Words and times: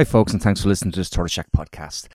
Hi, 0.00 0.04
folks, 0.04 0.32
and 0.32 0.42
thanks 0.42 0.62
for 0.62 0.68
listening 0.70 0.92
to 0.92 0.98
this 0.98 1.10
Tortoise 1.10 1.32
Shack 1.32 1.52
podcast. 1.54 2.08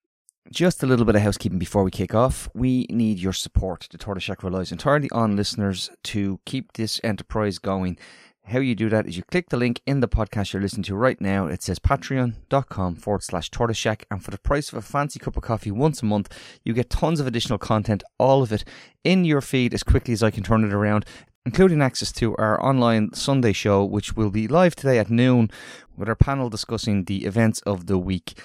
Just 0.51 0.81
a 0.81 0.87
little 0.87 1.05
bit 1.05 1.13
of 1.13 1.21
housekeeping 1.21 1.59
before 1.59 1.83
we 1.83 1.91
kick 1.91 2.15
off. 2.15 2.49
We 2.55 2.87
need 2.89 3.19
your 3.19 3.31
support. 3.31 3.87
The 3.91 3.99
Tortoise 3.99 4.23
Shack 4.23 4.41
relies 4.41 4.71
entirely 4.71 5.07
on 5.11 5.35
listeners 5.35 5.91
to 6.05 6.39
keep 6.47 6.73
this 6.73 6.99
enterprise 7.03 7.59
going. 7.59 7.99
How 8.45 8.57
you 8.57 8.73
do 8.73 8.89
that 8.89 9.05
is 9.05 9.17
you 9.17 9.23
click 9.29 9.49
the 9.49 9.57
link 9.57 9.81
in 9.85 9.99
the 9.99 10.07
podcast 10.07 10.51
you're 10.51 10.63
listening 10.63 10.81
to 10.85 10.95
right 10.95 11.21
now. 11.21 11.45
It 11.45 11.61
says 11.61 11.77
patreon.com 11.77 12.95
forward 12.95 13.21
slash 13.21 13.51
tortoise 13.51 13.77
shack. 13.77 14.07
And 14.09 14.23
for 14.23 14.31
the 14.31 14.39
price 14.39 14.71
of 14.71 14.79
a 14.79 14.81
fancy 14.81 15.19
cup 15.19 15.37
of 15.37 15.43
coffee 15.43 15.69
once 15.69 16.01
a 16.01 16.05
month, 16.05 16.35
you 16.63 16.73
get 16.73 16.89
tons 16.89 17.19
of 17.19 17.27
additional 17.27 17.59
content, 17.59 18.01
all 18.17 18.41
of 18.41 18.51
it 18.51 18.63
in 19.03 19.25
your 19.25 19.41
feed 19.41 19.75
as 19.75 19.83
quickly 19.83 20.15
as 20.15 20.23
I 20.23 20.31
can 20.31 20.41
turn 20.41 20.63
it 20.63 20.73
around 20.73 21.05
including 21.45 21.81
access 21.81 22.11
to 22.13 22.35
our 22.37 22.63
online 22.63 23.13
Sunday 23.13 23.53
show, 23.53 23.83
which 23.83 24.15
will 24.15 24.31
be 24.31 24.47
live 24.47 24.75
today 24.75 24.97
at 24.97 25.09
noon 25.09 25.49
with 25.95 26.09
our 26.09 26.15
panel 26.15 26.49
discussing 26.49 27.03
the 27.03 27.25
events 27.25 27.61
of 27.61 27.85
the 27.85 27.97
week. 27.97 28.39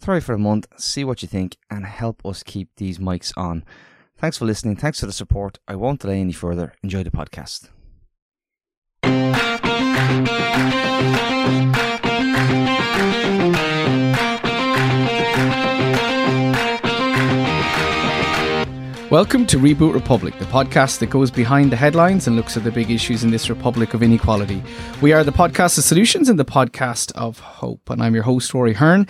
Try 0.00 0.20
for 0.20 0.34
a 0.34 0.38
month, 0.38 0.66
see 0.76 1.04
what 1.04 1.22
you 1.22 1.28
think, 1.28 1.56
and 1.70 1.84
help 1.84 2.24
us 2.24 2.42
keep 2.42 2.68
these 2.76 2.98
mics 2.98 3.32
on. 3.36 3.64
Thanks 4.16 4.38
for 4.38 4.44
listening. 4.44 4.76
Thanks 4.76 5.00
for 5.00 5.06
the 5.06 5.12
support. 5.12 5.58
I 5.66 5.76
won't 5.76 6.00
delay 6.00 6.20
any 6.20 6.32
further. 6.32 6.74
Enjoy 6.82 7.02
the 7.02 7.10
podcast. 7.10 7.70
Welcome 19.14 19.46
to 19.46 19.58
Reboot 19.58 19.94
Republic, 19.94 20.36
the 20.40 20.44
podcast 20.46 20.98
that 20.98 21.08
goes 21.08 21.30
behind 21.30 21.70
the 21.70 21.76
headlines 21.76 22.26
and 22.26 22.34
looks 22.34 22.56
at 22.56 22.64
the 22.64 22.72
big 22.72 22.90
issues 22.90 23.22
in 23.22 23.30
this 23.30 23.48
republic 23.48 23.94
of 23.94 24.02
inequality. 24.02 24.60
We 25.00 25.12
are 25.12 25.22
the 25.22 25.30
podcast 25.30 25.78
of 25.78 25.84
solutions 25.84 26.28
and 26.28 26.36
the 26.36 26.44
podcast 26.44 27.12
of 27.12 27.38
hope. 27.38 27.90
And 27.90 28.02
I'm 28.02 28.14
your 28.14 28.24
host, 28.24 28.52
Rory 28.52 28.74
Hearne. 28.74 29.06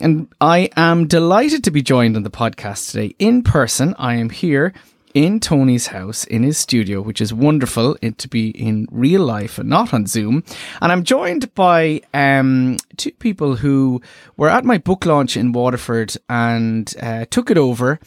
And 0.00 0.32
I 0.40 0.70
am 0.76 1.08
delighted 1.08 1.64
to 1.64 1.72
be 1.72 1.82
joined 1.82 2.14
on 2.14 2.22
the 2.22 2.30
podcast 2.30 2.92
today 2.92 3.16
in 3.18 3.42
person. 3.42 3.96
I 3.98 4.14
am 4.14 4.30
here 4.30 4.72
in 5.14 5.40
Tony's 5.40 5.88
house, 5.88 6.22
in 6.22 6.44
his 6.44 6.56
studio, 6.56 7.00
which 7.02 7.20
is 7.20 7.34
wonderful 7.34 7.96
to 7.96 8.28
be 8.28 8.50
in 8.50 8.86
real 8.92 9.24
life 9.24 9.58
and 9.58 9.68
not 9.68 9.92
on 9.92 10.06
Zoom. 10.06 10.44
And 10.80 10.92
I'm 10.92 11.02
joined 11.02 11.52
by 11.56 12.02
um, 12.14 12.76
two 12.96 13.10
people 13.10 13.56
who 13.56 14.00
were 14.36 14.48
at 14.48 14.64
my 14.64 14.78
book 14.78 15.04
launch 15.04 15.36
in 15.36 15.50
Waterford 15.50 16.14
and 16.28 16.94
uh, 17.02 17.24
took 17.30 17.50
it 17.50 17.58
over 17.58 17.98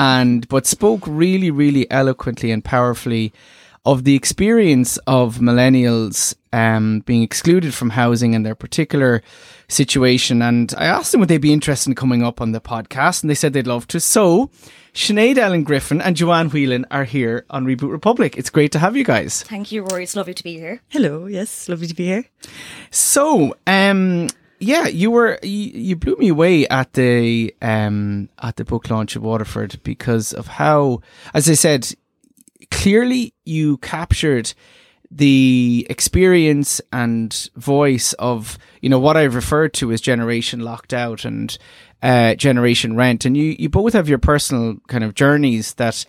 and 0.00 0.48
but 0.48 0.66
spoke 0.66 1.02
really, 1.06 1.50
really 1.50 1.88
eloquently 1.90 2.50
and 2.50 2.64
powerfully 2.64 3.34
of 3.84 4.04
the 4.04 4.14
experience 4.14 4.96
of 5.06 5.38
millennials 5.38 6.34
um, 6.54 7.00
being 7.00 7.22
excluded 7.22 7.74
from 7.74 7.90
housing 7.90 8.34
and 8.34 8.44
their 8.44 8.54
particular 8.54 9.22
situation. 9.68 10.40
And 10.40 10.72
I 10.78 10.86
asked 10.86 11.12
them 11.12 11.20
would 11.20 11.28
they 11.28 11.36
be 11.36 11.52
interested 11.52 11.90
in 11.90 11.94
coming 11.96 12.22
up 12.22 12.40
on 12.40 12.52
the 12.52 12.62
podcast, 12.62 13.22
and 13.22 13.28
they 13.28 13.34
said 13.34 13.52
they'd 13.52 13.66
love 13.66 13.86
to. 13.88 14.00
So 14.00 14.50
Sinead 14.94 15.36
Ellen 15.36 15.64
Griffin 15.64 16.00
and 16.00 16.16
Joanne 16.16 16.48
Whelan 16.48 16.86
are 16.90 17.04
here 17.04 17.44
on 17.50 17.66
Reboot 17.66 17.92
Republic. 17.92 18.38
It's 18.38 18.50
great 18.50 18.72
to 18.72 18.78
have 18.78 18.96
you 18.96 19.04
guys. 19.04 19.42
Thank 19.42 19.70
you, 19.70 19.82
Rory. 19.82 20.04
It's 20.04 20.16
lovely 20.16 20.34
to 20.34 20.42
be 20.42 20.54
here. 20.54 20.80
Hello. 20.88 21.26
Yes, 21.26 21.68
lovely 21.68 21.88
to 21.88 21.94
be 21.94 22.06
here. 22.06 22.24
So, 22.90 23.54
um, 23.66 24.28
yeah, 24.60 24.86
you 24.86 25.10
were 25.10 25.38
you, 25.42 25.70
you, 25.74 25.96
blew 25.96 26.16
me 26.16 26.28
away 26.28 26.68
at 26.68 26.92
the 26.92 27.54
um 27.62 28.28
at 28.42 28.56
the 28.56 28.64
book 28.64 28.90
launch 28.90 29.16
of 29.16 29.22
Waterford 29.22 29.80
because 29.82 30.32
of 30.34 30.46
how, 30.46 31.00
as 31.32 31.48
I 31.48 31.54
said, 31.54 31.92
clearly 32.70 33.34
you 33.44 33.78
captured 33.78 34.52
the 35.10 35.86
experience 35.90 36.80
and 36.92 37.50
voice 37.56 38.12
of 38.14 38.58
you 38.80 38.88
know 38.88 39.00
what 39.00 39.16
I've 39.16 39.34
referred 39.34 39.72
to 39.74 39.90
as 39.92 40.00
generation 40.00 40.60
locked 40.60 40.92
out 40.92 41.24
and 41.24 41.56
uh, 42.02 42.34
generation 42.34 42.96
rent, 42.96 43.24
and 43.24 43.36
you 43.36 43.56
you 43.58 43.70
both 43.70 43.94
have 43.94 44.08
your 44.08 44.18
personal 44.18 44.76
kind 44.88 45.04
of 45.04 45.14
journeys 45.14 45.74
that 45.74 46.04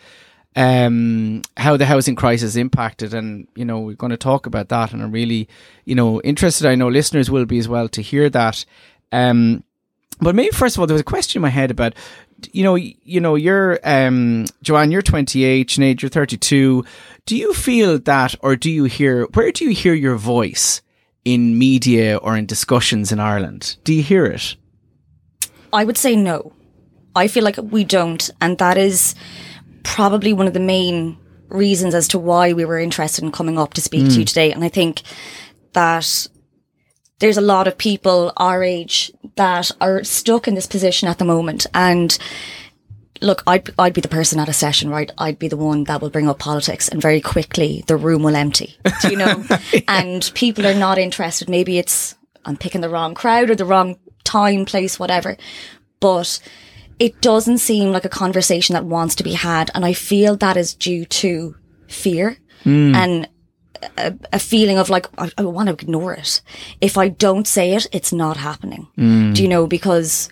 um, 0.55 1.41
how 1.57 1.77
the 1.77 1.85
housing 1.85 2.15
crisis 2.15 2.55
impacted. 2.55 3.13
And, 3.13 3.47
you 3.55 3.65
know, 3.65 3.79
we're 3.79 3.95
going 3.95 4.11
to 4.11 4.17
talk 4.17 4.45
about 4.45 4.69
that. 4.69 4.93
And 4.93 5.01
I'm 5.01 5.11
really, 5.11 5.47
you 5.85 5.95
know, 5.95 6.21
interested. 6.21 6.67
I 6.67 6.75
know 6.75 6.89
listeners 6.89 7.31
will 7.31 7.45
be 7.45 7.57
as 7.57 7.67
well 7.67 7.87
to 7.89 8.01
hear 8.01 8.29
that. 8.29 8.65
Um, 9.11 9.63
but 10.19 10.35
maybe 10.35 10.51
first 10.51 10.75
of 10.75 10.81
all, 10.81 10.87
there 10.87 10.93
was 10.93 11.01
a 11.01 11.05
question 11.05 11.39
in 11.39 11.41
my 11.41 11.49
head 11.49 11.71
about, 11.71 11.95
you 12.51 12.63
know, 12.63 12.75
you 12.75 13.19
know, 13.19 13.35
you're, 13.35 13.79
um, 13.83 14.45
Joanne, 14.61 14.91
you're 14.91 15.01
28, 15.01 15.69
Sinead, 15.69 16.01
you're 16.01 16.09
32. 16.09 16.83
Do 17.25 17.37
you 17.37 17.53
feel 17.53 17.99
that, 17.99 18.35
or 18.41 18.55
do 18.55 18.69
you 18.69 18.85
hear, 18.85 19.25
where 19.33 19.51
do 19.51 19.65
you 19.65 19.71
hear 19.71 19.93
your 19.93 20.15
voice 20.15 20.81
in 21.23 21.57
media 21.57 22.17
or 22.17 22.35
in 22.35 22.45
discussions 22.45 23.11
in 23.11 23.19
Ireland? 23.19 23.77
Do 23.83 23.93
you 23.93 24.03
hear 24.03 24.25
it? 24.25 24.55
I 25.71 25.85
would 25.85 25.97
say 25.97 26.15
no. 26.15 26.51
I 27.15 27.27
feel 27.27 27.43
like 27.43 27.57
we 27.57 27.83
don't. 27.83 28.29
And 28.39 28.57
that 28.57 28.77
is, 28.77 29.15
probably 29.83 30.33
one 30.33 30.47
of 30.47 30.53
the 30.53 30.59
main 30.59 31.17
reasons 31.49 31.93
as 31.93 32.07
to 32.09 32.19
why 32.19 32.53
we 32.53 32.65
were 32.65 32.79
interested 32.79 33.23
in 33.23 33.31
coming 33.31 33.57
up 33.57 33.73
to 33.73 33.81
speak 33.81 34.03
mm. 34.03 34.09
to 34.09 34.13
you 34.13 34.21
hmm. 34.21 34.25
today. 34.25 34.51
And 34.51 34.63
I 34.63 34.69
think 34.69 35.01
that 35.73 36.27
there's 37.19 37.37
a 37.37 37.41
lot 37.41 37.67
of 37.67 37.77
people 37.77 38.33
our 38.37 38.63
age 38.63 39.11
that 39.35 39.71
are 39.79 40.03
stuck 40.03 40.47
in 40.47 40.55
this 40.55 40.65
position 40.65 41.07
at 41.07 41.19
the 41.19 41.25
moment. 41.25 41.67
And 41.73 42.17
look, 43.21 43.43
I'd, 43.45 43.69
I'd 43.77 43.93
be 43.93 44.01
the 44.01 44.07
person 44.07 44.39
at 44.39 44.49
a 44.49 44.53
session, 44.53 44.89
right? 44.89 45.11
I'd 45.17 45.37
be 45.37 45.47
the 45.47 45.57
one 45.57 45.83
that 45.85 46.01
will 46.01 46.09
bring 46.09 46.27
up 46.27 46.39
politics 46.39 46.89
and 46.89 47.01
very 47.01 47.21
quickly 47.21 47.83
the 47.87 47.95
room 47.95 48.23
will 48.23 48.35
empty, 48.35 48.77
do 49.01 49.09
you 49.09 49.17
know? 49.17 49.45
yeah. 49.73 49.81
And 49.87 50.31
people 50.33 50.65
are 50.65 50.73
not 50.73 50.97
interested. 50.97 51.49
Maybe 51.49 51.77
it's, 51.77 52.15
I'm 52.43 52.57
picking 52.57 52.81
the 52.81 52.89
wrong 52.89 53.13
crowd 53.13 53.49
or 53.49 53.55
the 53.55 53.65
wrong 53.65 53.97
time, 54.23 54.65
place, 54.65 54.97
whatever. 54.97 55.37
But 55.99 56.39
it 57.01 57.19
doesn't 57.19 57.57
seem 57.57 57.91
like 57.91 58.05
a 58.05 58.09
conversation 58.09 58.73
that 58.73 58.85
wants 58.85 59.15
to 59.15 59.23
be 59.23 59.33
had. 59.33 59.71
And 59.73 59.83
I 59.83 59.93
feel 59.93 60.37
that 60.37 60.55
is 60.55 60.75
due 60.75 61.03
to 61.05 61.55
fear 61.87 62.37
mm. 62.63 62.95
and 62.95 63.27
a, 63.97 64.13
a, 64.33 64.37
feeling 64.37 64.77
of 64.77 64.91
like, 64.91 65.07
I, 65.17 65.31
I, 65.35 65.41
want 65.45 65.67
to 65.67 65.73
ignore 65.73 66.13
it. 66.13 66.43
If 66.79 66.99
I 66.99 67.09
don't 67.09 67.47
say 67.47 67.73
it, 67.73 67.87
it's 67.91 68.13
not 68.13 68.37
happening. 68.37 68.87
Mm. 68.99 69.33
Do 69.33 69.41
you 69.41 69.49
know? 69.49 69.65
Because 69.65 70.29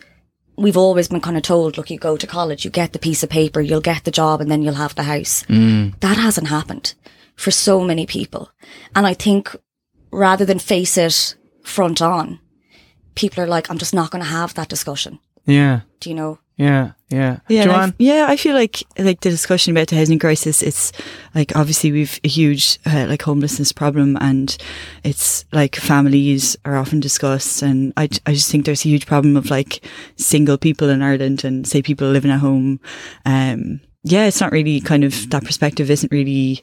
we've 0.58 0.78
always 0.78 1.08
been 1.08 1.22
kind 1.22 1.38
of 1.38 1.41
told, 1.41 1.75
look, 1.75 1.90
you 1.90 1.97
go 1.97 2.18
to 2.18 2.28
college, 2.28 2.63
you 2.63 2.69
get 2.69 2.94
the 2.94 3.00
piece 3.00 3.24
of 3.24 3.31
paper, 3.31 3.62
you'll 3.62 3.81
get 3.81 4.03
the 4.03 4.12
job 4.12 4.40
and 4.40 4.52
then 4.52 4.62
you'll 4.62 4.75
have 4.75 4.94
the 4.94 5.03
house. 5.03 5.41
Mm. 5.50 6.00
That 6.02 6.18
hasn't 6.18 6.50
happened 6.50 6.94
for 7.35 7.50
so 7.50 7.84
many 7.84 8.06
people. 8.06 8.52
And 8.96 9.08
I 9.08 9.16
think 9.16 9.56
rather 10.12 10.46
than 10.46 10.59
face 10.59 11.00
it 11.00 11.35
front 11.63 12.00
on, 12.00 12.40
people 13.16 13.44
are 13.44 13.47
like, 13.47 13.72
I'm 13.72 13.79
just 13.79 13.96
not 13.96 14.12
going 14.12 14.24
to 14.24 14.29
have 14.29 14.53
that 14.53 14.69
discussion. 14.69 15.18
Yeah. 15.47 15.81
Do 16.00 16.12
you 16.12 16.16
know? 16.16 16.38
Yeah, 16.59 16.92
yeah, 17.08 17.40
yeah. 17.47 17.64
Joanne? 17.64 17.90
I, 17.92 17.96
yeah, 18.00 18.25
I 18.28 18.36
feel 18.36 18.53
like 18.53 18.84
like 18.97 19.22
the 19.22 19.30
discussion 19.30 19.72
about 19.72 19.88
the 19.88 19.96
housing 19.96 20.20
crisis. 20.20 20.62
It's 20.62 20.92
like 21.34 21.56
obviously 21.56 21.94
we've 21.94 22.20
a 22.22 22.28
huge 22.28 22.80
uh, 22.86 23.06
like 23.08 23.22
homelessness 23.22 23.72
problem, 23.72 24.18
and 24.20 24.58
it's 25.06 25.46
like 25.53 25.78
families 25.78 26.58
are 26.66 26.75
often 26.75 27.00
discussed, 27.00 27.62
and 27.62 27.94
I 27.96 28.09
I 28.25 28.34
just 28.34 28.52
think 28.52 28.66
there's 28.66 28.84
a 28.84 28.90
huge 28.90 29.06
problem 29.06 29.38
of 29.38 29.50
like 29.50 29.86
single 30.18 30.58
people 30.58 30.90
in 30.90 31.02
Ireland 31.02 31.46
and 31.46 31.66
say 31.66 31.81
people 31.81 32.09
living 32.09 32.30
at 32.30 32.42
home. 32.42 32.81
Um, 33.26 33.80
yeah, 34.03 34.26
it's 34.26 34.41
not 34.41 34.52
really 34.52 34.81
kind 34.81 35.06
of 35.06 35.30
that 35.30 35.46
perspective 35.46 35.90
isn't 35.90 36.12
really 36.12 36.62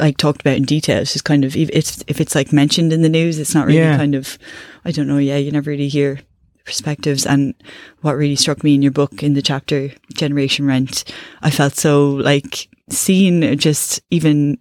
like 0.00 0.16
talked 0.16 0.40
about 0.40 0.56
in 0.56 0.64
detail. 0.64 0.98
It's 0.98 1.12
just 1.12 1.24
kind 1.24 1.44
of 1.44 1.56
if 1.56 1.70
it's 1.72 2.02
if 2.08 2.20
it's 2.20 2.34
like 2.34 2.52
mentioned 2.52 2.92
in 2.92 3.02
the 3.02 3.08
news, 3.08 3.38
it's 3.38 3.54
not 3.54 3.66
really 3.66 3.78
yeah. 3.78 3.96
kind 3.96 4.16
of 4.16 4.36
I 4.84 4.90
don't 4.90 5.06
know. 5.06 5.18
Yeah, 5.18 5.36
you 5.36 5.52
never 5.52 5.70
really 5.70 5.88
hear 5.88 6.18
perspectives. 6.66 7.24
And 7.24 7.54
what 8.02 8.16
really 8.16 8.36
struck 8.36 8.62
me 8.62 8.74
in 8.74 8.82
your 8.82 8.92
book 8.92 9.22
in 9.22 9.32
the 9.32 9.42
chapter 9.42 9.90
Generation 10.12 10.66
Rent, 10.66 11.04
I 11.42 11.50
felt 11.50 11.74
so 11.74 12.10
like 12.10 12.68
seen 12.90 13.58
just 13.58 14.00
even 14.10 14.58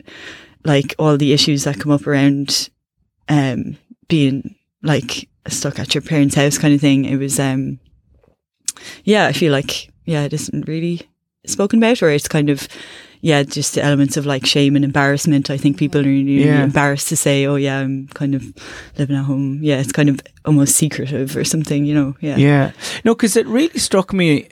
like 0.63 0.95
all 0.97 1.17
the 1.17 1.33
issues 1.33 1.65
that 1.65 1.79
come 1.79 1.91
up 1.91 2.07
around 2.07 2.69
um 3.27 3.77
being 4.07 4.55
like 4.81 5.27
stuck 5.47 5.79
at 5.79 5.93
your 5.93 6.01
parents' 6.01 6.35
house 6.35 6.57
kind 6.57 6.73
of 6.73 6.81
thing. 6.81 7.05
It 7.05 7.17
was 7.17 7.39
um 7.39 7.79
yeah, 9.03 9.25
I 9.27 9.33
feel 9.33 9.51
like 9.51 9.91
yeah, 10.05 10.23
it 10.23 10.33
isn't 10.33 10.67
really 10.67 11.01
spoken 11.45 11.79
about 11.79 12.01
or 12.01 12.09
it's 12.09 12.27
kind 12.27 12.49
of 12.49 12.67
yeah, 13.25 13.41
just 13.41 13.73
the 13.73 13.81
elements 13.81 14.17
of 14.17 14.27
like 14.27 14.45
shame 14.45 14.75
and 14.75 14.85
embarrassment. 14.85 15.49
I 15.49 15.57
think 15.57 15.79
people 15.79 15.99
are 15.99 16.03
really 16.03 16.45
yeah. 16.45 16.63
embarrassed 16.63 17.07
to 17.07 17.17
say, 17.17 17.47
"Oh 17.47 17.55
yeah, 17.55 17.79
I'm 17.79 18.07
kind 18.09 18.35
of 18.35 18.43
living 18.99 19.15
at 19.15 19.23
home." 19.23 19.63
Yeah, 19.63 19.79
it's 19.79 19.91
kind 19.91 20.09
of 20.09 20.21
almost 20.45 20.75
secretive 20.75 21.35
or 21.35 21.43
something, 21.43 21.85
you 21.85 21.95
know. 21.95 22.15
Yeah, 22.21 22.35
yeah. 22.35 22.71
No, 23.03 23.15
because 23.15 23.35
it 23.35 23.47
really 23.47 23.79
struck 23.79 24.13
me 24.13 24.49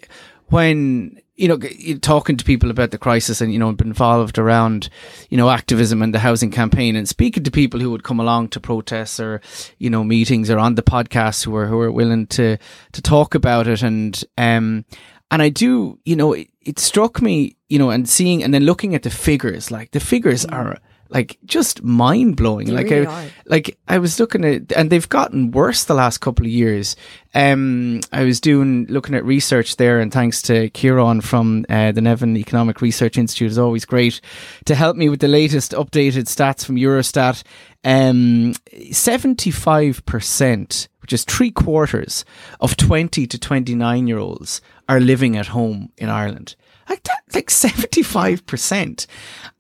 when 0.48 1.22
you 1.36 1.48
know 1.48 1.60
talking 2.02 2.36
to 2.36 2.46
people 2.46 2.72
about 2.72 2.90
the 2.90 2.98
crisis 2.98 3.42
and 3.42 3.54
you 3.54 3.60
know 3.60 3.72
been 3.74 3.88
involved 3.88 4.40
around 4.40 4.90
you 5.30 5.38
know 5.38 5.52
activism 5.52 6.02
and 6.02 6.14
the 6.14 6.20
housing 6.20 6.50
campaign 6.50 6.96
and 6.96 7.08
speaking 7.08 7.44
to 7.44 7.52
people 7.52 7.80
who 7.80 7.92
would 7.92 8.04
come 8.04 8.20
along 8.20 8.48
to 8.48 8.60
protests 8.60 9.20
or 9.20 9.40
you 9.78 9.90
know 9.90 10.04
meetings 10.04 10.50
or 10.50 10.58
on 10.58 10.76
the 10.76 10.84
podcast 10.84 11.46
who 11.46 11.56
are 11.56 11.68
who 11.68 11.80
are 11.80 11.92
willing 11.92 12.26
to 12.26 12.58
to 12.92 13.02
talk 13.02 13.36
about 13.36 13.68
it 13.68 13.84
and 13.84 14.24
um 14.38 14.86
and 15.32 15.42
I 15.42 15.50
do, 15.50 16.00
you 16.06 16.16
know, 16.16 16.34
it, 16.34 16.50
it, 16.62 16.80
struck 16.80 17.22
me, 17.22 17.58
you 17.70 17.80
know, 17.80 17.90
and 17.90 18.08
seeing 18.08 18.44
and 18.44 18.54
then 18.54 18.64
looking 18.64 18.96
at 18.96 19.04
the 19.04 19.10
figures, 19.10 19.72
like 19.72 19.92
the 19.92 20.00
figures 20.00 20.46
mm. 20.46 20.54
are 20.54 20.78
like 21.14 21.38
just 21.46 21.84
mind 21.84 22.36
blowing. 22.36 22.68
Like 22.74 22.90
really 22.90 23.06
I, 23.06 23.26
are. 23.26 23.30
like 23.46 23.78
I 23.88 24.00
was 24.00 24.20
looking 24.20 24.44
at, 24.44 24.72
and 24.72 24.90
they've 24.90 25.08
gotten 25.08 25.52
worse 25.52 25.84
the 25.84 25.94
last 25.94 26.18
couple 26.20 26.46
of 26.46 26.52
years. 26.52 26.96
Um, 27.36 28.02
I 28.12 28.24
was 28.24 28.42
doing 28.42 28.88
looking 28.90 29.16
at 29.16 29.24
research 29.24 29.78
there, 29.78 30.00
and 30.00 30.12
thanks 30.12 30.42
to 30.44 30.70
Kieran 30.72 31.22
from 31.22 31.66
uh, 31.70 31.92
the 31.92 32.02
Nevin 32.02 32.36
Economic 32.36 32.82
Research 32.82 33.18
Institute, 33.18 33.52
is 33.52 33.60
always 33.60 33.86
great 33.86 34.22
to 34.66 34.76
help 34.76 34.98
me 34.98 35.08
with 35.08 35.20
the 35.20 35.28
latest 35.28 35.72
updated 35.74 36.26
stats 36.26 36.66
from 36.66 36.76
Eurostat. 36.78 37.44
Um, 37.84 38.54
seventy-five 38.92 40.06
percent, 40.06 40.88
which 41.02 41.14
is 41.14 41.26
three 41.26 41.52
quarters 41.52 42.26
of 42.60 42.76
twenty 42.76 43.28
to 43.28 43.38
twenty-nine 43.38 44.08
year 44.08 44.18
olds, 44.18 44.62
are 44.88 45.00
living 45.00 45.38
at 45.38 45.48
home 45.48 45.92
in 45.98 46.10
Ireland 46.10 46.56
like 46.90 47.04
that, 47.04 47.22
like 47.34 47.48
75%. 47.50 49.08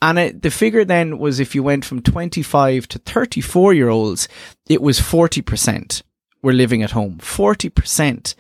And 0.02 0.20
it, 0.20 0.42
the 0.42 0.52
figure 0.52 0.86
then 0.86 1.18
was 1.18 1.40
if 1.40 1.56
you 1.56 1.64
went 1.64 1.86
from 1.86 2.02
25 2.02 2.88
to 2.90 3.00
34 3.00 3.74
year 3.74 3.90
olds, 3.90 4.28
it 4.68 4.82
was 4.82 5.00
40% 5.00 6.02
were 6.42 6.54
living 6.54 6.84
at 6.84 6.92
home. 6.92 7.18
40%. 7.20 8.36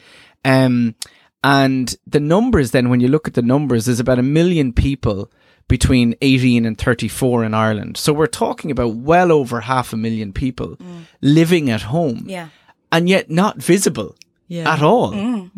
Um, 0.45 0.95
and 1.44 1.95
the 2.06 2.19
numbers 2.19 2.71
then, 2.71 2.89
when 2.89 3.00
you 3.00 3.07
look 3.07 3.27
at 3.27 3.33
the 3.33 3.41
numbers, 3.41 3.86
there's 3.86 4.00
about 4.00 4.19
a 4.19 4.24
million 4.24 4.74
people 4.74 5.31
between 5.69 6.15
18 6.21 6.65
and 6.65 6.77
34 6.77 7.45
in 7.45 7.53
Ireland. 7.53 7.97
So 7.97 8.12
we're 8.12 8.27
talking 8.27 8.69
about 8.71 8.95
well 8.95 9.31
over 9.31 9.62
half 9.62 9.94
a 9.94 9.97
million 9.97 10.33
people 10.33 10.75
mm. 10.75 11.06
living 11.21 11.69
at 11.69 11.83
home 11.83 12.25
Yeah. 12.27 12.50
and 12.91 13.07
yet 13.07 13.29
not 13.29 13.57
visible 13.57 14.15
Yeah. 14.47 14.71
at 14.71 14.81
all. 14.81 15.13
I 15.13 15.50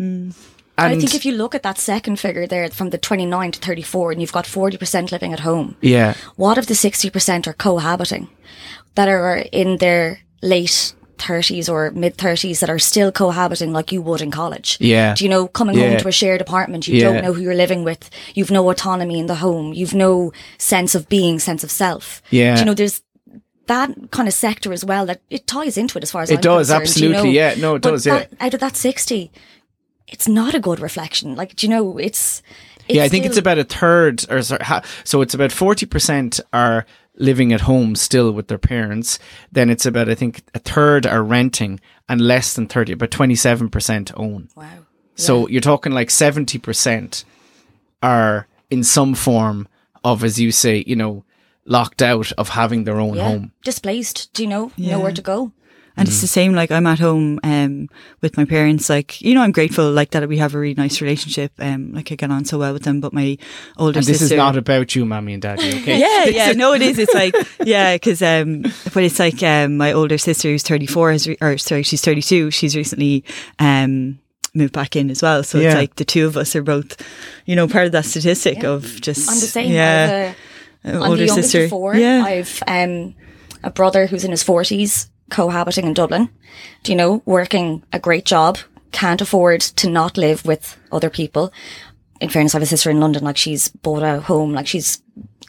And- 0.78 1.00
think 1.00 1.16
if 1.16 1.26
you 1.26 1.32
look 1.34 1.56
at 1.56 1.64
that 1.64 1.78
second 1.78 2.20
figure 2.20 2.46
there 2.48 2.68
from 2.70 2.90
the 2.90 2.98
29 2.98 3.52
to 3.52 3.60
34 3.60 4.12
and 4.12 4.22
you've 4.22 4.32
got 4.34 4.46
40% 4.46 5.12
living 5.12 5.32
at 5.34 5.40
home, 5.42 5.76
yeah, 5.82 6.14
what 6.36 6.58
if 6.58 6.66
the 6.66 6.74
60% 6.76 7.48
are 7.48 7.54
cohabiting 7.54 8.28
that 8.96 9.08
are 9.08 9.38
in 9.52 9.78
their 9.78 10.20
late 10.42 10.94
30s 11.18 11.70
or 11.70 11.92
mid 11.92 12.18
30s 12.18 12.60
that 12.60 12.70
are 12.70 12.78
still 12.78 13.10
cohabiting 13.10 13.72
like 13.72 13.92
you 13.94 14.02
would 14.02 14.22
in 14.22 14.32
college? 14.32 14.78
Yeah. 14.82 15.14
Do 15.16 15.24
you 15.24 15.30
know, 15.30 15.48
coming 15.48 15.78
Yeah. 15.78 15.90
home 15.92 15.98
to 16.00 16.08
a 16.10 16.12
shared 16.12 16.42
apartment, 16.42 16.88
you 16.90 16.96
Yeah. 16.98 17.06
don't 17.14 17.24
know 17.24 17.32
who 17.34 17.42
you're 17.42 17.56
living 17.56 17.86
with, 17.86 18.10
you've 18.34 18.52
no 18.52 18.70
autonomy 18.70 19.18
in 19.20 19.28
the 19.28 19.36
home, 19.36 19.72
you've 19.74 19.94
no 19.96 20.34
sense 20.58 20.94
of 20.94 21.08
being, 21.08 21.40
sense 21.40 21.64
of 21.64 21.72
self. 21.72 22.22
Yeah. 22.32 22.56
Do 22.56 22.60
you 22.60 22.66
know, 22.66 22.74
there's 22.74 23.02
that 23.68 23.90
kind 24.12 24.28
of 24.28 24.34
sector 24.34 24.74
as 24.74 24.84
well 24.86 25.06
that 25.06 25.22
it 25.30 25.48
ties 25.48 25.78
into 25.78 25.98
it 25.98 26.04
as 26.04 26.12
far 26.12 26.22
as 26.22 26.30
It 26.30 26.36
I'm 26.36 26.42
does, 26.42 26.68
concerned, 26.68 26.80
you 27.02 27.10
absolutely, 27.16 27.30
know. 27.34 27.34
yeah. 27.40 27.56
No, 27.58 27.76
it 27.76 27.82
But 27.82 27.92
does, 27.92 28.06
yeah. 28.06 28.14
that- 28.20 28.30
out 28.42 28.54
of 28.54 28.60
that 28.60 28.76
60, 28.76 29.32
it's 30.08 30.28
not 30.28 30.54
a 30.54 30.60
good 30.60 30.80
reflection. 30.80 31.36
Like, 31.36 31.56
do 31.56 31.66
you 31.66 31.70
know, 31.72 31.98
it's, 31.98 32.42
it's 32.88 32.96
yeah, 32.98 33.04
I 33.04 33.10
think 33.10 33.26
it's 33.26 33.38
about 33.38 33.58
a 33.58 33.64
third, 33.64 34.26
or 34.30 34.42
so, 34.42 34.58
so 35.04 35.22
it's 35.22 35.34
about 35.34 35.52
forty 35.52 35.86
percent 35.86 36.40
are 36.54 36.86
living 37.18 37.54
at 37.54 37.62
home 37.62 37.96
still 37.96 38.32
with 38.32 38.48
their 38.48 38.58
parents. 38.58 39.20
Then 39.52 39.70
it's 39.70 39.86
about 39.86 40.10
I 40.10 40.16
think 40.16 40.44
a 40.54 40.60
third 40.60 41.06
are 41.06 41.24
renting, 41.24 41.80
and 42.08 42.22
less 42.22 42.54
than 42.54 42.68
thirty, 42.68 42.94
about 42.94 43.12
twenty 43.12 43.36
seven 43.36 43.70
percent 43.70 44.12
own. 44.16 44.50
Wow. 44.56 44.86
So 45.16 45.48
you're 45.48 45.62
talking 45.62 45.94
like 45.94 46.12
seventy 46.12 46.60
percent 46.60 47.24
are 48.04 48.48
in 48.70 48.84
some 48.84 49.16
form 49.16 49.68
of, 50.04 50.24
as 50.24 50.40
you 50.40 50.52
say, 50.52 50.84
you 50.86 50.96
know, 50.96 51.24
locked 51.66 52.02
out 52.04 52.32
of 52.34 52.50
having 52.50 52.84
their 52.84 53.00
own 53.00 53.16
Yeah. 53.16 53.24
home. 53.30 53.52
Displaced. 53.64 54.32
Do 54.34 54.44
you 54.44 54.50
know? 54.50 54.72
Yeah. 54.76 54.98
Nowhere 54.98 55.14
to 55.14 55.22
go. 55.22 55.52
And 55.98 56.08
it's 56.10 56.20
the 56.20 56.28
same, 56.28 56.54
like 56.54 56.72
I'm 56.72 56.86
at 56.88 57.00
home 57.00 57.40
um, 57.44 57.88
with 58.22 58.36
my 58.36 58.44
parents. 58.44 58.90
Like, 58.90 59.22
you 59.22 59.34
know, 59.34 59.42
I'm 59.42 59.54
grateful 59.54 59.90
like 59.92 60.12
that 60.12 60.28
we 60.28 60.38
have 60.40 60.54
a 60.54 60.60
really 60.60 60.74
nice 60.76 61.00
relationship. 61.00 61.54
Um, 61.60 61.94
like 61.94 62.12
I 62.12 62.16
get 62.16 62.30
on 62.32 62.44
so 62.44 62.58
well 62.58 62.74
with 62.74 62.84
them. 62.84 63.00
But 63.00 63.14
my 63.14 63.38
older 63.78 64.00
sister 64.02 64.10
And 64.12 64.14
this 64.14 64.20
sister. 64.20 64.36
is 64.36 64.38
not 64.38 64.58
about 64.58 64.94
you, 64.96 65.06
mommy 65.06 65.34
and 65.34 65.42
daddy. 65.42 65.70
Okay. 65.70 65.98
yeah, 66.06 66.26
yeah, 66.26 66.52
no, 66.52 66.74
it 66.74 66.82
is. 66.82 67.00
It's 67.00 67.14
like, 67.24 67.34
yeah, 67.64 67.96
because, 67.96 68.22
um, 68.22 68.64
but 68.94 69.04
it's 69.04 69.20
like, 69.20 69.42
um, 69.42 69.78
my 69.78 69.94
older 69.94 70.18
sister 70.18 70.50
who's 70.50 70.64
34 70.64 71.12
has, 71.14 71.28
re- 71.30 71.38
or 71.40 71.58
sorry, 71.58 71.84
she's 71.84 72.02
32. 72.02 72.52
She's 72.52 72.76
recently, 72.76 73.24
um, 73.60 74.20
moved 74.54 74.74
back 74.74 74.96
in 74.98 75.10
as 75.10 75.22
well. 75.22 75.44
So 75.44 75.60
Yeah. 75.60 75.68
it's 75.68 75.76
like 75.76 75.96
the 75.96 76.06
two 76.06 76.26
of 76.28 76.36
us 76.36 76.56
are 76.58 76.64
both, 76.64 77.02
you 77.46 77.56
know, 77.56 77.68
part 77.68 77.86
of 77.86 77.92
that 77.94 78.06
statistic 78.06 78.64
of 78.66 78.84
just, 79.02 79.30
I'm 79.30 79.36
the 79.40 79.48
same. 79.48 79.72
yeah, 79.72 79.84
I 79.84 79.98
have 79.98 80.94
a, 80.96 80.98
uh, 81.00 81.04
I'm 81.06 81.12
older 81.12 81.26
the 81.26 81.30
sister. 81.30 81.68
four. 81.70 81.96
Yeah. 81.96 82.24
I've 82.26 82.62
um, 82.68 83.16
a 83.64 83.70
brother 83.70 84.08
who's 84.08 84.24
in 84.24 84.32
his 84.32 84.44
40s, 84.44 85.10
cohabiting 85.30 85.86
in 85.86 85.94
Dublin. 85.94 86.30
Do 86.84 86.92
you 86.92 86.96
know, 86.98 87.22
working 87.26 87.84
a 87.92 88.00
great 88.00 88.26
job, 88.26 88.58
can't 88.92 89.22
afford 89.22 89.62
to 89.62 89.90
not 89.90 90.18
live 90.18 90.46
with 90.46 90.78
other 90.92 91.10
people. 91.10 91.52
In 92.22 92.30
fairness, 92.30 92.56
I 92.56 92.58
have 92.58 92.64
a 92.64 92.68
sister 92.68 92.90
in 92.90 93.00
London, 93.00 93.24
like 93.24 93.38
she's 93.38 93.68
bought 93.70 94.04
a 94.04 94.22
home, 94.22 94.54
like 94.54 94.68
she's 94.68 95.02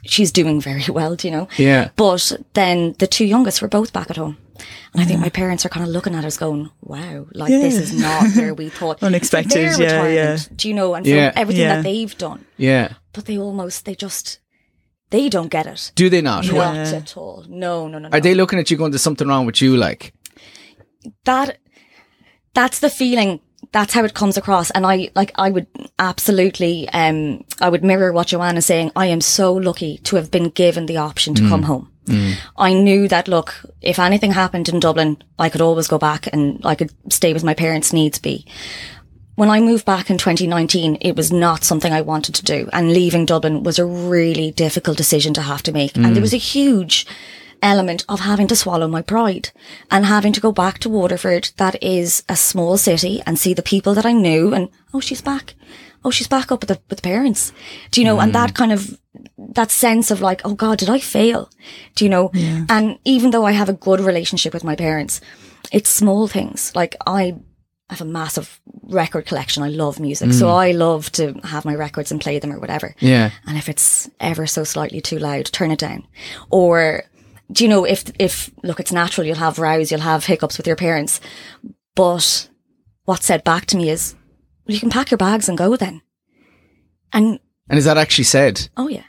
she's 0.05 0.33
doing 0.33 0.61
very 0.61 0.85
well, 0.89 1.15
do 1.17 1.29
you 1.29 1.33
know? 1.33 1.49
Yeah. 1.57 1.91
But 1.97 2.33
then 2.55 2.95
the 2.99 3.07
two 3.07 3.25
youngest 3.25 3.63
were 3.63 3.69
both 3.69 3.93
back 3.93 4.11
at 4.11 4.17
home. 4.17 4.37
And 4.95 5.03
I 5.03 5.05
think 5.05 5.21
my 5.21 5.29
parents 5.29 5.67
are 5.67 5.69
kind 5.69 5.85
of 5.85 5.93
looking 5.93 6.15
at 6.15 6.25
us 6.25 6.39
going, 6.39 6.71
wow, 6.81 7.27
like 7.35 7.51
this 7.51 7.77
is 7.77 7.93
not 7.93 8.31
where 8.35 8.55
we 8.55 8.69
thought. 8.79 9.03
Unexpected, 9.03 9.79
yeah, 9.79 10.07
yeah. 10.09 10.39
Do 10.57 10.69
you 10.69 10.75
know? 10.75 10.95
And 10.95 11.07
Yeah. 11.07 11.33
everything 11.37 11.63
Yeah. 11.65 11.77
that 11.77 11.83
they've 11.85 12.17
done 12.17 12.47
Yeah. 12.57 12.95
but 13.13 13.27
they 13.27 13.37
almost 13.39 13.85
they 13.85 13.95
just 13.95 14.39
they 15.11 15.29
don't 15.29 15.49
get 15.51 15.67
it. 15.67 15.93
Do 15.95 16.09
they 16.09 16.21
not? 16.21 16.45
What- 16.47 16.75
Not 16.75 16.87
at 16.93 17.17
all. 17.17 17.45
No, 17.49 17.89
no, 17.89 17.99
no. 17.99 18.09
Are 18.09 18.13
no. 18.13 18.21
they 18.21 18.35
looking 18.35 18.59
at 18.59 18.71
you 18.71 18.77
going, 18.77 18.91
there's 18.91 19.03
something 19.03 19.29
wrong 19.29 19.47
with 19.47 19.61
you? 19.63 19.77
Like, 19.77 20.13
that 21.25 21.59
that's 22.55 22.81
the 22.81 22.91
feeling. 22.91 23.41
That's 23.73 23.95
how 23.95 24.05
it 24.05 24.15
comes 24.15 24.37
across. 24.37 24.71
And 24.71 24.87
I 24.87 25.11
like 25.15 25.33
I 25.35 25.51
would 25.51 25.67
absolutely 25.99 26.89
um 26.91 27.45
I 27.61 27.69
would 27.69 27.85
mirror 27.85 28.13
what 28.13 28.29
Joanna's 28.29 28.67
saying. 28.67 28.93
I 28.97 29.07
am 29.07 29.21
so 29.21 29.53
lucky 29.53 29.99
to 30.05 30.17
have 30.17 30.31
been 30.31 30.51
given 30.51 30.87
the 30.87 30.97
option 30.99 31.35
to 31.35 31.49
come 31.49 31.63
home. 31.63 31.91
I 32.57 32.73
knew 32.73 33.09
that 33.09 33.27
look, 33.27 33.65
if 33.83 33.99
anything 33.99 34.31
happened 34.33 34.69
in 34.69 34.79
Dublin, 34.79 35.21
I 35.41 35.49
could 35.49 35.61
always 35.61 35.89
go 35.89 35.99
back 35.99 36.29
and 36.33 36.65
I 36.65 36.77
could 36.77 36.93
stay 37.13 37.33
with 37.33 37.43
my 37.43 37.55
parents 37.55 37.93
needs 37.93 38.21
be. 38.21 38.47
When 39.37 39.51
I 39.51 39.61
moved 39.61 39.85
back 39.85 40.09
in 40.09 40.17
2019, 40.17 40.97
it 41.03 41.15
was 41.15 41.31
not 41.31 41.63
something 41.63 41.93
I 41.93 42.01
wanted 42.01 42.35
to 42.37 42.45
do. 42.45 42.71
And 42.73 42.93
leaving 42.93 43.27
Dublin 43.27 43.63
was 43.63 43.79
a 43.79 43.85
really 43.85 44.51
difficult 44.51 44.97
decision 44.97 45.35
to 45.35 45.43
have 45.43 45.63
to 45.65 45.73
make. 45.73 45.95
And 45.95 46.07
there 46.07 46.15
mm. 46.15 46.23
was 46.23 46.33
a 46.33 46.39
huge 46.39 47.07
element 47.63 48.05
of 48.09 48.21
having 48.21 48.47
to 48.47 48.57
swallow 48.57 48.89
my 48.89 49.03
pride 49.03 49.51
and 49.91 50.07
having 50.07 50.33
to 50.33 50.41
go 50.41 50.53
back 50.53 50.79
to 50.79 50.89
Waterford, 50.89 51.51
that 51.59 51.83
is 51.83 52.23
a 52.31 52.37
small 52.37 52.79
city, 52.79 53.23
and 53.27 53.39
see 53.39 53.53
the 53.53 53.63
people 53.63 53.93
that 53.95 54.07
I 54.07 54.13
knew 54.13 54.55
and, 54.55 54.71
oh, 54.95 55.01
she's 55.01 55.21
back. 55.21 55.55
Oh, 56.03 56.11
she's 56.11 56.29
back 56.29 56.51
up 56.51 56.61
with 56.61 56.69
the, 56.69 56.81
with 56.89 56.99
the 57.01 57.09
parents. 57.09 57.53
Do 57.91 58.01
you 58.01 58.07
know? 58.07 58.21
And 58.21 58.35
that 58.35 58.51
mm. 58.51 58.55
kind 58.55 58.73
of, 58.73 58.99
that 59.37 59.71
sense 59.71 60.11
of 60.11 60.23
like, 60.23 60.41
oh 60.47 60.55
God, 60.55 60.79
did 60.79 60.89
I 60.89 60.99
fail? 60.99 61.51
Do 61.95 62.07
you 62.07 62.11
know? 62.11 62.31
And 62.71 62.99
even 63.05 63.33
though 63.33 63.45
I 63.45 63.53
have 63.53 63.69
a 63.69 63.75
good 63.75 64.01
relationship 64.01 64.55
with 64.55 64.65
my 64.65 64.77
parents, 64.77 65.21
it's 65.73 65.91
small 65.91 66.27
things. 66.27 66.75
Like 66.75 66.97
I 67.07 67.37
have 67.89 68.01
a 68.01 68.05
massive 68.05 68.61
record 68.83 69.27
collection. 69.27 69.63
I 69.63 69.69
love 69.69 70.01
music. 70.01 70.33
So 70.33 70.47
mm. 70.47 70.55
I 70.55 70.73
love 70.73 71.11
to 71.13 71.35
have 71.45 71.65
my 71.65 71.75
records 71.75 72.11
and 72.11 72.21
play 72.21 72.39
them 72.39 72.53
or 72.53 72.59
whatever. 72.59 72.95
yeah. 72.99 73.31
And 73.47 73.57
if 73.57 73.69
it's 73.69 74.11
ever 74.19 74.47
so 74.47 74.65
slightly 74.65 75.01
too 75.01 75.19
loud, 75.19 75.47
turn 75.47 75.71
it 75.71 75.79
down. 75.79 76.07
Or 76.51 77.05
do 77.53 77.63
you 77.63 77.71
know 77.71 77.85
if 77.85 78.05
if 78.19 78.51
look, 78.65 78.81
it's 78.81 78.93
natural. 78.93 79.27
You'll 79.27 79.37
have 79.37 79.59
rows, 79.61 79.91
you'll 79.91 80.01
have 80.01 80.25
hiccups 80.25 80.57
with 80.59 80.67
your 80.67 80.77
parents, 80.77 81.21
but 81.95 82.49
what's 83.05 83.27
said 83.27 83.45
back 83.45 83.67
to 83.67 83.77
me 83.77 83.89
is, 83.89 84.17
well, 84.67 84.75
you 84.75 84.81
can 84.81 84.91
pack 84.91 85.11
your 85.13 85.19
bags 85.19 85.49
and 85.49 85.57
go 85.57 85.77
then. 85.77 86.03
And 87.13 87.39
And 87.69 87.79
is 87.79 87.85
that 87.85 87.99
actually 87.99 88.25
said? 88.25 88.69
oh 88.77 88.89
yeah, 88.89 89.05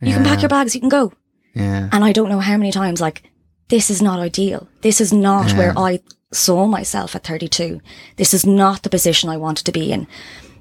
you 0.00 0.12
can 0.12 0.24
pack 0.24 0.42
your 0.42 0.48
bags, 0.48 0.74
you 0.74 0.80
can 0.80 0.88
go. 0.88 1.12
Yeah. 1.54 1.88
And 1.92 2.04
I 2.04 2.12
don't 2.12 2.28
know 2.28 2.40
how 2.40 2.56
many 2.56 2.72
times 2.72 3.00
like 3.00 3.22
this 3.68 3.90
is 3.90 4.02
not 4.02 4.18
ideal. 4.18 4.68
This 4.80 5.00
is 5.00 5.12
not 5.12 5.52
where 5.52 5.72
I 5.78 6.00
saw 6.32 6.66
myself 6.66 7.16
at 7.16 7.24
32. 7.24 7.80
This 8.16 8.32
is 8.32 8.46
not 8.46 8.82
the 8.82 8.90
position 8.90 9.28
I 9.28 9.36
wanted 9.36 9.66
to 9.66 9.72
be 9.72 9.92
in. 9.92 10.06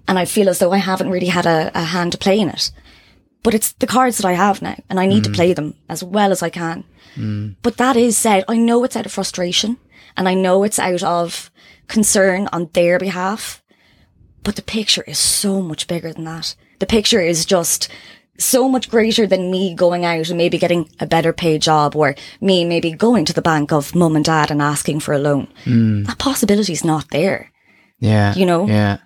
And 0.07 0.17
I 0.17 0.25
feel 0.25 0.49
as 0.49 0.59
though 0.59 0.71
I 0.71 0.77
haven't 0.77 1.11
really 1.11 1.27
had 1.27 1.45
a, 1.45 1.71
a 1.75 1.83
hand 1.83 2.13
to 2.13 2.17
play 2.17 2.39
in 2.39 2.49
it. 2.49 2.71
But 3.43 3.53
it's 3.53 3.73
the 3.73 3.87
cards 3.87 4.17
that 4.17 4.27
I 4.27 4.33
have 4.33 4.61
now 4.61 4.75
and 4.89 4.99
I 4.99 5.05
need 5.05 5.23
to 5.23 5.29
mm. 5.29 5.35
play 5.35 5.53
them 5.53 5.75
as 5.87 6.03
well 6.03 6.31
as 6.31 6.43
I 6.43 6.49
can. 6.49 6.83
Mm. 7.15 7.55
But 7.61 7.77
that 7.77 7.95
is 7.95 8.17
said, 8.17 8.43
I 8.47 8.57
know 8.57 8.83
it's 8.83 8.95
out 8.95 9.05
of 9.05 9.11
frustration 9.11 9.77
and 10.17 10.27
I 10.27 10.33
know 10.33 10.63
it's 10.63 10.79
out 10.79 11.03
of 11.03 11.51
concern 11.87 12.49
on 12.51 12.69
their 12.73 12.99
behalf. 12.99 13.63
But 14.43 14.55
the 14.55 14.61
picture 14.61 15.03
is 15.03 15.19
so 15.19 15.61
much 15.61 15.87
bigger 15.87 16.11
than 16.11 16.25
that. 16.25 16.55
The 16.79 16.85
picture 16.85 17.21
is 17.21 17.45
just 17.45 17.89
so 18.39 18.69
much 18.69 18.89
greater 18.89 19.27
than 19.27 19.51
me 19.51 19.75
going 19.75 20.05
out 20.05 20.29
and 20.29 20.37
maybe 20.37 20.57
getting 20.57 20.89
a 20.99 21.05
better 21.05 21.33
paid 21.33 21.61
job 21.61 21.95
or 21.95 22.15
me 22.41 22.65
maybe 22.65 22.91
going 22.91 23.25
to 23.25 23.33
the 23.33 23.41
bank 23.41 23.71
of 23.71 23.93
mum 23.93 24.15
and 24.15 24.25
dad 24.25 24.49
and 24.49 24.61
asking 24.61 25.01
for 25.01 25.13
a 25.13 25.19
loan. 25.19 25.47
Hmm. 25.65 26.03
That 26.03 26.17
possibility's 26.17 26.83
not 26.83 27.09
there. 27.11 27.51
Yeah. 27.99 28.33
You 28.35 28.45
know? 28.45 28.67
Yeah. 28.67 28.99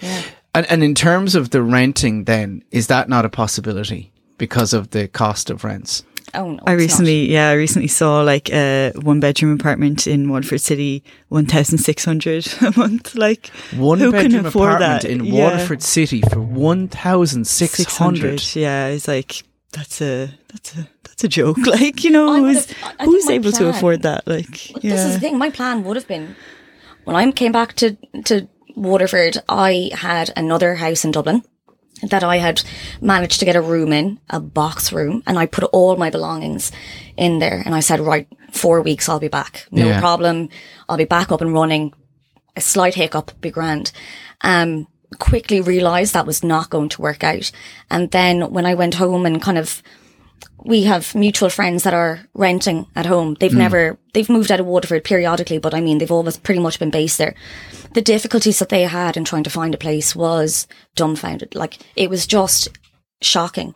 Yeah. 0.00 0.22
And, 0.54 0.66
and 0.70 0.82
in 0.82 0.94
terms 0.94 1.34
of 1.34 1.50
the 1.50 1.62
renting, 1.62 2.24
then, 2.24 2.64
is 2.70 2.86
that 2.88 3.08
not 3.08 3.24
a 3.24 3.30
possibility 3.30 4.12
because 4.38 4.72
of 4.72 4.90
the 4.90 5.06
cost 5.06 5.50
of 5.50 5.64
rents? 5.64 6.02
Oh 6.34 6.50
no. 6.52 6.58
I 6.66 6.72
it's 6.72 6.80
recently, 6.82 7.32
yeah, 7.32 7.50
I 7.50 7.54
recently 7.54 7.88
saw 7.88 8.20
like 8.22 8.50
a 8.50 8.92
one 9.02 9.20
bedroom 9.20 9.52
apartment 9.54 10.06
in 10.06 10.28
Waterford 10.28 10.60
City, 10.60 11.02
one 11.28 11.46
thousand 11.46 11.78
six 11.78 12.04
hundred 12.04 12.46
a 12.62 12.72
month. 12.76 13.14
Like 13.14 13.48
One 13.76 13.98
who 14.00 14.10
can 14.12 14.22
bedroom 14.24 14.46
afford 14.46 14.72
apartment 14.74 15.02
that? 15.02 15.10
in 15.10 15.24
Yeah. 15.24 15.44
Waterford 15.44 15.82
City 15.82 16.20
for 16.22 16.40
1,600. 16.40 18.56
Yeah, 18.56 18.86
it's 18.88 19.08
like 19.08 19.42
that's 19.72 20.00
a 20.00 20.30
that's 20.52 20.76
a 20.76 20.88
that's 21.04 21.24
a 21.24 21.28
joke. 21.28 21.56
Like 21.66 22.04
you 22.04 22.10
know, 22.10 22.34
who's 22.36 22.66
would've- 22.66 22.74
I- 22.82 22.86
I 22.86 22.96
think 23.04 23.10
who's 23.14 23.26
my 23.26 23.32
able 23.32 23.52
to 23.52 23.68
afford 23.68 24.02
that? 24.02 24.26
Like 24.26 24.50
This 24.82 25.04
is 25.04 25.14
the 25.14 25.20
thing. 25.20 25.38
My 25.38 25.50
plan 25.50 25.84
would 25.84 25.96
have 25.96 26.08
been 26.08 26.34
when 27.04 27.16
I 27.16 27.30
came 27.32 27.52
back 27.52 27.74
to 27.74 27.96
to 28.24 28.48
Waterford. 28.74 29.38
I 29.48 29.90
had 29.94 30.30
another 30.36 30.74
house 30.76 31.04
in 31.04 31.10
Dublin 31.12 31.42
that 32.02 32.22
I 32.22 32.36
had 32.36 32.62
managed 33.00 33.38
to 33.40 33.44
get 33.46 33.56
a 33.56 33.60
room 33.60 33.92
in, 33.92 34.18
a 34.30 34.38
box 34.40 34.92
room, 34.92 35.22
and 35.26 35.38
I 35.38 35.46
put 35.46 35.64
all 35.64 35.96
my 35.96 36.10
belongings 36.10 36.70
in 37.16 37.38
there. 37.38 37.62
And 37.64 37.74
I 37.74 37.80
said, 37.80 38.00
right, 38.00 38.28
four 38.52 38.82
weeks, 38.82 39.08
I'll 39.08 39.20
be 39.20 39.28
back. 39.28 39.66
No 39.70 39.88
Yeah. 39.88 40.00
problem. 40.00 40.48
I'll 40.88 40.96
be 40.98 41.04
back 41.04 41.32
up 41.32 41.40
and 41.40 41.52
running. 41.52 41.92
A 42.54 42.60
slight 42.60 42.94
hiccup, 42.94 43.32
be 43.40 43.50
grand. 43.50 43.92
Um, 44.42 44.86
quickly 45.18 45.60
realized 45.60 46.14
that 46.14 46.26
was 46.26 46.42
not 46.42 46.70
going 46.70 46.88
to 46.90 47.02
work 47.02 47.22
out. 47.24 47.50
And 47.90 48.10
then 48.10 48.50
when 48.50 48.66
I 48.66 48.74
went 48.74 48.94
home 48.94 49.24
and 49.26 49.40
kind 49.40 49.58
of 49.58 49.82
we 50.66 50.82
have 50.82 51.14
mutual 51.14 51.48
friends 51.48 51.84
that 51.84 51.94
are 51.94 52.26
renting 52.34 52.86
at 52.96 53.06
home. 53.06 53.36
They've 53.38 53.52
hmm. 53.52 53.58
never, 53.58 53.98
they've 54.12 54.28
moved 54.28 54.50
out 54.50 54.60
of 54.60 54.66
Waterford 54.66 55.04
periodically, 55.04 55.58
but 55.58 55.74
I 55.74 55.80
mean, 55.80 55.98
they've 55.98 56.10
always 56.10 56.36
pretty 56.36 56.60
much 56.60 56.78
been 56.78 56.90
based 56.90 57.18
there. 57.18 57.34
The 57.94 58.02
difficulties 58.02 58.58
that 58.58 58.68
they 58.68 58.82
had 58.82 59.16
in 59.16 59.24
trying 59.24 59.44
to 59.44 59.50
find 59.50 59.74
a 59.74 59.78
place 59.78 60.14
was 60.14 60.66
dumbfounded. 60.96 61.54
Like 61.54 61.78
it 61.94 62.10
was 62.10 62.26
just 62.26 62.68
shocking. 63.22 63.74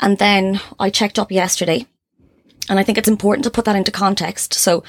And 0.00 0.18
then 0.18 0.60
I 0.78 0.90
checked 0.90 1.18
up 1.18 1.32
yesterday 1.32 1.86
and 2.68 2.78
I 2.78 2.82
think 2.82 2.98
it's 2.98 3.08
important 3.08 3.44
to 3.44 3.50
put 3.50 3.64
that 3.64 3.76
into 3.76 3.90
context. 3.90 4.54
So 4.54 4.84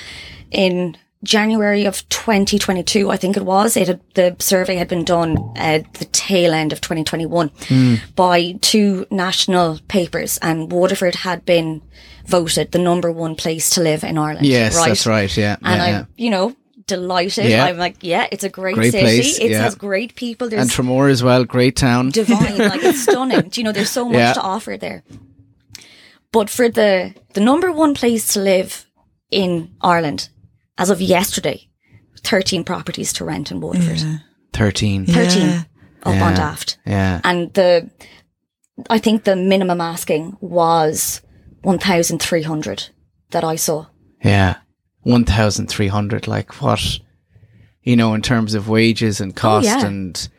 in 0.51 0.97
January 1.23 1.85
of 1.85 2.07
2022, 2.09 3.09
I 3.11 3.17
think 3.17 3.35
it 3.35 3.43
was, 3.43 3.75
it 3.75 3.87
had, 3.87 3.99
the 4.15 4.35
survey 4.39 4.75
had 4.75 4.87
been 4.87 5.03
done 5.03 5.37
at 5.55 5.93
the 5.95 6.05
tail 6.05 6.53
end 6.53 6.71
of 6.71 6.79
2021 6.81 7.51
by 8.15 8.53
two 8.61 9.05
national 9.11 9.79
papers 9.89 10.37
and 10.41 10.71
Waterford 10.71 11.15
had 11.15 11.43
been 11.45 11.81
voted 12.25 12.71
the 12.71 12.79
number 12.79 13.11
one 13.11 13.35
place 13.35 13.69
to 13.71 13.81
live 13.81 14.03
in 14.03 14.17
Ireland. 14.17 14.45
Yes, 14.45 14.75
that's 14.75 15.05
right. 15.05 15.35
Yeah. 15.35 15.57
And 15.61 15.77
yeah, 15.77 15.83
I'm, 15.83 15.89
yeah. 15.93 16.05
you 16.15 16.29
know, 16.29 16.55
delighted. 16.85 17.45
Yeah. 17.45 17.65
I'm 17.65 17.77
like, 17.77 17.97
yeah, 18.01 18.27
it's 18.31 18.43
a 18.45 18.49
great, 18.49 18.75
Great 18.75 18.91
city. 18.91 19.03
place, 19.03 19.39
it 19.39 19.51
yeah. 19.51 19.63
has 19.63 19.75
great 19.75 20.15
people. 20.15 20.47
There's 20.47 20.61
And 20.61 20.71
Tramore 20.71 21.11
as 21.11 21.21
well. 21.21 21.43
Great 21.43 21.75
town. 21.75 22.11
divine. 22.11 22.57
like 22.57 22.81
it's 22.83 23.03
stunning. 23.09 23.49
Do 23.49 23.59
you 23.59 23.65
know, 23.65 23.71
there's 23.73 23.91
so 23.91 24.05
much 24.05 24.15
Yeah. 24.15 24.33
to 24.33 24.41
offer 24.41 24.77
there. 24.77 25.03
But 26.31 26.49
for 26.49 26.69
the 26.69 27.13
the 27.33 27.41
number 27.41 27.71
one 27.71 27.93
place 27.93 28.33
to 28.33 28.39
live 28.39 28.85
in 29.31 29.71
Ireland, 29.81 30.29
as 30.79 30.89
of 30.89 31.01
yesterday, 31.01 31.67
thirteen 32.23 32.63
properties 32.63 33.13
to 33.13 33.25
rent 33.25 33.51
in 33.51 33.59
Waterford. 33.61 34.21
13. 34.53 35.05
Thirteen 35.05 35.47
Yeah. 35.47 35.63
up 36.03 36.15
Yeah. 36.15 36.23
on 36.27 36.33
Daft. 36.33 36.77
Yeah. 36.85 37.21
And 37.23 37.53
the 37.53 37.89
I 38.89 38.97
think 38.97 39.23
the 39.25 39.35
minimum 39.35 39.81
asking 39.81 40.37
was 40.41 41.21
one 41.61 41.77
thousand 41.79 42.19
three 42.21 42.43
hundred 42.43 42.89
that 43.31 43.43
I 43.43 43.55
saw. 43.55 43.85
Yeah. 44.23 44.55
1,300. 45.03 46.27
Like 46.27 46.61
what, 46.61 46.99
you 47.83 47.95
know, 47.95 48.13
in 48.13 48.21
terms 48.21 48.53
of 48.53 48.67
wages 48.69 49.21
and 49.21 49.31
oh, 49.31 49.35
cost 49.41 49.65
yeah. 49.65 49.85
and, 49.85 50.29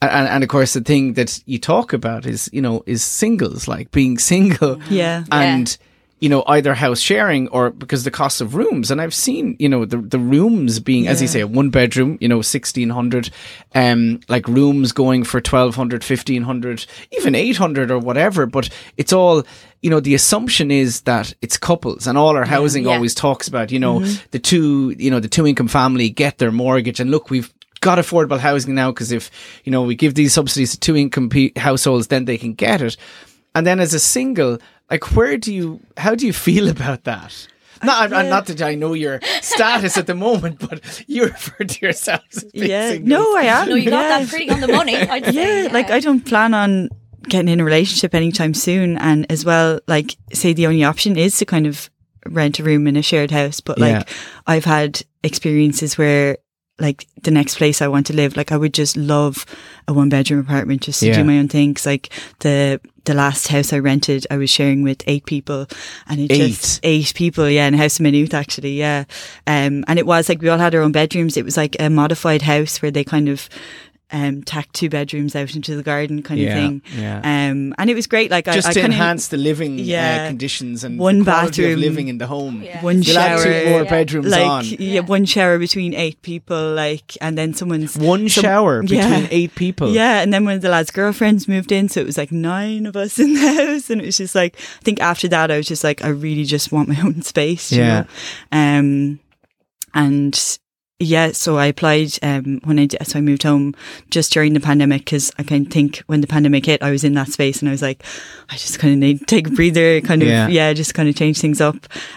and, 0.00 0.28
and 0.28 0.42
of 0.44 0.48
course 0.50 0.74
the 0.74 0.80
thing 0.80 1.14
that 1.14 1.42
you 1.46 1.58
talk 1.58 1.92
about 1.92 2.26
is, 2.26 2.48
you 2.52 2.60
know, 2.60 2.82
is 2.86 3.02
singles, 3.02 3.68
like 3.68 3.90
being 3.90 4.18
single. 4.18 4.80
yeah. 4.90 5.24
and 5.30 5.76
you 6.22 6.28
know 6.28 6.44
either 6.46 6.72
house 6.74 7.00
sharing 7.00 7.48
or 7.48 7.70
because 7.70 8.04
the 8.04 8.10
cost 8.10 8.40
of 8.40 8.54
rooms. 8.54 8.90
And 8.90 9.00
i've 9.00 9.12
seen 9.12 9.56
you 9.58 9.68
know 9.68 9.84
the 9.84 9.98
the 9.98 10.18
rooms 10.20 10.78
being 10.80 11.08
as 11.08 11.20
you 11.20 11.26
say 11.28 11.40
a 11.40 11.46
one 11.48 11.70
bedroom 11.70 12.16
you 12.20 12.28
know 12.28 12.36
1600 12.36 13.30
um 13.74 14.20
like 14.28 14.46
rooms 14.48 14.92
going 14.92 15.24
for 15.24 15.38
1200 15.38 16.02
1500 16.02 16.86
even 17.18 17.34
800 17.34 17.90
or 17.90 17.98
whatever. 17.98 18.46
But 18.46 18.70
it's 18.96 19.12
all 19.12 19.42
you 19.82 19.90
know 19.90 20.00
the 20.00 20.14
assumption 20.14 20.70
is 20.70 21.00
that 21.02 21.34
it's 21.42 21.56
couples 21.58 22.06
and 22.06 22.16
all 22.16 22.36
our 22.36 22.44
housing 22.46 22.84
Yeah. 22.84 22.94
always 22.94 23.14
talks 23.14 23.48
about 23.48 23.72
you 23.72 23.80
know 23.80 23.98
the 24.30 24.38
two 24.38 24.94
you 24.98 25.10
know 25.10 25.20
the 25.20 25.28
two 25.28 25.46
income 25.46 25.68
family 25.68 26.08
get 26.08 26.38
their 26.38 26.52
mortgage. 26.52 27.00
And 27.00 27.10
look 27.10 27.30
we've 27.30 27.52
got 27.80 27.98
affordable 27.98 28.38
housing 28.38 28.76
now 28.76 28.92
because 28.92 29.10
if 29.10 29.28
you 29.64 29.72
know 29.72 29.82
we 29.82 29.96
give 29.96 30.14
these 30.14 30.32
subsidies 30.32 30.70
to 30.70 30.78
two 30.78 30.96
income 30.96 31.28
households 31.56 32.06
then 32.06 32.26
they 32.26 32.38
can 32.38 32.54
get 32.54 32.80
it. 32.80 32.96
And 33.54 33.66
then 33.66 33.80
as 33.80 33.92
a 33.92 33.98
single 34.00 34.58
like 34.92 35.04
where 35.16 35.36
do 35.36 35.52
you 35.52 35.80
how 35.96 36.14
do 36.14 36.26
you 36.26 36.32
feel 36.32 36.68
about 36.68 37.04
that 37.04 37.48
no, 37.84 37.92
I'm, 37.92 38.14
I'm 38.14 38.28
not 38.28 38.46
that 38.46 38.62
I 38.62 38.76
know 38.76 38.92
your 38.94 39.18
status 39.40 39.96
at 39.98 40.06
the 40.06 40.14
moment, 40.14 40.60
but 40.60 41.02
you 41.08 41.24
refer 41.24 41.64
to 41.64 41.84
yourself 41.84 42.20
as 42.32 42.44
being 42.44 42.70
Yeah. 42.70 42.90
single. 42.90 43.08
No, 43.08 43.36
I 43.36 43.42
am. 43.42 43.68
No, 43.70 43.74
you 43.74 43.90
got 43.90 44.02
yeah. 44.02 44.18
that 44.20 44.28
pretty 44.28 44.48
on 44.50 44.60
the 44.60 44.68
money. 44.68 44.94
I'd 44.94 45.24
say, 45.34 45.64
yeah, 45.64 45.72
like 45.72 45.90
I 45.90 45.98
don't 45.98 46.20
plan 46.24 46.54
on 46.54 46.90
getting 47.28 47.48
in 47.48 47.58
a 47.58 47.64
relationship 47.64 48.14
anytime 48.14 48.54
soon. 48.54 48.98
And 48.98 49.26
as 49.32 49.44
well, 49.44 49.80
like 49.88 50.16
say 50.32 50.52
the 50.52 50.68
only 50.68 50.84
option 50.84 51.16
is 51.16 51.36
to 51.38 51.44
kind 51.44 51.66
of 51.66 51.90
rent 52.26 52.60
a 52.60 52.62
room 52.62 52.86
in 52.86 52.94
a 52.94 53.02
shared 53.02 53.32
house. 53.32 53.60
But 53.60 53.80
like 53.80 54.06
Yeah. 54.06 54.14
I've 54.46 54.64
had 54.64 55.02
experiences 55.24 55.98
where 55.98 56.36
like 56.78 57.06
the 57.22 57.30
next 57.30 57.56
place 57.58 57.80
I 57.82 57.88
want 57.88 58.06
to 58.06 58.12
live, 58.14 58.36
like 58.36 58.50
I 58.50 58.56
would 58.56 58.74
just 58.74 58.96
love 58.96 59.44
a 59.86 59.92
one 59.92 60.08
bedroom 60.08 60.40
apartment 60.40 60.82
just 60.82 61.00
to 61.00 61.06
Yeah. 61.08 61.16
do 61.16 61.24
my 61.24 61.38
own 61.38 61.48
thing. 61.48 61.74
'Cause, 61.74 61.86
like 61.86 62.08
the 62.40 62.80
the 63.04 63.14
last 63.14 63.48
house 63.48 63.72
I 63.72 63.78
rented, 63.80 64.26
I 64.30 64.36
was 64.36 64.48
sharing 64.48 64.82
with 64.84 65.02
eight 65.08 65.26
people, 65.26 65.66
and 66.08 66.20
it 66.20 66.30
just 66.30 66.78
eight 66.84 67.12
people, 67.16 67.48
yeah, 67.50 67.66
in 67.66 67.74
House 67.74 67.96
of 67.96 68.02
Maynooth 68.02 68.32
actually, 68.32 68.78
yeah. 68.78 69.04
Um, 69.46 69.84
and 69.88 69.98
it 69.98 70.06
was 70.06 70.28
like 70.28 70.40
we 70.40 70.48
all 70.48 70.58
had 70.58 70.74
our 70.74 70.82
own 70.82 70.92
bedrooms. 70.92 71.36
It 71.36 71.44
was 71.44 71.56
like 71.56 71.76
a 71.80 71.90
modified 71.90 72.42
house 72.42 72.80
where 72.80 72.92
they 72.92 73.02
kind 73.04 73.28
of 73.28 73.48
um 74.12 74.42
tacked 74.42 74.74
two 74.74 74.88
bedrooms 74.90 75.34
out 75.34 75.54
into 75.56 75.74
the 75.74 75.82
garden 75.82 76.22
kind 76.22 76.38
Yeah, 76.40 76.48
of 76.50 76.54
thing. 76.54 76.82
yeah. 76.96 77.18
Um, 77.18 77.74
and 77.78 77.88
it 77.90 77.94
was 77.94 78.06
great. 78.06 78.30
Like 78.30 78.44
just 78.44 78.66
I, 78.68 78.70
I 78.70 78.74
to 78.74 78.80
enhance 78.84 79.28
the 79.28 79.36
living 79.38 79.80
uh, 79.80 80.26
conditions 80.28 80.84
and 80.84 80.98
One 80.98 81.20
the 81.20 81.24
quality 81.24 81.62
bathroom. 81.62 81.72
of 81.72 81.78
living 81.78 82.08
in 82.08 82.18
the 82.18 82.26
home. 82.26 82.62
Yeah. 82.62 82.82
one 82.82 83.02
You'll 83.02 83.16
add 83.18 83.38
shower, 83.38 83.44
two 83.44 83.70
more 83.70 83.82
Yeah. 83.84 83.90
bedrooms 83.90 84.26
like 84.30 84.46
on. 84.46 84.64
yeah, 84.66 85.00
one 85.00 85.24
shower 85.24 85.58
between 85.58 85.94
eight 85.94 86.20
people, 86.22 86.74
like, 86.74 87.16
and 87.20 87.38
then 87.38 87.54
someone's 87.54 87.96
One 87.96 88.28
some- 88.28 88.42
shower 88.42 88.82
between 88.96 89.28
eight 89.30 89.54
people. 89.54 89.90
Yeah, 89.92 90.20
and 90.20 90.32
then 90.32 90.44
one 90.44 90.54
of 90.56 90.62
the 90.62 90.68
lads' 90.68 90.90
girlfriends 90.90 91.48
moved 91.48 91.72
in, 91.72 91.88
so 91.88 92.00
it 92.00 92.06
was 92.06 92.18
like 92.18 92.30
nine 92.30 92.86
of 92.86 92.96
us 92.96 93.18
in 93.24 93.34
the 93.34 93.40
house, 93.54 93.88
and 93.90 94.00
it 94.00 94.04
was 94.06 94.18
just 94.18 94.34
like 94.34 94.56
I 94.58 94.82
think 94.84 95.00
after 95.00 95.26
that 95.28 95.50
I 95.50 95.56
was 95.56 95.66
just 95.66 95.82
like 95.84 96.04
I 96.04 96.08
really 96.08 96.44
just 96.44 96.70
want 96.70 96.88
my 96.88 97.00
own 97.00 97.22
space, 97.32 97.72
you 97.72 97.78
Yeah. 97.80 98.04
know? 98.52 98.58
Um, 98.78 99.20
and 99.94 100.58
yeah, 101.02 101.32
so 101.32 101.56
I 101.58 101.66
applied 101.66 102.12
um 102.22 102.60
when 102.64 102.78
I 102.78 102.86
did, 102.86 103.04
so 103.06 103.18
I 103.18 103.22
moved 103.22 103.42
home 103.42 103.74
just 104.10 104.32
during 104.32 104.52
the 104.54 104.60
pandemic 104.60 105.04
because 105.04 105.32
I 105.38 105.42
kind 105.42 105.66
of 105.66 105.72
think 105.72 105.98
when 106.06 106.20
the 106.20 106.26
pandemic 106.26 106.66
hit, 106.66 106.82
I 106.82 106.90
was 106.90 107.04
in 107.04 107.14
that 107.14 107.28
space 107.28 107.60
and 107.60 107.68
I 107.68 107.72
was 107.72 107.82
like, 107.82 108.02
I 108.50 108.54
just 108.56 108.78
kind 108.78 108.92
of 108.94 108.98
need 108.98 109.20
to 109.20 109.24
take 109.26 109.48
a 109.48 109.50
breather, 109.50 110.00
kind 110.00 110.22
of 110.22 110.28
Yeah. 110.28 110.48
yeah, 110.48 110.72
just 110.72 110.94
kind 110.94 111.08
of 111.08 111.14
change 111.16 111.40
things 111.40 111.60
up. 111.60 111.76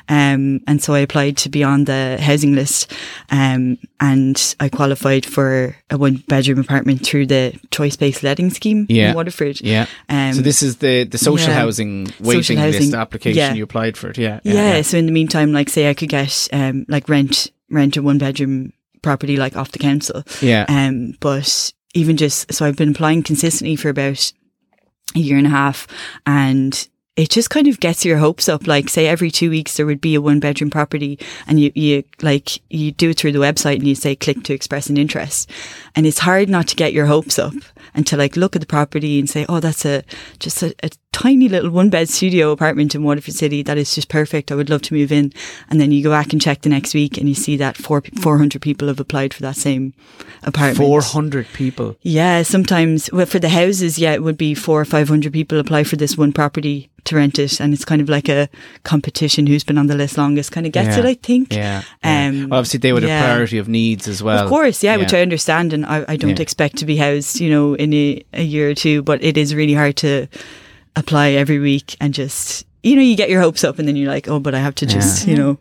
Um, 0.10 0.62
and 0.68 0.82
so 0.82 0.94
I 0.94 1.00
applied 1.00 1.38
to 1.38 1.50
be 1.50 1.64
on 1.64 1.86
the 1.86 2.18
housing 2.22 2.54
list, 2.56 2.92
um, 3.30 3.78
and 4.00 4.56
I 4.60 4.70
qualified 4.70 5.26
for 5.26 5.76
a 5.90 5.98
one 5.98 6.24
bedroom 6.28 6.60
apartment 6.60 7.06
through 7.06 7.28
the 7.28 7.58
choice 7.72 7.96
based 7.96 8.24
letting 8.24 8.50
scheme 8.50 8.86
Yeah. 8.90 9.10
in 9.10 9.16
Waterford. 9.16 9.62
Yeah. 9.62 9.86
Um, 10.10 10.34
so 10.34 10.42
this 10.42 10.62
is 10.62 10.78
the 10.78 11.04
the 11.06 11.18
social 11.18 11.50
yeah. 11.50 11.60
housing 11.60 12.08
waiting 12.20 12.60
list 12.60 12.80
housing, 12.80 12.96
application 12.96 13.38
yeah. 13.38 13.54
you 13.54 13.64
applied 13.64 13.98
for 13.98 14.10
it. 14.10 14.18
Yeah. 14.18 14.40
yeah, 14.44 14.82
So 14.82 14.98
in 14.98 15.06
the 15.06 15.12
meantime, 15.12 15.52
like 15.54 15.70
say 15.70 15.90
I 15.90 15.94
could 15.94 16.10
get 16.10 16.48
um 16.54 16.86
like 16.88 17.10
rent 17.10 17.52
rent 17.76 17.98
a 17.98 18.02
one 18.02 18.18
bedroom 18.18 18.74
property 19.02 19.38
like 19.38 19.56
off 19.56 19.72
the 19.72 19.80
council. 19.80 20.24
Yeah. 20.42 20.66
Um, 20.68 21.14
but 21.20 21.72
even 21.94 22.18
just 22.18 22.52
so 22.54 22.66
I've 22.66 22.76
been 22.76 22.92
applying 22.92 23.24
consistently 23.24 23.76
for 23.76 23.90
about 23.90 24.34
a 25.16 25.20
year 25.20 25.38
and 25.38 25.48
a 25.48 25.52
half, 25.52 25.88
and 26.26 26.88
it 27.16 27.30
just 27.30 27.50
kind 27.50 27.68
of 27.68 27.80
gets 27.80 28.04
your 28.04 28.18
hopes 28.18 28.50
up. 28.50 28.68
Like 28.68 28.90
say 28.90 29.08
every 29.08 29.32
two 29.32 29.50
weeks 29.50 29.78
there 29.78 29.86
would 29.86 30.02
be 30.02 30.16
a 30.16 30.22
one 30.22 30.40
bedroom 30.40 30.70
property, 30.70 31.20
and 31.48 31.60
you 31.60 31.72
you 31.76 32.04
like 32.22 32.62
you 32.70 32.92
do 32.92 33.12
it 33.12 33.18
through 33.18 33.32
the 33.32 33.40
website 33.40 33.76
and 33.76 33.88
you 33.88 33.96
say 33.96 34.16
click 34.16 34.44
to 34.44 34.54
express 34.54 34.90
an 34.90 34.98
interest, 34.98 35.50
and 35.96 36.06
it's 36.06 36.20
hard 36.20 36.50
not 36.50 36.68
to 36.68 36.76
get 36.76 36.94
your 36.94 37.06
hopes 37.06 37.40
up 37.40 37.54
and 37.94 38.06
to 38.08 38.18
like 38.18 38.36
look 38.36 38.56
at 38.56 38.60
the 38.62 38.68
property 38.68 39.20
and 39.20 39.30
say, 39.30 39.46
oh, 39.48 39.60
that's 39.60 39.86
a 39.86 40.04
just 40.40 40.62
a, 40.62 40.76
a 40.84 40.90
tiny 41.12 41.48
little 41.48 41.70
one 41.70 41.90
bed 41.90 42.10
studio 42.10 42.52
apartment 42.52 42.94
in 42.94 43.04
Waterford 43.04 43.34
City 43.34 43.64
that 43.64 43.78
is 43.78 43.96
just 43.96 44.10
perfect. 44.10 44.52
I 44.52 44.56
would 44.56 44.70
love 44.70 44.82
to 44.84 44.94
move 44.94 45.12
in. 45.14 45.32
And 45.70 45.80
then 45.80 45.92
you 45.92 46.04
go 46.04 46.10
back 46.10 46.34
and 46.34 46.42
check 46.42 46.62
the 46.62 46.70
next 46.70 46.94
week 46.94 47.18
and 47.18 47.30
you 47.30 47.36
see 47.36 47.56
that 47.58 47.78
four, 47.78 48.04
400 48.22 48.62
people 48.62 48.90
have 48.90 49.00
applied 49.00 49.34
for 49.34 49.42
that 49.44 49.56
same 49.56 49.94
apartment. 50.44 50.78
Four 50.78 51.02
hundred 51.02 51.48
people. 51.54 51.96
Yeah, 52.02 52.44
sometimes 52.44 53.10
well, 53.12 53.26
for 53.26 53.40
the 53.40 53.50
houses, 53.50 53.98
yeah, 53.98 54.14
it 54.14 54.24
would 54.24 54.38
be 54.38 54.54
four 54.54 54.82
or 54.82 54.86
five 54.86 55.08
hundred 55.08 55.34
people 55.34 55.60
apply 55.60 55.84
for 55.86 55.96
this 55.96 56.18
one 56.18 56.34
property 56.34 56.90
to 57.06 57.16
rent 57.16 57.38
it, 57.38 57.60
and 57.60 57.72
it's 57.74 57.86
kind 57.86 58.02
of 58.02 58.10
like 58.10 58.28
a 58.28 58.50
competition 58.84 59.46
who's 59.46 59.64
been 59.64 59.78
on 59.78 59.86
the 59.88 59.96
list 59.96 60.18
longest 60.18 60.52
kind 60.52 60.66
of 60.66 60.72
gets 60.74 60.98
Yeah. 60.98 61.04
it. 61.04 61.06
I 61.06 61.14
think. 61.14 61.54
Yeah. 61.54 61.84
yeah. 62.04 62.28
Um, 62.28 62.52
Obviously, 62.52 62.80
they 62.80 62.94
would 62.94 63.04
have 63.04 63.24
priority 63.26 63.58
of 63.60 63.68
needs 63.68 64.08
as 64.08 64.22
well. 64.24 64.44
Of 64.44 64.50
course, 64.50 64.84
yeah, 64.84 64.98
which 64.98 65.14
I 65.14 65.22
understand, 65.22 65.72
and 65.72 65.85
I, 65.88 66.06
I 66.14 66.16
don't 66.18 66.32
Yeah. 66.38 66.42
expect 66.42 66.78
to 66.78 66.86
be 66.86 66.98
housed, 66.98 67.40
you 67.40 67.50
know, 67.50 67.74
in 67.76 67.94
a, 67.94 68.24
a 68.34 68.44
year 68.44 68.70
or 68.70 68.74
two. 68.76 69.02
But 69.02 69.24
it 69.24 69.38
is 69.38 69.54
really 69.56 69.74
hard 69.74 69.96
to 69.98 70.28
apply 70.96 71.30
every 71.32 71.60
week 71.60 71.96
and 72.00 72.14
just, 72.14 72.66
you 72.84 72.96
know, 72.96 73.02
you 73.02 73.16
get 73.16 73.30
your 73.30 73.42
hopes 73.42 73.64
up, 73.64 73.80
and 73.80 73.88
then 73.88 73.96
you're 73.96 74.12
like, 74.12 74.28
oh, 74.28 74.40
but 74.40 74.54
I 74.56 74.60
have 74.60 74.76
to 74.76 74.86
just, 74.86 75.28
you 75.28 75.36
know, 75.36 75.58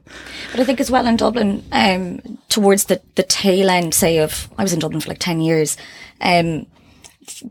But 0.52 0.60
I 0.60 0.64
think 0.64 0.80
as 0.80 0.90
well 0.90 1.06
in 1.06 1.16
Dublin, 1.16 1.64
um, 1.72 2.20
towards 2.48 2.84
the, 2.84 3.00
the 3.14 3.22
tail 3.22 3.70
end, 3.70 3.94
say 3.94 4.18
of, 4.18 4.48
I 4.58 4.62
was 4.62 4.72
in 4.72 4.78
Dublin 4.78 5.00
for 5.00 5.08
like 5.08 5.18
10 5.20 5.40
years, 5.40 5.76
um, 6.20 6.66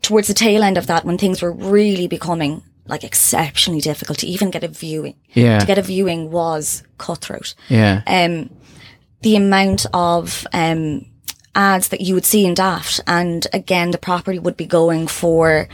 towards 0.01 0.27
the 0.27 0.33
tail 0.35 0.61
end 0.63 0.77
of 0.77 0.87
that, 0.87 1.05
when 1.05 1.17
things 1.17 1.41
were 1.41 1.51
really 1.51 2.07
becoming 2.07 2.61
like 2.85 3.03
exceptionally 3.03 3.79
difficult 3.81 4.19
to 4.19 4.27
even 4.27 4.51
get 4.51 4.63
a 4.63 4.67
viewing. 4.67 5.15
Yeah. 5.33 5.59
To 5.59 5.65
get 5.65 5.77
a 5.77 5.81
viewing 5.81 6.31
was 6.31 6.83
cutthroat. 6.97 7.55
Yeah. 7.69 8.01
Um, 8.05 8.49
the 9.21 9.35
amount 9.37 9.85
of 9.93 10.45
um, 10.53 11.05
ads 11.55 11.89
that 11.89 12.01
you 12.01 12.15
would 12.15 12.25
see 12.25 12.45
in 12.45 12.53
Daft, 12.53 12.99
and 13.07 13.45
again, 13.53 13.91
the 13.91 13.97
property 13.97 14.39
would 14.39 14.57
be 14.57 14.65
going 14.65 15.07
for 15.07 15.67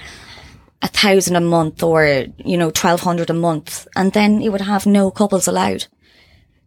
a 0.81 0.87
thousand 0.87 1.35
a 1.35 1.41
month 1.41 1.83
or 1.83 2.25
you 2.37 2.57
know 2.57 2.71
twelve 2.71 3.01
hundred 3.01 3.29
a 3.29 3.33
month, 3.33 3.87
and 3.95 4.13
then 4.13 4.41
it 4.41 4.49
would 4.49 4.61
have 4.61 4.85
no 4.85 5.11
couples 5.11 5.47
allowed. 5.47 5.87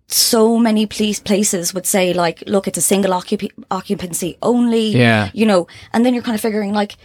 So 0.09 0.59
many 0.59 0.85
police 0.87 1.21
places 1.21 1.73
would 1.73 1.87
say 1.87 2.13
like, 2.13 2.43
"Look, 2.47 2.69
it's 2.69 2.79
a 2.79 2.83
single 2.83 3.13
occup- 3.13 3.65
occupancy 3.71 4.37
only." 4.43 4.89
Yeah. 4.89 5.31
you 5.33 5.47
know, 5.47 5.67
and 5.93 6.05
then 6.05 6.15
you're 6.15 6.23
kind 6.23 6.35
of 6.35 6.41
figuring 6.41 6.73
like. 6.73 6.97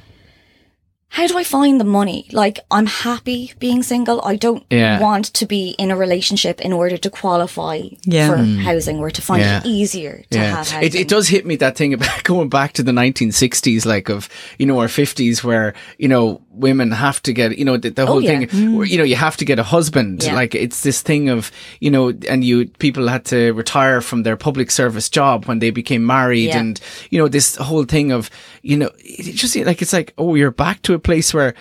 How 1.09 1.25
do 1.25 1.37
I 1.37 1.43
find 1.43 1.79
the 1.79 1.85
money? 1.85 2.27
Like, 2.31 2.59
I'm 2.69 2.85
happy 2.85 3.53
being 3.59 3.81
single. 3.81 4.21
I 4.23 4.35
don't 4.35 4.63
Yeah. 4.69 4.99
want 4.99 5.25
to 5.33 5.45
be 5.45 5.69
in 5.79 5.89
a 5.89 5.95
relationship 5.95 6.59
in 6.61 6.73
order 6.73 6.97
to 6.97 7.09
qualify 7.09 7.81
Yeah. 8.05 8.27
for 8.29 8.37
Mm. 8.37 8.59
housing 8.59 8.99
or 8.99 9.09
to 9.09 9.21
find 9.21 9.41
Yeah. 9.41 9.59
it 9.59 9.65
easier 9.65 10.23
to 10.31 10.37
yeah. 10.37 10.55
have 10.57 10.69
housing. 10.69 10.83
It, 10.87 10.95
it 10.95 11.07
does 11.07 11.29
hit 11.29 11.45
me 11.45 11.55
that 11.57 11.77
thing 11.77 11.93
about 11.93 12.23
going 12.31 12.49
back 12.49 12.73
to 12.73 12.83
the 12.83 12.91
1960s, 12.91 13.85
like 13.85 14.09
of, 14.09 14.27
you 14.59 14.65
know, 14.65 14.79
or 14.79 14.87
50s 14.87 15.43
where, 15.43 15.73
you 15.97 16.07
know, 16.09 16.41
women 16.57 16.91
have 16.91 17.21
to 17.23 17.33
get, 17.33 17.57
you 17.57 17.65
know, 17.65 17.77
the, 17.77 17.89
the 17.89 18.03
oh, 18.03 18.05
whole 18.05 18.21
yeah. 18.23 18.45
thing 18.45 18.75
where, 18.75 18.85
you 18.85 18.97
know, 18.97 19.03
you 19.03 19.15
have 19.15 19.37
to 19.37 19.45
get 19.45 19.59
a 19.59 19.63
husband. 19.63 20.23
Yeah. 20.23 20.33
Like 20.33 20.55
it's 20.55 20.81
this 20.81 21.01
thing 21.01 21.29
of, 21.29 21.51
you 21.79 21.91
know, 21.91 22.13
and 22.27 22.43
you, 22.43 22.67
people 22.67 23.07
had 23.07 23.25
to 23.25 23.51
retire 23.53 24.01
from 24.01 24.23
their 24.23 24.37
public 24.37 24.71
service 24.71 25.09
job 25.09 25.45
when 25.45 25.59
they 25.59 25.71
became 25.71 26.05
married 26.05 26.47
Yeah. 26.47 26.59
and, 26.59 26.79
you 27.09 27.19
know, 27.19 27.27
this 27.27 27.55
whole 27.55 27.85
thing 27.85 28.11
of, 28.11 28.29
you 28.61 28.77
know, 28.77 28.91
it 28.97 29.33
just 29.33 29.55
like, 29.55 29.81
it's 29.81 29.93
like, 29.93 30.13
oh, 30.17 30.35
you're 30.35 30.51
back 30.51 30.81
to 30.83 30.93
a 30.93 30.99
place 30.99 31.33
where 31.33 31.53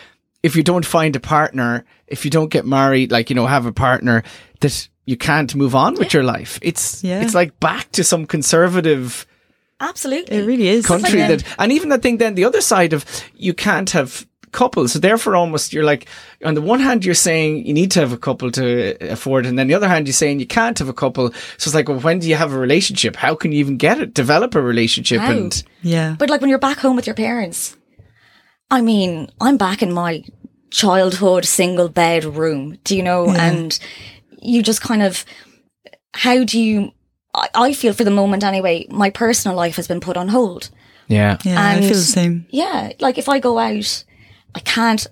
if 0.42 0.56
you 0.56 0.62
don't 0.62 0.86
find 0.86 1.16
a 1.16 1.20
partner, 1.20 1.84
if 2.06 2.24
you 2.24 2.30
don't 2.30 2.50
get 2.50 2.66
married, 2.66 3.10
like, 3.10 3.30
you 3.30 3.36
know, 3.36 3.46
have 3.46 3.66
a 3.66 3.72
partner 3.72 4.22
that 4.60 4.88
you 5.04 5.16
can't 5.16 5.54
move 5.54 5.74
on 5.74 5.94
with 5.94 6.12
your 6.14 6.24
life. 6.24 6.58
It's, 6.62 7.04
Yeah. 7.04 7.20
it's 7.22 7.34
like 7.34 7.58
back 7.60 7.92
to 7.92 8.04
some 8.04 8.26
conservative, 8.26 9.26
Absolutely. 9.78 10.38
It 10.38 10.46
really 10.46 10.68
is. 10.68 10.86
country 10.86 11.20
like 11.20 11.40
that, 11.40 11.54
and 11.58 11.70
even 11.70 11.92
I 11.92 11.98
think 11.98 12.18
then 12.18 12.34
the 12.34 12.44
other 12.44 12.62
side 12.62 12.94
of 12.94 13.04
you 13.34 13.52
can't 13.52 13.90
have 13.90 14.26
couples. 14.52 14.92
So 14.92 14.98
therefore 14.98 15.36
almost 15.36 15.72
you're 15.72 15.84
like, 15.84 16.06
on 16.44 16.54
the 16.54 16.62
one 16.62 16.80
hand, 16.80 17.04
you're 17.04 17.14
saying 17.14 17.66
you 17.66 17.74
need 17.74 17.90
to 17.92 18.00
have 18.00 18.12
a 18.12 18.18
couple 18.18 18.50
to 18.52 18.96
afford. 19.12 19.46
And 19.46 19.58
then 19.58 19.66
the 19.66 19.74
other 19.74 19.88
hand, 19.88 20.06
you're 20.06 20.12
saying 20.12 20.40
you 20.40 20.46
can't 20.46 20.78
have 20.78 20.88
a 20.88 20.94
couple. 20.94 21.32
So 21.32 21.68
it's 21.68 21.74
like, 21.74 21.88
well, 21.88 22.00
when 22.00 22.18
do 22.18 22.28
you 22.28 22.36
have 22.36 22.52
a 22.52 22.58
relationship? 22.58 23.16
How 23.16 23.34
can 23.34 23.52
you 23.52 23.58
even 23.58 23.76
get 23.76 23.98
it, 23.98 24.14
develop 24.14 24.54
a 24.54 24.62
relationship? 24.62 25.20
How? 25.20 25.32
And 25.32 25.62
Yeah. 25.82 26.16
But 26.18 26.30
like 26.30 26.40
when 26.40 26.50
you're 26.50 26.58
back 26.58 26.78
home 26.78 26.96
with 26.96 27.06
your 27.06 27.14
parents, 27.16 27.76
I 28.70 28.80
mean, 28.80 29.30
I'm 29.40 29.56
back 29.56 29.82
in 29.82 29.92
my 29.92 30.24
childhood 30.70 31.44
single 31.44 31.88
bed 31.88 32.24
room, 32.24 32.78
do 32.84 32.96
you 32.96 33.02
know? 33.02 33.30
And 33.30 33.78
you 34.42 34.62
just 34.62 34.80
kind 34.80 35.02
of, 35.02 35.24
how 36.14 36.44
do 36.44 36.60
you, 36.60 36.92
I, 37.34 37.48
I 37.54 37.72
feel 37.72 37.92
for 37.92 38.04
the 38.04 38.10
moment 38.10 38.42
anyway, 38.42 38.86
my 38.90 39.10
personal 39.10 39.56
life 39.56 39.76
has 39.76 39.86
been 39.86 40.00
put 40.00 40.16
on 40.16 40.28
hold. 40.28 40.70
yeah. 41.08 41.38
Yeah. 41.44 41.64
I 41.64 41.80
feel 41.80 41.90
the 41.90 41.94
same. 41.96 42.46
Yeah. 42.50 42.92
Like 42.98 43.18
if 43.18 43.28
I 43.28 43.38
go 43.38 43.58
out, 43.58 44.04
I 44.56 44.60
can't, 44.60 45.06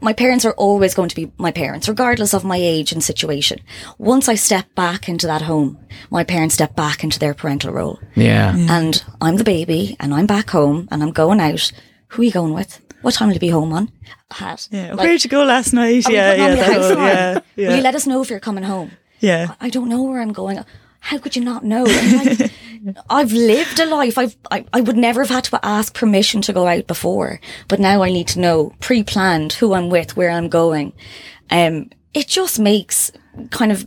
my 0.00 0.12
parents 0.12 0.44
are 0.44 0.52
always 0.54 0.94
going 0.94 1.08
to 1.10 1.14
be 1.16 1.30
my 1.38 1.52
parents, 1.52 1.88
regardless 1.88 2.34
of 2.34 2.42
my 2.44 2.56
age 2.56 2.90
and 2.92 3.02
situation. 3.02 3.60
Once 3.98 4.28
I 4.28 4.34
step 4.34 4.66
back 4.74 5.08
into 5.08 5.26
that 5.28 5.42
home, 5.42 5.78
my 6.10 6.24
parents 6.24 6.54
step 6.56 6.74
back 6.74 7.04
into 7.04 7.18
their 7.18 7.32
parental 7.34 7.72
role. 7.72 8.00
Yeah. 8.16 8.54
and 8.56 9.02
I'm 9.20 9.36
the 9.36 9.44
baby 9.44 9.96
and 10.00 10.12
I'm 10.12 10.26
back 10.26 10.50
home 10.50 10.88
and 10.90 11.02
I'm 11.02 11.12
going 11.12 11.40
out. 11.40 11.70
Who 12.08 12.22
are 12.22 12.24
you 12.24 12.32
going 12.32 12.52
with? 12.52 12.80
What 13.02 13.14
time 13.14 13.28
will 13.28 13.34
you 13.34 13.40
be 13.40 13.48
home 13.48 13.72
on? 13.72 13.90
Hat. 14.32 14.68
Yeah. 14.72 14.94
Like, 14.94 15.06
Where'd 15.06 15.22
you 15.24 15.30
go 15.30 15.44
last 15.44 15.72
night? 15.72 16.04
Yeah. 16.08 16.34
Yeah. 16.34 16.54
that 16.56 16.72
whole- 16.72 16.92
alarm? 16.92 17.42
yeah. 17.56 17.68
Will 17.68 17.76
you 17.76 17.82
let 17.82 17.94
us 17.94 18.06
know 18.08 18.20
if 18.22 18.28
you're 18.30 18.40
coming 18.40 18.64
home? 18.64 18.90
Yeah. 19.20 19.54
I 19.60 19.70
don't 19.70 19.88
know 19.88 20.02
where 20.02 20.20
I'm 20.20 20.32
going. 20.32 20.64
How 21.00 21.18
could 21.18 21.36
you 21.36 21.44
not 21.44 21.64
know? 21.64 21.86
And 21.86 22.40
like, 22.40 22.52
I've 23.08 23.32
lived 23.32 23.78
a 23.78 23.86
life. 23.86 24.16
I've, 24.16 24.36
I, 24.50 24.64
I 24.72 24.80
would 24.80 24.96
never 24.96 25.22
have 25.22 25.30
had 25.30 25.44
to 25.44 25.60
ask 25.62 25.94
permission 25.94 26.42
to 26.42 26.52
go 26.52 26.66
out 26.66 26.86
before, 26.86 27.40
but 27.68 27.80
now 27.80 28.02
I 28.02 28.10
need 28.10 28.28
to 28.28 28.40
know 28.40 28.74
pre-planned 28.80 29.54
who 29.54 29.74
I'm 29.74 29.90
with, 29.90 30.16
where 30.16 30.30
I'm 30.30 30.48
going. 30.48 30.92
Um, 31.50 31.90
it 32.14 32.28
just 32.28 32.58
makes 32.58 33.12
kind 33.50 33.72
of 33.72 33.86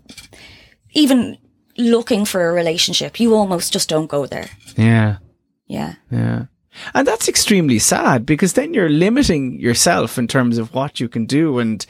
even 0.92 1.38
looking 1.78 2.26
for 2.26 2.50
a 2.50 2.54
relationship, 2.54 3.20
you 3.20 3.36
almost 3.36 3.74
just 3.74 3.90
don't 3.90 4.08
go 4.08 4.26
there. 4.26 4.50
Yeah. 4.78 5.18
Yeah. 5.68 5.96
Yeah. 6.12 6.46
And 6.94 7.08
that's 7.08 7.28
extremely 7.30 7.80
sad 7.80 8.26
because 8.26 8.54
then 8.54 8.74
you're 8.74 8.90
limiting 8.90 9.60
yourself 9.60 10.18
in 10.18 10.28
terms 10.28 10.58
of 10.58 10.74
what 10.74 11.00
you 11.00 11.08
can 11.08 11.26
do. 11.26 11.60
And 11.60 11.86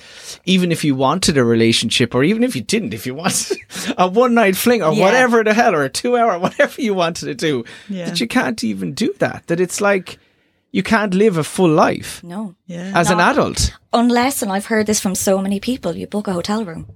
even 0.46 0.72
if 0.72 0.84
you 0.84 0.94
wanted 0.96 1.38
a 1.38 1.44
relationship, 1.44 2.14
or 2.14 2.24
even 2.24 2.44
if 2.44 2.56
you 2.56 2.62
didn't, 2.62 2.94
if 2.94 3.06
you 3.06 3.16
wanted 3.24 3.58
a 3.98 4.08
one 4.08 4.34
night 4.34 4.56
fling 4.56 4.84
or 4.84 4.94
Yeah. 4.94 5.04
whatever 5.04 5.44
the 5.44 5.54
hell, 5.54 5.74
or 5.76 5.84
a 5.84 5.90
two 5.90 6.18
hour, 6.18 6.38
whatever 6.46 6.82
you 6.82 6.94
wanted 6.94 7.26
to 7.28 7.36
do, 7.36 7.64
Yeah. 7.90 8.06
that 8.06 8.20
you 8.20 8.28
can't 8.28 8.64
even 8.64 8.94
do 8.94 9.14
that. 9.20 9.48
That 9.48 9.60
it's 9.60 9.80
like 9.82 10.20
you 10.72 10.84
can't 10.84 11.14
live 11.14 11.38
a 11.38 11.44
full 11.44 11.70
life 11.70 12.22
No. 12.24 12.56
Yeah. 12.68 12.92
as 12.96 13.10
an 13.12 13.20
adult. 13.20 13.72
Unless, 13.94 14.42
and 14.42 14.52
I've 14.52 14.66
heard 14.66 14.88
this 14.88 15.00
from 15.00 15.16
so 15.16 15.38
many 15.40 15.60
people, 15.60 15.96
you 15.96 16.08
book 16.08 16.28
a 16.28 16.34
hotel 16.34 16.66
room. 16.66 16.88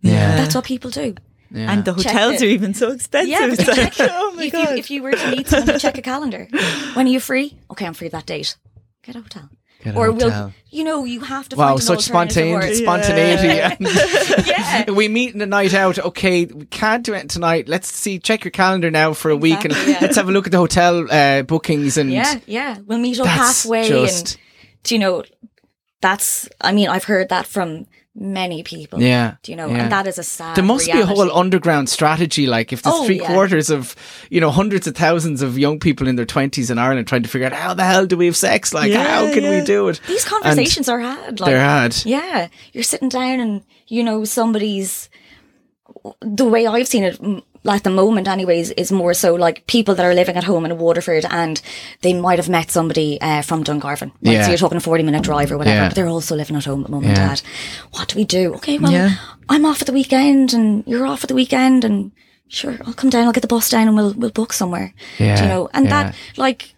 Yeah. 0.00 0.36
That's 0.36 0.54
what 0.54 0.64
people 0.64 0.90
do. 0.90 1.16
Yeah. 1.50 1.72
And 1.72 1.84
the 1.84 1.94
Check 1.94 2.12
hotels 2.12 2.34
it. 2.34 2.46
are 2.46 2.48
even 2.50 2.74
so 2.74 2.92
expensive. 2.92 3.30
Yeah, 3.30 3.46
but 3.48 3.58
It's 3.58 3.66
you 3.66 3.82
like, 3.84 3.92
check- 3.94 4.10
oh 4.12 4.32
my 4.36 4.44
if, 4.44 4.52
god. 4.52 4.70
You, 4.70 4.76
if 4.76 4.90
you 4.90 5.02
were 5.02 5.12
to 5.12 5.30
meet 5.30 5.46
someone, 5.48 5.78
check 5.78 5.96
a 5.98 6.02
calendar. 6.02 6.46
When 6.94 7.06
are 7.06 7.10
you 7.10 7.20
free? 7.20 7.56
Okay, 7.70 7.86
I'm 7.86 7.94
free 7.94 8.08
that 8.08 8.26
date. 8.26 8.56
Get 9.02 9.16
a 9.16 9.20
hotel. 9.22 9.48
Get 9.82 9.94
a 9.94 9.98
or 9.98 10.12
hotel. 10.12 10.28
we'll, 10.28 10.52
you 10.70 10.84
know, 10.84 11.04
you 11.04 11.20
have 11.20 11.48
to 11.50 11.56
Wow, 11.56 11.68
find 11.68 11.80
an 11.80 11.86
such 11.86 12.10
alternative 12.10 12.76
spontaneity! 12.76 13.78
Spontaneity. 13.78 14.46
Yeah. 14.46 14.90
We 14.90 15.08
meet 15.08 15.32
in 15.32 15.38
the 15.38 15.46
night 15.46 15.72
out. 15.72 15.98
Okay, 15.98 16.44
we 16.46 16.66
can't 16.66 17.04
do 17.04 17.14
it 17.14 17.28
tonight. 17.30 17.68
Let's 17.68 17.88
see. 17.92 18.18
Check 18.18 18.44
your 18.44 18.50
calendar 18.50 18.90
now 18.90 19.12
for 19.14 19.30
a 19.30 19.36
week, 19.36 19.64
and 19.64 19.72
yeah. 19.86 19.98
let's 20.02 20.16
have 20.16 20.28
a 20.28 20.32
look 20.32 20.46
at 20.46 20.52
the 20.52 20.58
hotel 20.58 21.06
uh, 21.10 21.42
bookings. 21.42 21.96
And 21.96 22.10
Yeah, 22.10 22.40
yeah. 22.46 22.78
We'll 22.84 22.98
meet 22.98 23.18
up 23.20 23.24
That's 23.26 23.62
halfway 23.62 23.88
just- 23.88 24.34
and 24.34 24.42
do 24.84 24.94
you 24.94 24.98
know 24.98 25.24
that's 26.00 26.48
I 26.60 26.72
mean, 26.72 26.88
I've 26.88 27.04
heard 27.04 27.28
that 27.30 27.46
from 27.46 27.86
many 28.20 28.62
people. 28.64 29.00
Yeah, 29.00 29.36
Do 29.42 29.52
you 29.52 29.56
know? 29.56 29.68
yeah. 29.68 29.82
And 29.84 29.92
that 29.92 30.06
is 30.08 30.18
a 30.18 30.22
sad 30.24 30.56
there 30.56 30.64
must 30.64 30.86
be 30.90 31.00
a 31.00 31.06
whole 31.06 31.30
underground 31.32 31.88
strategy. 31.88 32.46
Like 32.48 32.72
if 32.72 32.82
there's 32.82 32.96
Oh, 32.96 33.06
three 33.06 33.20
yeah. 33.20 33.28
quarters 33.28 33.70
of, 33.70 33.94
you 34.28 34.40
know, 34.40 34.50
hundreds 34.50 34.86
of 34.88 34.96
thousands 34.96 35.40
of 35.40 35.56
young 35.56 35.78
people 35.78 36.08
in 36.08 36.16
their 36.16 36.24
twenties 36.26 36.70
in 36.70 36.78
Ireland 36.78 37.06
trying 37.06 37.22
to 37.22 37.28
figure 37.28 37.46
out 37.46 37.52
how 37.52 37.74
the 37.74 37.84
hell 37.84 38.06
do 38.06 38.16
we 38.16 38.26
have 38.26 38.36
sex? 38.36 38.74
Like 38.74 38.90
Yeah, 38.90 39.04
how 39.06 39.32
can 39.32 39.44
yeah. 39.44 39.60
we 39.60 39.64
do 39.64 39.88
it? 39.88 40.00
These 40.08 40.24
conversations 40.24 40.88
are 40.88 40.98
had. 40.98 41.38
Like, 41.40 41.50
They're 41.50 41.60
had. 41.60 41.96
Yeah, 42.04 42.48
you're 42.72 42.82
sitting 42.84 43.08
down 43.08 43.40
and 43.40 43.62
you 43.86 44.02
know 44.02 44.24
somebody's. 44.24 45.08
The 46.20 46.44
way 46.44 46.66
I've 46.66 46.88
seen 46.88 47.04
it 47.04 47.18
at 47.66 47.82
the 47.84 47.90
moment, 47.90 48.28
anyways, 48.28 48.70
is 48.72 48.90
more 48.92 49.14
so 49.14 49.34
like 49.34 49.66
people 49.66 49.94
that 49.94 50.04
are 50.06 50.14
living 50.14 50.36
at 50.36 50.44
home 50.44 50.64
in 50.64 50.78
Waterford 50.78 51.24
and 51.30 51.60
they 52.02 52.12
might 52.14 52.38
have 52.38 52.48
met 52.48 52.70
somebody 52.70 53.20
uh, 53.20 53.42
from 53.42 53.64
Dungarvan. 53.64 54.10
Right? 54.22 54.32
Yeah. 54.34 54.42
So 54.44 54.48
you're 54.50 54.58
talking 54.58 54.78
a 54.78 54.80
40 54.80 55.02
minute 55.04 55.22
drive 55.22 55.50
or 55.52 55.58
whatever, 55.58 55.76
Yeah. 55.76 55.88
but 55.88 55.94
they're 55.94 56.08
also 56.08 56.36
living 56.36 56.56
at 56.56 56.64
home 56.64 56.84
at 56.84 56.90
mum 56.90 57.04
and 57.04 57.16
Yeah. 57.16 57.28
dad. 57.28 57.42
What 57.92 58.08
do 58.08 58.16
we 58.18 58.24
do? 58.24 58.54
Okay, 58.54 58.78
well, 58.78 58.92
Yeah. 58.92 59.10
I'm 59.48 59.64
off 59.66 59.80
at 59.82 59.86
the 59.86 59.92
weekend 59.92 60.52
and 60.54 60.84
you're 60.86 61.06
off 61.06 61.24
at 61.24 61.28
the 61.28 61.34
weekend 61.34 61.84
and 61.84 62.12
sure, 62.48 62.78
I'll 62.86 62.94
come 62.94 63.10
down, 63.10 63.24
I'll 63.26 63.32
get 63.32 63.40
the 63.42 63.46
bus 63.48 63.68
down 63.68 63.88
and 63.88 63.96
we'll, 63.96 64.14
we'll 64.14 64.30
book 64.30 64.52
somewhere. 64.52 64.94
Do 65.18 65.24
Yeah, 65.24 65.42
you 65.42 65.48
know? 65.48 65.68
And 65.74 65.90
that, 65.90 66.14
like, 66.36 66.74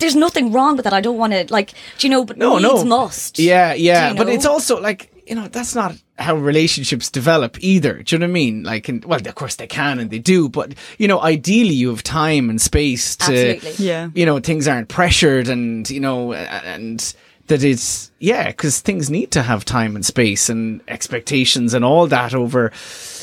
there's 0.00 0.16
nothing 0.16 0.50
wrong 0.52 0.76
with 0.76 0.84
that. 0.84 0.92
I 0.92 1.00
don't 1.00 1.16
want 1.16 1.32
to, 1.32 1.46
like, 1.50 1.72
do 1.98 2.06
you 2.06 2.10
know, 2.10 2.24
but 2.24 2.36
No, 2.36 2.58
needs 2.58 2.82
no. 2.82 2.84
must. 2.84 3.38
Yeah, 3.38 3.72
yeah. 3.72 4.10
You 4.10 4.16
But 4.16 4.28
it's 4.28 4.44
also 4.46 4.80
like, 4.80 5.11
you 5.32 5.40
know, 5.40 5.48
that's 5.48 5.74
not 5.74 5.96
how 6.18 6.36
relationships 6.36 7.10
develop 7.10 7.56
either. 7.60 8.02
Do 8.02 8.14
you 8.14 8.18
know 8.18 8.26
what 8.26 8.32
I 8.32 8.32
mean? 8.34 8.64
Like, 8.64 8.90
and, 8.90 9.02
well, 9.02 9.18
of 9.18 9.34
course 9.34 9.54
they 9.54 9.66
can 9.66 9.98
and 9.98 10.10
they 10.10 10.18
do, 10.18 10.50
but, 10.50 10.74
you 10.98 11.08
know, 11.08 11.22
ideally 11.22 11.72
you 11.72 11.88
have 11.88 12.02
time 12.02 12.50
and 12.50 12.60
space 12.60 13.16
to, 13.16 13.54
Absolutely. 13.54 13.86
Yeah. 13.86 14.10
you 14.12 14.26
know, 14.26 14.38
things 14.40 14.68
aren't 14.68 14.90
pressured 14.90 15.48
and, 15.48 15.88
you 15.88 16.00
know, 16.00 16.34
and 16.34 17.14
that 17.46 17.64
it's, 17.64 18.12
yeah, 18.18 18.48
because 18.48 18.80
things 18.80 19.08
need 19.08 19.30
to 19.30 19.40
have 19.40 19.64
time 19.64 19.96
and 19.96 20.04
space 20.04 20.50
and 20.50 20.82
expectations 20.86 21.72
and 21.72 21.82
all 21.82 22.06
that 22.08 22.34
over. 22.34 22.70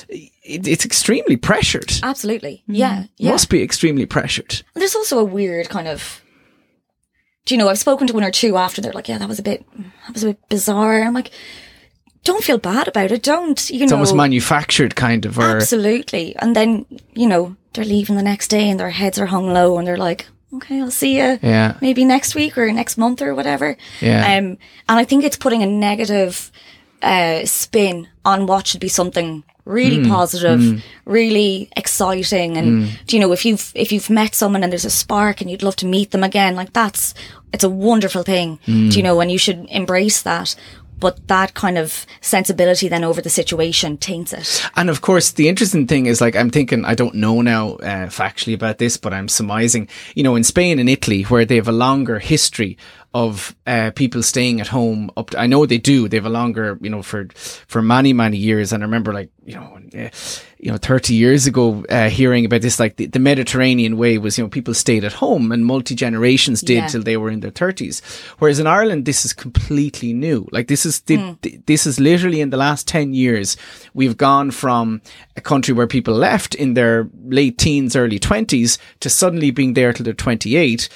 It, 0.10 0.67
it's 0.67 0.84
extremely 0.84 1.38
pressured. 1.38 1.93
Absolutely. 2.02 2.63
Mm-hmm. 2.63 2.74
Yeah. 2.74 3.04
Yeah. 3.17 3.32
Must 3.34 3.50
be 3.52 3.62
extremely 3.62 4.08
pressured. 4.08 4.63
There's 4.74 4.95
also 4.95 5.19
a 5.19 5.24
weird 5.24 5.69
kind 5.69 5.88
of. 5.88 6.24
Do 7.45 7.54
you 7.54 7.60
know? 7.60 7.69
I've 7.69 7.80
spoken 7.80 8.08
to 8.08 8.13
one 8.13 8.24
or 8.24 8.32
two 8.32 8.58
after 8.58 8.80
they're 8.82 8.93
like, 8.93 9.08
"Yeah, 9.08 9.17
that 9.17 9.28
was 9.28 9.39
a 9.39 9.43
bit, 9.43 9.65
that 9.76 10.13
was 10.13 10.24
a 10.24 10.28
bit 10.28 10.50
bizarre." 10.50 11.02
I'm 11.02 11.15
like, 11.15 11.32
"Don't 12.23 12.43
feel 12.43 12.58
bad 12.58 12.88
about 12.88 13.12
it. 13.12 13.23
Don't 13.23 13.69
you 13.69 13.79
know. 13.79 13.84
It's 13.84 13.91
know?" 13.91 13.97
almost 13.97 14.15
manufactured 14.15 14.95
kind 14.95 15.25
of, 15.25 15.38
or, 15.39 15.58
Absolutely. 15.58 16.36
And 16.38 16.55
then 16.55 16.86
you 17.13 17.27
know 17.27 17.55
they're 17.73 17.86
leaving 17.86 18.15
the 18.17 18.23
next 18.23 18.47
day 18.49 18.69
and 18.69 18.79
their 18.79 18.89
heads 18.91 19.19
are 19.19 19.27
hung 19.27 19.53
low 19.53 19.77
and 19.77 19.88
they're 19.88 19.97
like, 20.10 20.25
"Okay, 20.53 20.79
I'll 20.82 20.91
see 20.91 21.17
you 21.17 21.39
yeah, 21.41 21.75
maybe 21.82 22.03
next 22.05 22.36
week 22.36 22.58
or 22.58 22.71
next 22.71 22.97
month 22.97 23.21
or 23.21 23.34
whatever." 23.36 23.77
yeah. 24.01 24.21
Um, 24.38 24.58
and 24.88 24.99
I 24.99 25.05
think 25.05 25.23
it's 25.23 25.38
putting 25.38 25.63
a 25.63 25.67
negative 25.67 26.51
uh, 27.01 27.45
spin 27.45 28.08
on 28.25 28.45
what 28.45 28.67
should 28.67 28.82
be 28.82 28.89
something 28.89 29.43
really 29.65 30.01
Hmm. 30.03 30.10
positive, 30.10 30.84
really 31.05 31.69
exciting. 31.77 32.58
And 32.58 32.89
do 33.05 33.15
you 33.15 33.19
know, 33.21 33.32
if 33.32 33.45
you've 33.45 33.71
if 33.75 33.91
you've 33.91 34.10
met 34.10 34.34
someone 34.36 34.63
and 34.63 34.71
there's 34.71 34.86
a 34.86 34.89
spark 34.89 35.41
and 35.41 35.49
you'd 35.49 35.63
love 35.63 35.75
to 35.77 35.86
meet 35.86 36.10
them 36.12 36.23
again, 36.23 36.55
like 36.55 36.73
that's 36.73 37.13
it's 37.53 37.63
a 37.63 37.69
wonderful 37.69 38.23
thing. 38.23 38.60
Hmm. 38.65 38.89
Do 38.89 38.97
you 38.97 39.03
know, 39.03 39.21
and 39.21 39.32
you 39.32 39.38
should 39.38 39.65
embrace 39.69 40.21
that. 40.23 40.55
But 40.99 41.27
that 41.27 41.53
kind 41.53 41.77
of 41.77 42.05
sensibility 42.21 42.88
then 42.88 43.03
over 43.03 43.21
the 43.21 43.29
situation 43.29 43.97
taints 43.97 44.33
it. 44.33 44.69
And 44.75 44.89
of 44.89 45.01
course, 45.01 45.31
the 45.31 45.47
interesting 45.47 45.88
thing 45.88 46.05
is 46.05 46.21
like, 46.21 46.35
I'm 46.35 46.49
thinking, 46.49 46.85
I 46.85 46.95
don't 46.95 47.15
know 47.15 47.41
now 47.41 47.75
uh, 47.75 48.07
factually 48.07 48.53
about 48.53 48.77
this, 48.77 48.97
but 48.97 49.13
I'm 49.13 49.27
surmising, 49.27 49.88
you 50.15 50.23
know, 50.23 50.35
in 50.35 50.43
Spain 50.43 50.79
and 50.79 50.89
Italy, 50.89 51.23
where 51.23 51.45
they 51.45 51.55
have 51.55 51.67
a 51.67 51.73
longer 51.73 52.19
history 52.19 52.77
of 53.13 53.55
uh, 53.65 53.91
people 53.95 54.21
staying 54.21 54.62
at 54.62 54.67
home 54.67 55.09
up 55.17 55.31
to, 55.31 55.39
I 55.39 55.47
know 55.47 55.65
they 55.65 55.79
do 55.79 56.07
they 56.07 56.17
have 56.17 56.27
a 56.27 56.29
longer 56.29 56.77
you 56.79 56.91
know 56.91 57.01
for 57.01 57.27
for 57.33 57.81
many 57.81 58.13
many 58.13 58.38
years 58.38 58.71
and 58.71 58.83
I 58.83 58.85
remember 58.85 59.13
like 59.13 59.31
you 59.45 59.55
know 59.55 59.79
uh, 59.97 60.09
you 60.60 60.69
know 60.69 60.78
30 60.78 61.13
years 61.13 61.48
ago 61.48 61.86
uh, 61.89 62.10
hearing 62.10 62.45
about 62.45 62.62
this 62.62 62.80
like 62.80 62.98
the, 62.98 63.06
the, 63.06 63.19
Mediterranean 63.19 63.98
way 63.98 64.17
was 64.17 64.38
you 64.38 64.43
know 64.43 64.50
people 64.50 64.74
stayed 64.74 65.04
at 65.04 65.13
home 65.13 65.52
and 65.52 65.65
multi 65.65 65.95
generations 65.95 66.62
did 66.62 66.76
yeah. 66.76 66.88
till 66.88 67.02
they 67.02 67.17
were 67.17 67.30
in 67.30 67.39
their 67.39 67.52
30s 67.52 68.04
whereas 68.39 68.60
in 68.60 68.67
Ireland 68.67 69.06
this 69.06 69.26
is 69.26 69.34
completely 69.34 70.13
new 70.13 70.48
like 70.52 70.67
this 70.67 70.86
is 70.86 71.00
the, 71.02 71.17
mm. 71.17 71.65
this 71.65 71.86
is 71.86 72.00
literally 72.00 72.41
in 72.41 72.50
the 72.50 72.58
last 72.58 72.88
10 72.88 73.13
years 73.13 73.56
we've 73.93 74.17
gone 74.17 74.52
from 74.52 75.02
a 75.38 75.41
country 75.41 75.74
where 75.74 75.88
people 75.88 76.13
left 76.13 76.56
in 76.56 76.74
their 76.74 77.10
late 77.24 77.58
teens 77.58 77.95
early 77.95 78.19
20s 78.19 78.78
to 79.00 79.10
suddenly 79.10 79.52
being 79.52 79.74
there 79.74 79.93
till 79.93 80.04
they're 80.04 80.13
28 80.13 80.89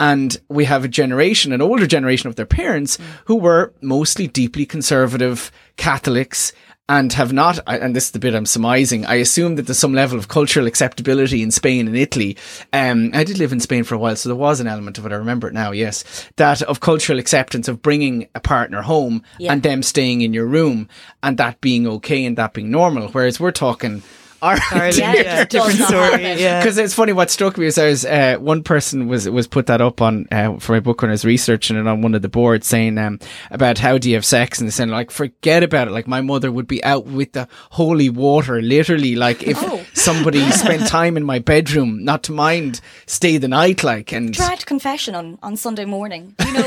and 0.00 0.38
we 0.48 0.64
have 0.64 0.84
a 0.84 0.88
generation, 0.88 1.52
an 1.52 1.62
older 1.62 1.86
generation 1.86 2.28
of 2.28 2.34
their 2.34 2.46
parents 2.46 2.96
mm. 2.96 3.04
who 3.26 3.36
were 3.36 3.72
mostly 3.80 4.26
deeply 4.26 4.66
conservative 4.66 5.52
Catholics 5.76 6.52
and 6.88 7.14
have 7.14 7.32
not, 7.32 7.58
and 7.66 7.96
this 7.96 8.06
is 8.06 8.10
the 8.10 8.18
bit 8.18 8.34
I'm 8.34 8.44
surmising, 8.44 9.06
I 9.06 9.14
assume 9.14 9.56
that 9.56 9.66
there's 9.66 9.78
some 9.78 9.94
level 9.94 10.18
of 10.18 10.28
cultural 10.28 10.66
acceptability 10.66 11.42
in 11.42 11.50
Spain 11.50 11.86
and 11.86 11.96
Italy. 11.96 12.36
Um, 12.74 13.10
I 13.14 13.24
did 13.24 13.38
live 13.38 13.52
in 13.52 13.60
Spain 13.60 13.84
for 13.84 13.94
a 13.94 13.98
while, 13.98 14.16
so 14.16 14.28
there 14.28 14.36
was 14.36 14.60
an 14.60 14.66
element 14.66 14.98
of 14.98 15.06
it. 15.06 15.12
I 15.12 15.16
remember 15.16 15.48
it 15.48 15.54
now, 15.54 15.72
yes. 15.72 16.04
That 16.36 16.60
of 16.62 16.80
cultural 16.80 17.18
acceptance 17.18 17.68
of 17.68 17.80
bringing 17.80 18.28
a 18.34 18.40
partner 18.40 18.82
home 18.82 19.22
yeah. 19.38 19.52
and 19.52 19.62
them 19.62 19.82
staying 19.82 20.20
in 20.20 20.34
your 20.34 20.46
room 20.46 20.88
and 21.22 21.38
that 21.38 21.60
being 21.62 21.86
okay 21.86 22.24
and 22.26 22.36
that 22.36 22.52
being 22.52 22.70
normal. 22.70 23.08
Whereas 23.08 23.40
we're 23.40 23.50
talking, 23.50 24.02
Ireland. 24.44 24.96
Yeah, 24.96 25.14
yeah, 25.14 25.44
different 25.44 25.80
story. 25.80 26.22
Yeah, 26.22 26.60
because 26.60 26.76
it's 26.76 26.92
funny. 26.92 27.12
What 27.12 27.30
struck 27.30 27.56
me 27.56 27.66
is 27.66 27.78
I 27.78 27.86
was 27.86 28.04
uh, 28.04 28.36
one 28.38 28.62
person 28.62 29.08
was 29.08 29.28
was 29.28 29.46
put 29.46 29.66
that 29.66 29.80
up 29.80 30.02
on 30.02 30.28
uh, 30.30 30.58
for 30.58 30.72
my 30.72 30.80
book 30.80 31.00
when 31.00 31.10
I 31.10 31.12
was 31.12 31.24
researching 31.24 31.76
it 31.76 31.86
on 31.86 32.02
one 32.02 32.14
of 32.14 32.22
the 32.22 32.28
boards, 32.28 32.66
saying 32.66 32.98
um, 32.98 33.18
about 33.50 33.78
how 33.78 33.96
do 33.96 34.10
you 34.10 34.16
have 34.16 34.24
sex, 34.24 34.60
and 34.60 34.72
saying 34.72 34.90
like 34.90 35.10
forget 35.10 35.62
about 35.62 35.88
it. 35.88 35.92
Like 35.92 36.06
my 36.06 36.20
mother 36.20 36.52
would 36.52 36.68
be 36.68 36.84
out 36.84 37.06
with 37.06 37.32
the 37.32 37.48
holy 37.70 38.10
water, 38.10 38.60
literally. 38.60 39.16
Like 39.16 39.42
if 39.42 39.56
oh. 39.60 39.84
somebody 39.94 40.50
spent 40.50 40.86
time 40.88 41.16
in 41.16 41.24
my 41.24 41.38
bedroom, 41.38 42.04
not 42.04 42.22
to 42.24 42.32
mind 42.32 42.80
stay 43.06 43.38
the 43.38 43.48
night, 43.48 43.82
like 43.82 44.12
and 44.12 44.34
try 44.34 44.56
to 44.56 44.66
confession 44.66 45.14
on 45.14 45.38
on 45.42 45.56
Sunday 45.56 45.86
morning. 45.86 46.34
You 46.44 46.52
know, 46.52 46.62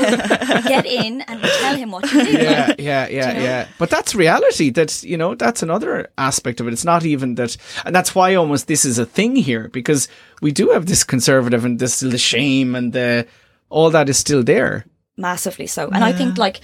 get 0.66 0.84
in 0.84 1.20
and 1.22 1.40
tell 1.42 1.76
him 1.76 1.92
what 1.92 2.12
you 2.12 2.24
did. 2.24 2.42
Yeah, 2.42 2.74
yeah, 2.78 3.08
yeah, 3.08 3.28
you 3.28 3.34
know? 3.34 3.44
yeah. 3.44 3.68
But 3.78 3.90
that's 3.90 4.14
reality. 4.14 4.70
That's 4.70 5.04
you 5.04 5.16
know 5.16 5.36
that's 5.36 5.62
another 5.62 6.10
aspect 6.18 6.60
of 6.60 6.66
it. 6.66 6.72
It's 6.72 6.84
not 6.84 7.04
even 7.04 7.36
that 7.36 7.56
and 7.84 7.94
that's 7.94 8.14
why 8.14 8.34
almost 8.34 8.66
this 8.66 8.84
is 8.84 8.98
a 8.98 9.06
thing 9.06 9.36
here 9.36 9.68
because 9.68 10.08
we 10.40 10.52
do 10.52 10.70
have 10.70 10.86
this 10.86 11.04
conservative 11.04 11.64
and 11.64 11.78
this 11.78 12.00
the 12.00 12.18
shame 12.18 12.74
and 12.74 12.92
the 12.92 13.26
all 13.68 13.90
that 13.90 14.08
is 14.08 14.18
still 14.18 14.42
there. 14.42 14.86
Massively 15.16 15.66
so. 15.66 15.88
And 15.88 16.00
yeah. 16.00 16.06
I 16.06 16.12
think 16.12 16.38
like 16.38 16.60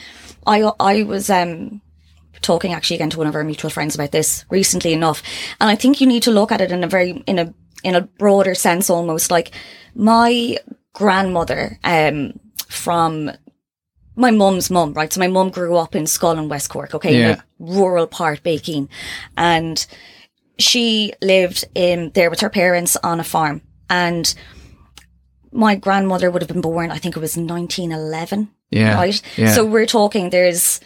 I 0.47 0.71
I 0.81 1.03
was 1.03 1.31
um 1.31 1.81
talking 2.41 2.73
actually 2.73 2.97
again 2.97 3.11
to 3.11 3.19
one 3.19 3.27
of 3.27 3.35
our 3.35 3.45
mutual 3.45 3.71
friends 3.71 3.95
about 3.95 4.13
this 4.13 4.45
recently 4.51 4.93
enough. 4.93 5.23
And 5.61 5.71
I 5.71 5.75
think 5.75 6.01
you 6.01 6.07
need 6.07 6.23
to 6.25 6.31
look 6.31 6.53
at 6.53 6.61
it 6.61 6.73
in 6.73 6.85
a 6.85 6.89
very 6.89 7.23
in 7.27 7.39
a 7.39 7.55
in 7.83 7.95
a 7.95 8.03
broader 8.03 8.55
sense 8.55 8.89
almost 8.91 9.31
like 9.31 9.51
my 9.95 10.59
grandmother 10.93 11.79
um 11.85 12.39
from 12.69 13.31
my 14.17 14.31
mum's 14.31 14.71
mum, 14.71 14.93
right? 14.95 15.13
So 15.13 15.21
my 15.21 15.27
mum 15.27 15.51
grew 15.51 15.77
up 15.77 15.95
in 15.95 16.05
Schull 16.05 16.39
and 16.39 16.49
West 16.49 16.71
Cork, 16.71 16.95
okay, 16.95 17.19
yeah. 17.19 17.33
in 17.33 17.39
a 17.39 17.45
rural 17.59 18.07
part, 18.07 18.43
Bakeen. 18.43 18.89
And 19.37 19.85
she 20.59 21.13
lived 21.21 21.65
in 21.75 22.11
there 22.15 22.31
with 22.31 22.41
her 22.41 22.51
parents 22.51 22.97
on 23.03 23.21
a 23.21 23.25
farm 23.25 23.63
and 23.91 24.35
my 25.55 25.77
grandmother 25.77 26.31
would 26.31 26.43
have 26.43 26.49
been 26.49 26.61
born, 26.61 26.91
I 26.91 26.99
think 26.99 27.17
it 27.17 27.21
was 27.21 27.37
1911. 27.37 28.51
Yeah. 28.71 28.97
Right. 28.97 29.23
Yeah. 29.37 29.53
So 29.53 29.65
we're 29.65 29.87
talking, 29.87 30.31
there's 30.31 30.81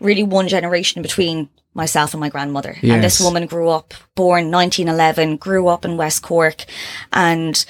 really 0.00 0.24
one 0.24 0.48
generation 0.48 1.02
between 1.02 1.48
myself 1.72 2.14
and 2.14 2.20
my 2.20 2.28
grandmother. 2.28 2.76
Yes. 2.82 2.94
And 2.94 3.04
this 3.04 3.20
woman 3.20 3.46
grew 3.46 3.68
up, 3.68 3.94
born 4.16 4.50
1911, 4.50 5.36
grew 5.36 5.68
up 5.68 5.84
in 5.84 5.96
West 5.96 6.22
Cork 6.22 6.64
and, 7.12 7.64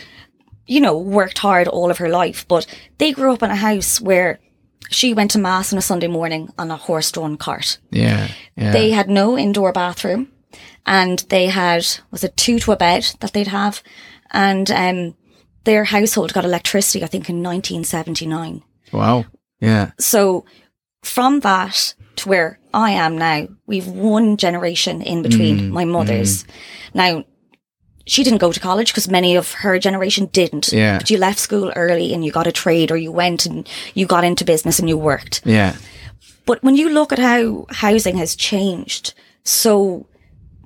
you 0.67 0.81
know, 0.81 0.97
worked 0.97 1.39
hard 1.39 1.69
all 1.69 1.91
of 1.91 1.99
her 1.99 2.09
life. 2.09 2.47
But 2.49 2.67
they 2.97 3.13
grew 3.13 3.35
up 3.35 3.43
in 3.43 3.51
a 3.51 3.57
house 3.57 4.01
where 4.01 4.39
she 4.89 5.13
went 5.13 5.33
to 5.33 5.39
mass 5.39 5.73
on 5.73 5.79
a 5.79 5.83
Sunday 5.83 6.07
morning 6.07 6.51
on 6.59 6.71
a 6.71 6.77
horse 6.77 7.13
drawn 7.13 7.37
cart. 7.37 7.79
Yeah, 7.91 8.29
yeah. 8.57 8.73
They 8.73 8.91
had 8.91 9.11
no 9.11 9.37
indoor 9.37 9.73
bathroom 9.73 10.33
and 10.88 11.18
they 11.29 11.46
had 11.46 11.87
was 12.11 12.24
it 12.24 12.37
two 12.37 12.59
to 12.61 12.72
a 12.72 12.77
bed 12.77 13.14
that 13.20 13.35
they'd 13.35 13.46
have, 13.46 13.83
and 14.33 14.70
um, 14.70 15.14
their 15.64 15.85
household 15.85 16.33
got 16.33 16.46
electricity 16.46 17.05
I 17.05 17.07
think 17.07 17.29
in 17.29 17.42
1979. 17.42 18.62
Wow. 18.92 19.27
Yeah. 19.61 19.90
So 19.98 20.46
from 21.03 21.40
that 21.40 21.94
to 22.16 22.29
where 22.29 22.59
I 22.72 22.92
am 22.92 23.18
now, 23.18 23.48
we've 23.66 23.87
one 23.87 24.38
generation 24.38 25.03
in 25.03 25.22
between 25.22 25.59
mm, 25.61 25.70
my 25.70 25.85
mother's. 25.85 26.44
Mm. 26.44 26.48
Now, 26.94 27.24
she 28.07 28.24
didn't 28.24 28.38
go 28.38 28.51
to 28.51 28.61
college 28.61 28.90
because 28.90 29.09
many 29.09 29.37
of 29.37 29.53
her 29.53 29.79
generation 29.79 30.27
didn't. 30.27 30.72
Yeah. 30.72 30.98
But 30.98 31.11
you 31.11 31.18
left 31.18 31.38
school 31.38 31.70
early 31.77 32.14
and 32.14 32.24
you 32.24 32.33
got 32.33 32.46
a 32.46 32.53
trade 32.53 32.90
or 32.90 32.96
you 32.96 33.12
went 33.12 33.44
and 33.44 33.68
you 33.92 34.07
got 34.07 34.24
into 34.24 34.46
business 34.46 34.79
and 34.79 34.88
you 34.88 34.96
worked. 34.96 35.42
Yeah. 35.44 35.77
But 36.46 36.62
when 36.62 36.77
you 36.77 36.88
look 36.88 37.12
at 37.12 37.18
how 37.18 37.66
housing 37.68 38.16
has 38.16 38.35
changed 38.35 39.12
so 39.48 40.07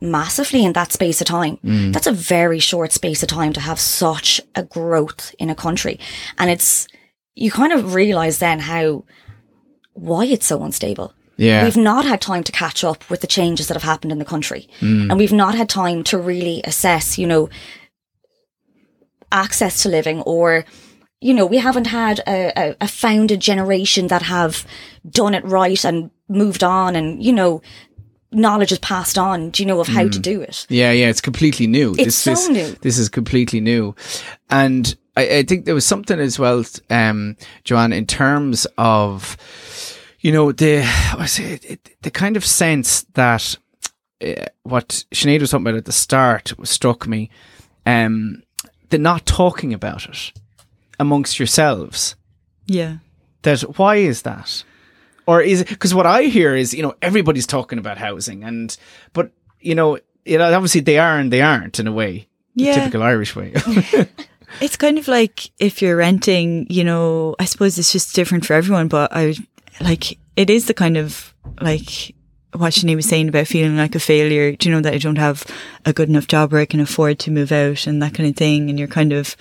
massively 0.03 0.65
in 0.65 0.73
that 0.73 0.93
space 0.93 1.21
of 1.21 1.27
time. 1.27 1.59
Mm. 1.65 1.93
That's 1.93 2.07
a 2.07 2.13
very 2.13 2.59
short 2.59 2.93
space 2.93 3.23
of 3.23 3.29
time 3.29 3.53
to 3.53 3.61
have 3.61 3.79
such 3.79 4.41
a 4.55 4.65
growth 4.65 5.35
in 5.39 5.49
a 5.49 5.55
country. 5.55 5.99
And 6.39 6.51
it's, 6.51 6.89
you 7.35 7.51
kind 7.51 7.73
of 7.73 7.95
realize 7.95 8.39
then 8.39 8.59
how, 8.59 9.05
why 9.95 10.25
it's 10.25 10.47
so 10.47 10.63
unstable. 10.63 11.15
Yeah. 11.37 11.65
We've 11.65 11.77
not 11.77 12.05
had 12.05 12.21
time 12.21 12.43
to 12.45 12.53
catch 12.53 12.85
up 12.85 13.09
with 13.09 13.21
the 13.21 13.27
changes 13.27 13.69
that 13.69 13.75
have 13.75 13.83
happened 13.83 14.13
in 14.13 14.19
the 14.19 14.25
country. 14.25 14.69
Mm. 14.81 15.11
And 15.11 15.19
we've 15.19 15.33
not 15.33 15.55
had 15.55 15.69
time 15.69 16.05
to 16.05 16.19
really 16.19 16.61
assess, 16.65 17.17
you 17.19 17.27
know, 17.27 17.49
access 19.31 19.83
to 19.83 19.89
living 19.89 20.21
or, 20.23 20.65
you 21.21 21.33
know, 21.33 21.47
we 21.47 21.59
haven't 21.59 21.87
had 21.87 22.19
a, 22.27 22.53
a, 22.57 22.77
a 22.83 22.89
founded 22.89 23.41
generation 23.41 24.09
that 24.09 24.23
have 24.23 24.67
done 25.09 25.35
it 25.35 25.45
right 25.45 25.85
and 25.85 26.11
moved 26.29 26.63
on 26.63 26.97
and, 26.97 27.23
you 27.23 27.33
know, 27.33 27.63
knowledge 28.33 28.73
is 28.73 28.79
passed 28.79 29.19
on, 29.19 29.51
do 29.51 29.63
you 29.63 29.67
know, 29.67 29.81
of 29.81 29.89
how 29.89 30.05
mm. 30.05 30.13
to 30.13 30.19
do 30.19 30.41
it. 30.41 30.67
Yeah, 30.69 30.93
yeah, 30.93 31.09
it's 31.09 31.21
completely 31.21 31.67
new. 31.67 31.93
It's 31.93 32.05
this, 32.05 32.17
so 32.17 32.31
this, 32.31 32.49
new. 32.49 32.77
This 32.81 32.99
is 32.99 33.09
completely 33.09 33.61
new. 33.61 33.95
And 34.51 34.95
I, 35.17 35.39
I 35.39 35.43
think 35.43 35.65
there 35.65 35.75
was 35.75 35.87
something 35.87 36.19
as 36.19 36.39
well, 36.39 36.65
um, 36.91 37.37
Joanne, 37.65 37.93
in 37.93 38.07
terms 38.07 38.67
of, 38.79 39.37
you 40.21 40.33
know, 40.33 40.53
the, 40.53 40.83
I 41.19 41.27
say, 41.27 41.79
the 42.03 42.11
kind 42.11 42.37
of 42.37 42.45
sense 42.45 43.03
that 43.15 43.57
uh, 44.25 44.47
what 44.63 45.05
Sinead 45.13 45.41
was 45.41 45.51
talking 45.51 45.67
about 45.67 45.79
at 45.79 45.85
the 45.85 45.93
start 45.93 46.53
struck 46.65 47.07
me, 47.07 47.31
um, 47.87 48.43
the 48.91 48.99
not 48.99 49.27
talking 49.27 49.75
about 49.75 50.07
it 50.07 50.33
amongst 50.99 51.39
yourselves. 51.39 52.17
Yeah. 52.67 52.99
That, 53.43 53.61
why 53.79 53.97
is 53.97 54.23
that? 54.23 54.65
Or 55.27 55.41
is 55.41 55.63
it 55.63 55.69
because 55.69 55.95
what 55.95 56.07
I 56.07 56.25
hear 56.25 56.55
is 56.55 56.75
you 56.75 56.83
know 56.83 56.95
everybody's 57.03 57.47
talking 57.47 57.79
about 57.79 57.99
housing 57.99 58.45
and 58.45 58.77
but 59.13 59.31
you 59.61 59.75
know 59.75 59.99
you 60.25 60.39
know 60.39 60.53
obviously 60.53 60.81
they 60.81 60.99
are 60.99 61.19
and 61.19 61.33
they 61.33 61.43
aren't 61.43 61.79
in 61.79 61.87
a 61.87 61.93
way 61.93 62.29
yeah. 62.55 62.75
typical 62.75 63.03
Irish 63.03 63.35
way. 63.35 63.53
it's 64.61 64.77
kind 64.77 64.99
of 64.99 65.09
like 65.09 65.51
if 65.59 65.83
you're 65.83 65.97
renting, 65.97 66.67
you 66.69 66.85
know, 66.85 67.35
I 67.39 67.45
suppose 67.45 67.79
it's 67.79 67.93
just 67.93 68.15
different 68.15 68.47
for 68.47 68.55
everyone, 68.55 68.89
but 68.89 69.15
I 69.15 69.35
like 69.81 70.19
it 70.37 70.51
is 70.51 70.67
the 70.67 70.75
kind 70.75 70.97
of 70.97 71.35
like 71.61 72.15
what 72.55 72.75
Sinead 72.75 72.97
was 72.97 73.07
saying 73.07 73.29
about 73.29 73.47
feeling 73.47 73.77
like 73.77 73.95
a 73.95 74.01
failure. 74.01 74.55
Do 74.55 74.69
you 74.69 74.75
know 74.75 74.83
that 74.83 74.95
I 74.95 74.99
don't 74.99 75.17
have 75.17 75.45
a 75.87 75.93
good 75.93 76.09
enough 76.09 76.27
job 76.27 76.53
where 76.53 76.61
I 76.61 76.67
can 76.67 76.81
afford 76.81 77.19
to 77.21 77.31
move 77.31 77.53
out 77.53 77.87
and 77.87 78.03
that 78.03 78.15
kind 78.15 78.29
of 78.29 78.37
thing? 78.37 78.69
And 78.69 78.79
you're 78.79 78.89
kind 78.89 79.13
of 79.13 79.37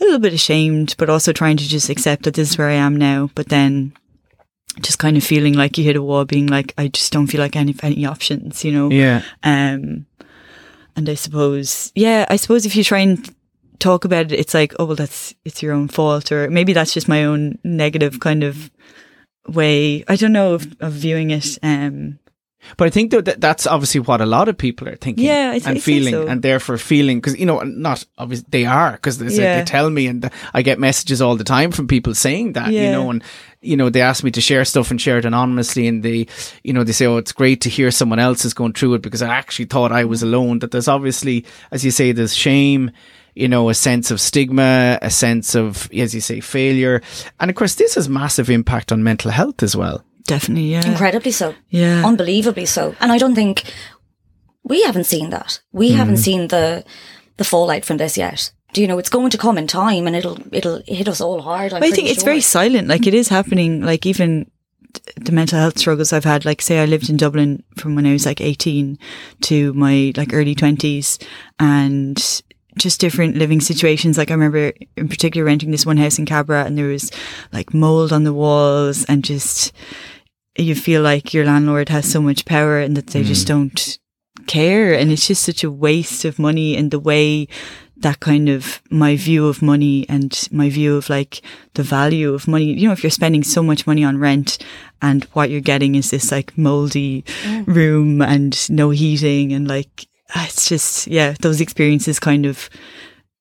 a 0.00 0.04
little 0.04 0.18
bit 0.18 0.32
ashamed, 0.32 0.94
but 0.98 1.10
also 1.10 1.32
trying 1.32 1.56
to 1.56 1.68
just 1.68 1.88
accept 1.88 2.24
that 2.24 2.34
this 2.34 2.50
is 2.50 2.58
where 2.58 2.68
I 2.68 2.74
am 2.74 2.96
now. 2.96 3.30
But 3.34 3.48
then 3.48 3.92
just 4.82 4.98
kind 4.98 5.16
of 5.16 5.24
feeling 5.24 5.54
like 5.54 5.78
you 5.78 5.84
hit 5.84 5.96
a 5.96 6.02
wall, 6.02 6.24
being 6.24 6.46
like, 6.46 6.74
I 6.78 6.88
just 6.88 7.12
don't 7.12 7.26
feel 7.26 7.40
like 7.40 7.56
any 7.56 7.74
any 7.82 8.06
options, 8.06 8.64
you 8.64 8.72
know. 8.72 8.90
Yeah. 8.90 9.22
Um, 9.42 10.06
and 10.96 11.08
I 11.08 11.14
suppose, 11.14 11.92
yeah, 11.94 12.26
I 12.28 12.36
suppose 12.36 12.66
if 12.66 12.74
you 12.74 12.82
try 12.82 13.00
and 13.00 13.34
talk 13.78 14.04
about 14.04 14.32
it, 14.32 14.38
it's 14.38 14.54
like, 14.54 14.74
oh 14.78 14.84
well, 14.84 14.96
that's 14.96 15.34
it's 15.44 15.62
your 15.62 15.72
own 15.72 15.88
fault, 15.88 16.32
or 16.32 16.50
maybe 16.50 16.72
that's 16.72 16.94
just 16.94 17.08
my 17.08 17.24
own 17.24 17.58
negative 17.64 18.20
kind 18.20 18.42
of 18.42 18.70
way. 19.46 20.04
I 20.08 20.16
don't 20.16 20.32
know 20.32 20.54
of, 20.54 20.76
of 20.80 20.92
viewing 20.92 21.30
it. 21.30 21.58
Um, 21.62 22.18
But 22.76 22.86
I 22.86 22.90
think 22.90 23.10
that 23.12 23.40
that's 23.40 23.66
obviously 23.66 24.00
what 24.00 24.20
a 24.20 24.26
lot 24.26 24.48
of 24.48 24.56
people 24.58 24.88
are 24.88 24.96
thinking 24.96 25.24
Yeah, 25.24 25.52
th- 25.52 25.66
and 25.66 25.82
feeling, 25.82 26.12
so. 26.12 26.26
and 26.26 26.42
therefore 26.42 26.78
feeling 26.78 27.18
because 27.18 27.38
you 27.38 27.46
know 27.46 27.60
not 27.60 28.04
obviously 28.18 28.46
they 28.50 28.64
are 28.66 28.92
because 28.92 29.20
Yeah. 29.20 29.58
they 29.58 29.64
tell 29.64 29.90
me, 29.90 30.06
and 30.06 30.30
I 30.54 30.62
get 30.62 30.78
messages 30.78 31.20
all 31.22 31.36
the 31.36 31.44
time 31.44 31.70
from 31.72 31.86
people 31.88 32.14
saying 32.14 32.52
that 32.52 32.72
you 32.72 32.90
know, 32.90 33.10
and 33.10 33.22
you 33.62 33.76
know 33.76 33.88
they 33.90 34.00
ask 34.02 34.22
me 34.22 34.30
to 34.32 34.40
share 34.40 34.64
stuff 34.64 34.90
and 34.90 35.00
share 35.00 35.18
it 35.18 35.24
anonymously, 35.24 35.88
and 35.88 36.02
they 36.02 36.26
you 36.62 36.72
know 36.72 36.84
they 36.84 36.92
say, 36.92 37.06
oh, 37.06 37.16
it's 37.16 37.32
great 37.32 37.60
to 37.62 37.68
hear 37.68 37.90
someone 37.90 38.18
else 38.18 38.44
is 38.44 38.54
going 38.54 38.72
through 38.74 38.94
it 38.94 39.02
because 39.02 39.22
I 39.22 39.28
actually 39.28 39.64
thought 39.66 39.90
I 39.92 40.04
was 40.04 40.22
alone. 40.22 40.58
That 40.60 40.70
there's 40.70 40.88
obviously, 40.88 41.44
as 41.70 41.84
you 41.84 41.90
say, 41.90 42.12
there's 42.12 42.34
shame. 42.34 42.90
You 43.34 43.46
know, 43.46 43.68
a 43.68 43.74
sense 43.74 44.10
of 44.10 44.20
stigma, 44.20 44.98
a 45.00 45.10
sense 45.10 45.54
of, 45.54 45.88
as 45.94 46.12
you 46.12 46.20
say, 46.20 46.40
failure. 46.40 47.00
And 47.38 47.48
of 47.50 47.54
course, 47.54 47.76
this 47.76 47.94
has 47.94 48.08
massive 48.08 48.50
impact 48.50 48.90
on 48.90 49.04
mental 49.04 49.30
health 49.30 49.62
as 49.62 49.76
well. 49.76 50.02
Definitely, 50.28 50.70
yeah. 50.70 50.86
Incredibly 50.86 51.32
so. 51.32 51.54
Yeah. 51.70 52.06
Unbelievably 52.06 52.66
so. 52.66 52.94
And 53.00 53.10
I 53.10 53.18
don't 53.18 53.34
think 53.34 53.64
we 54.62 54.82
haven't 54.82 55.04
seen 55.04 55.30
that. 55.30 55.60
We 55.72 55.90
mm. 55.90 55.96
haven't 55.96 56.18
seen 56.18 56.48
the 56.48 56.84
the 57.38 57.44
fallout 57.44 57.84
from 57.84 57.96
this 57.96 58.16
yet. 58.16 58.52
Do 58.74 58.82
you 58.82 58.86
know 58.86 58.98
it's 58.98 59.08
going 59.08 59.30
to 59.30 59.38
come 59.38 59.56
in 59.56 59.66
time 59.66 60.06
and 60.06 60.14
it'll 60.14 60.38
it'll 60.52 60.82
hit 60.86 61.08
us 61.08 61.22
all 61.22 61.40
hard. 61.40 61.72
I 61.72 61.90
think 61.90 62.08
it's 62.08 62.20
sure. 62.20 62.26
very 62.26 62.42
silent. 62.42 62.88
Like 62.88 63.06
it 63.06 63.14
is 63.14 63.28
happening. 63.28 63.80
Like 63.80 64.04
even 64.04 64.50
the 65.16 65.32
mental 65.32 65.58
health 65.58 65.78
struggles 65.78 66.12
I've 66.12 66.24
had. 66.24 66.44
Like 66.44 66.60
say 66.60 66.78
I 66.78 66.84
lived 66.84 67.08
in 67.08 67.16
Dublin 67.16 67.64
from 67.76 67.94
when 67.94 68.06
I 68.06 68.12
was 68.12 68.26
like 68.26 68.42
eighteen 68.42 68.98
to 69.42 69.72
my 69.72 70.12
like 70.14 70.34
early 70.34 70.54
twenties, 70.54 71.18
and 71.58 72.42
just 72.76 73.00
different 73.00 73.36
living 73.36 73.60
situations. 73.62 74.18
Like 74.18 74.30
I 74.30 74.34
remember 74.34 74.72
in 74.96 75.08
particular 75.08 75.46
renting 75.46 75.70
this 75.70 75.86
one 75.86 75.96
house 75.96 76.18
in 76.18 76.26
Cabra, 76.26 76.64
and 76.64 76.76
there 76.76 76.88
was 76.88 77.10
like 77.52 77.72
mold 77.72 78.12
on 78.12 78.24
the 78.24 78.34
walls, 78.34 79.06
and 79.06 79.24
just 79.24 79.72
you 80.58 80.74
feel 80.74 81.02
like 81.02 81.32
your 81.32 81.44
landlord 81.44 81.88
has 81.88 82.10
so 82.10 82.20
much 82.20 82.44
power, 82.44 82.78
and 82.78 82.96
that 82.96 83.08
they 83.08 83.22
just 83.22 83.46
don't 83.46 83.98
care, 84.46 84.92
and 84.92 85.10
it's 85.12 85.26
just 85.26 85.44
such 85.44 85.64
a 85.64 85.70
waste 85.70 86.24
of 86.24 86.38
money 86.38 86.76
and 86.76 86.90
the 86.90 86.98
way 86.98 87.48
that 88.00 88.20
kind 88.20 88.48
of 88.48 88.80
my 88.90 89.16
view 89.16 89.46
of 89.46 89.60
money 89.60 90.06
and 90.08 90.48
my 90.52 90.70
view 90.70 90.96
of 90.96 91.10
like 91.10 91.42
the 91.74 91.82
value 91.82 92.32
of 92.32 92.46
money. 92.46 92.66
You 92.66 92.88
know, 92.88 92.92
if 92.92 93.02
you're 93.02 93.10
spending 93.10 93.42
so 93.42 93.62
much 93.62 93.86
money 93.86 94.04
on 94.04 94.18
rent 94.18 94.58
and 95.02 95.24
what 95.32 95.50
you're 95.50 95.60
getting 95.60 95.96
is 95.96 96.10
this 96.10 96.30
like 96.30 96.56
moldy 96.56 97.24
room 97.66 98.22
and 98.22 98.70
no 98.70 98.90
heating 98.90 99.52
and 99.52 99.66
like 99.66 100.06
ah, 100.34 100.46
it's 100.46 100.68
just 100.68 101.06
yeah, 101.08 101.34
those 101.40 101.60
experiences 101.60 102.20
kind 102.20 102.46
of 102.46 102.70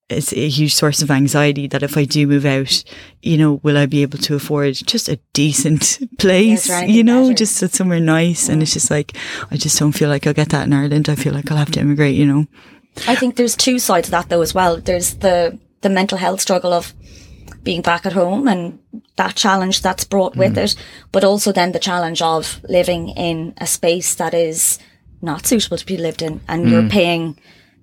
it's 0.09 0.31
a 0.33 0.47
huge 0.47 0.73
source 0.73 1.01
of 1.01 1.11
anxiety 1.11 1.67
that 1.67 1.83
if 1.83 1.97
I 1.97 2.05
do 2.05 2.27
move 2.27 2.45
out, 2.45 2.83
you 3.21 3.37
know, 3.37 3.55
will 3.63 3.77
I 3.77 3.85
be 3.85 4.01
able 4.03 4.17
to 4.19 4.35
afford 4.35 4.75
just 4.75 5.09
a 5.09 5.19
decent 5.33 5.99
place? 6.17 6.69
anything 6.69 6.95
you 6.95 7.03
know, 7.03 7.23
better? 7.23 7.33
just 7.45 7.75
somewhere 7.75 7.99
nice. 7.99 8.47
And 8.47 8.61
it's 8.61 8.73
just 8.73 8.89
like 8.89 9.17
I 9.51 9.57
just 9.57 9.77
don't 9.77 9.91
feel 9.91 10.09
like 10.09 10.25
I'll 10.25 10.33
get 10.33 10.49
that 10.49 10.67
in 10.67 10.73
Ireland. 10.73 11.09
I 11.09 11.15
feel 11.15 11.33
like 11.33 11.51
I'll 11.51 11.57
have 11.57 11.71
to 11.71 11.81
immigrate, 11.81 12.15
you 12.15 12.25
know. 12.25 12.47
I 13.07 13.15
think 13.15 13.35
there's 13.35 13.55
two 13.55 13.79
sides 13.79 14.07
of 14.07 14.11
that 14.11 14.29
though 14.29 14.41
as 14.41 14.53
well. 14.53 14.77
There's 14.77 15.15
the 15.15 15.59
the 15.81 15.89
mental 15.89 16.17
health 16.17 16.41
struggle 16.41 16.73
of 16.73 16.93
being 17.63 17.81
back 17.81 18.05
at 18.05 18.13
home 18.13 18.47
and 18.47 18.79
that 19.17 19.35
challenge 19.35 19.81
that's 19.81 20.05
brought 20.05 20.37
with 20.37 20.55
mm. 20.55 20.63
it, 20.63 20.75
but 21.11 21.25
also 21.25 21.51
then 21.51 21.73
the 21.73 21.79
challenge 21.79 22.21
of 22.21 22.61
living 22.69 23.09
in 23.09 23.53
a 23.57 23.67
space 23.67 24.15
that 24.15 24.33
is 24.33 24.79
not 25.21 25.45
suitable 25.45 25.77
to 25.77 25.85
be 25.85 25.97
lived 25.97 26.21
in 26.21 26.39
and 26.47 26.69
you're 26.69 26.83
mm. 26.83 26.91
paying 26.91 27.37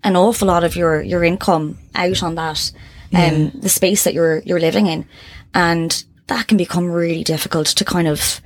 an 0.04 0.16
awful 0.16 0.48
lot 0.48 0.64
of 0.64 0.76
your 0.76 1.02
your 1.02 1.24
income 1.24 1.78
out 1.94 2.22
on 2.22 2.34
that 2.36 2.72
um 3.12 3.50
the 3.54 3.68
space 3.68 4.04
that 4.04 4.14
you're 4.14 4.38
you're 4.44 4.60
living 4.60 4.86
in 4.86 5.06
and 5.54 6.04
that 6.26 6.46
can 6.46 6.56
become 6.56 6.90
really 6.90 7.24
difficult 7.24 7.66
to 7.66 7.84
kind 7.84 8.08
of 8.08 8.40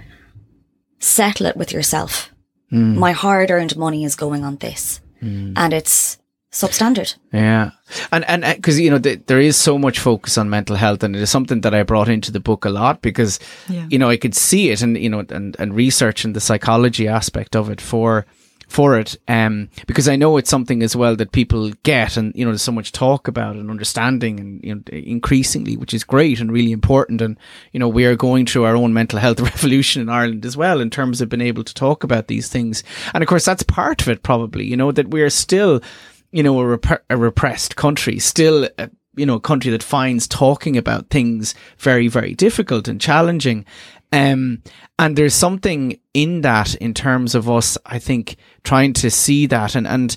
settle 1.01 1.47
it 1.47 1.57
with 1.57 1.73
yourself. 1.73 2.31
Hmm. 2.71 2.99
My 2.99 3.12
hard 3.12 3.51
earned 3.51 3.77
money 3.77 4.05
is 4.05 4.16
going 4.16 4.44
on 4.44 4.57
this 4.57 5.01
hmm. 5.21 5.53
and 5.57 5.73
it's 5.73 6.18
substandard. 6.53 7.14
Yeah, 7.33 7.71
and 8.11 8.25
and 8.25 8.44
uh, 8.44 8.55
because 8.55 8.81
you 8.81 8.90
know 8.90 8.99
th- 8.99 9.21
there 9.27 9.40
is 9.40 9.57
so 9.57 9.79
much 9.79 9.99
focus 9.99 10.38
on 10.38 10.51
mental 10.51 10.77
health, 10.77 11.03
and 11.03 11.16
it 11.16 11.23
is 11.23 11.31
something 11.31 11.62
that 11.62 11.75
I 11.75 11.83
brought 11.83 12.09
into 12.09 12.33
the 12.33 12.40
book 12.40 12.64
a 12.64 12.71
lot 12.71 13.01
because 13.03 13.38
Yeah. 13.68 13.87
you 13.90 13.99
know 13.99 14.11
I 14.11 14.16
could 14.16 14.35
see 14.35 14.71
it, 14.71 14.83
and 14.83 14.97
you 14.99 15.11
know, 15.11 15.25
and 15.31 15.57
and 15.59 15.75
researching 15.75 16.35
the 16.35 16.40
psychology 16.40 17.09
aspect 17.09 17.57
of 17.57 17.71
it 17.71 17.81
for 17.81 18.27
for 18.69 18.99
it, 18.99 19.17
um, 19.27 19.71
because 19.87 20.09
I 20.09 20.17
know 20.17 20.37
it's 20.37 20.51
something 20.51 20.83
as 20.83 20.95
well 20.95 21.17
that 21.17 21.33
people 21.33 21.71
get, 21.83 22.17
and 22.17 22.33
you 22.37 22.45
know, 22.45 22.53
there's 22.53 22.63
so 22.63 22.71
much 22.71 22.93
talk 22.93 23.27
about 23.27 23.57
and 23.57 23.71
understanding, 23.71 24.39
and 24.39 24.63
you 24.63 24.75
know, 24.75 24.83
increasingly, 24.93 25.77
which 25.77 25.95
is 25.95 26.05
great 26.05 26.39
and 26.39 26.53
really 26.53 26.73
important, 26.73 27.21
and 27.21 27.39
you 27.73 27.81
know, 27.81 27.89
we 27.89 28.05
are 28.05 28.15
going 28.15 28.47
through 28.47 28.65
our 28.65 28.77
own 28.77 28.93
mental 28.93 29.19
health 29.19 29.41
revolution 29.55 30.03
in 30.03 30.09
Ireland 30.09 30.45
as 30.45 30.57
well 30.57 30.81
in 30.81 30.91
terms 30.91 31.21
of 31.21 31.31
being 31.31 31.41
able 31.41 31.65
to 31.65 31.75
talk 31.75 32.05
about 32.05 32.29
these 32.29 32.49
things, 32.49 32.85
and 33.15 33.23
of 33.23 33.29
course 33.29 33.45
that's 33.45 33.63
part 33.63 34.03
of 34.03 34.09
it, 34.09 34.23
probably, 34.23 34.65
you 34.65 34.77
know, 34.77 34.93
that 34.93 35.11
we 35.11 35.23
are 35.23 35.31
still 35.31 35.83
you 36.31 36.43
know, 36.43 36.59
a, 36.61 36.67
rep- 36.67 37.05
a 37.09 37.17
repressed 37.17 37.77
country, 37.77 38.19
still, 38.19 38.69
a, 38.79 38.91
you 39.17 39.27
know, 39.27 39.37
a 39.37 39.41
country 39.41 39.71
that 39.71 39.83
finds 39.83 40.29
talking 40.29 40.77
about 40.77 41.11
things 41.11 41.55
very, 41.79 42.09
very 42.09 42.35
difficult 42.35 42.87
and 42.87 43.01
challenging. 43.01 43.65
Um, 44.12 44.62
and 44.99 45.16
there's 45.16 45.35
something 45.35 45.99
in 46.14 46.40
that 46.42 46.75
in 46.77 46.94
terms 46.94 47.35
of 47.35 47.49
us, 47.51 47.77
I 47.85 47.99
think, 47.99 48.37
trying 48.64 48.92
to 48.94 49.11
see 49.11 49.47
that 49.47 49.75
and, 49.75 49.87
and 49.87 50.16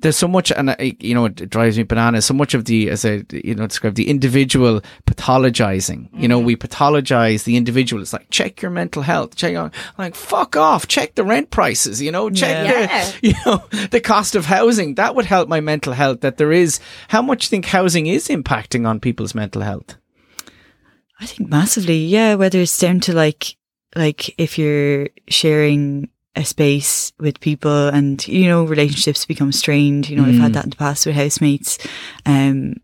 there's 0.00 0.16
so 0.16 0.28
much, 0.28 0.52
and 0.52 0.70
I, 0.70 0.94
you 1.00 1.14
know, 1.14 1.24
it 1.24 1.48
drives 1.48 1.78
me 1.78 1.82
bananas. 1.82 2.26
So 2.26 2.34
much 2.34 2.52
of 2.52 2.66
the, 2.66 2.90
as 2.90 3.04
I, 3.06 3.24
you 3.32 3.54
know, 3.54 3.66
describe 3.66 3.94
the 3.94 4.10
individual 4.10 4.82
pathologizing. 5.06 6.08
You 6.12 6.28
know, 6.28 6.38
we 6.38 6.54
pathologize 6.54 7.44
the 7.44 7.56
individual. 7.56 8.02
It's 8.02 8.12
like 8.12 8.28
check 8.30 8.62
your 8.62 8.70
mental 8.70 9.02
health. 9.02 9.36
Check 9.36 9.56
on, 9.56 9.72
like 9.98 10.14
fuck 10.14 10.54
off. 10.54 10.86
Check 10.86 11.14
the 11.14 11.24
rent 11.24 11.50
prices. 11.50 12.00
You 12.02 12.12
know, 12.12 12.28
check 12.30 12.68
Yeah. 12.68 13.10
the, 13.10 13.18
you 13.28 13.34
know, 13.46 13.86
the 13.88 14.00
cost 14.00 14.34
of 14.34 14.44
housing. 14.44 14.96
That 14.96 15.14
would 15.14 15.24
help 15.24 15.48
my 15.48 15.60
mental 15.60 15.94
health. 15.94 16.20
That 16.20 16.36
there 16.36 16.52
is 16.52 16.78
how 17.08 17.22
much 17.22 17.48
think 17.48 17.64
housing 17.64 18.06
is 18.06 18.28
impacting 18.28 18.86
on 18.86 19.00
people's 19.00 19.34
mental 19.34 19.62
health. 19.62 19.96
I 21.20 21.26
think 21.26 21.48
massively, 21.48 21.98
yeah. 21.98 22.34
Whether 22.34 22.60
it's 22.60 22.78
down 22.78 23.00
to 23.00 23.14
like, 23.14 23.56
like 23.94 24.34
if 24.38 24.58
you're 24.58 25.08
sharing 25.28 26.08
a 26.34 26.44
space 26.44 27.12
with 27.18 27.40
people 27.40 27.88
and, 27.88 28.26
you 28.28 28.46
know, 28.46 28.64
relationships 28.64 29.24
become 29.24 29.52
strained. 29.52 30.10
You 30.10 30.16
know, 30.16 30.24
I've 30.26 30.34
had 30.38 30.52
that 30.52 30.64
in 30.64 30.70
the 30.70 30.76
past 30.76 31.06
with 31.06 31.16
housemates, 31.16 31.78
um, 32.26 32.74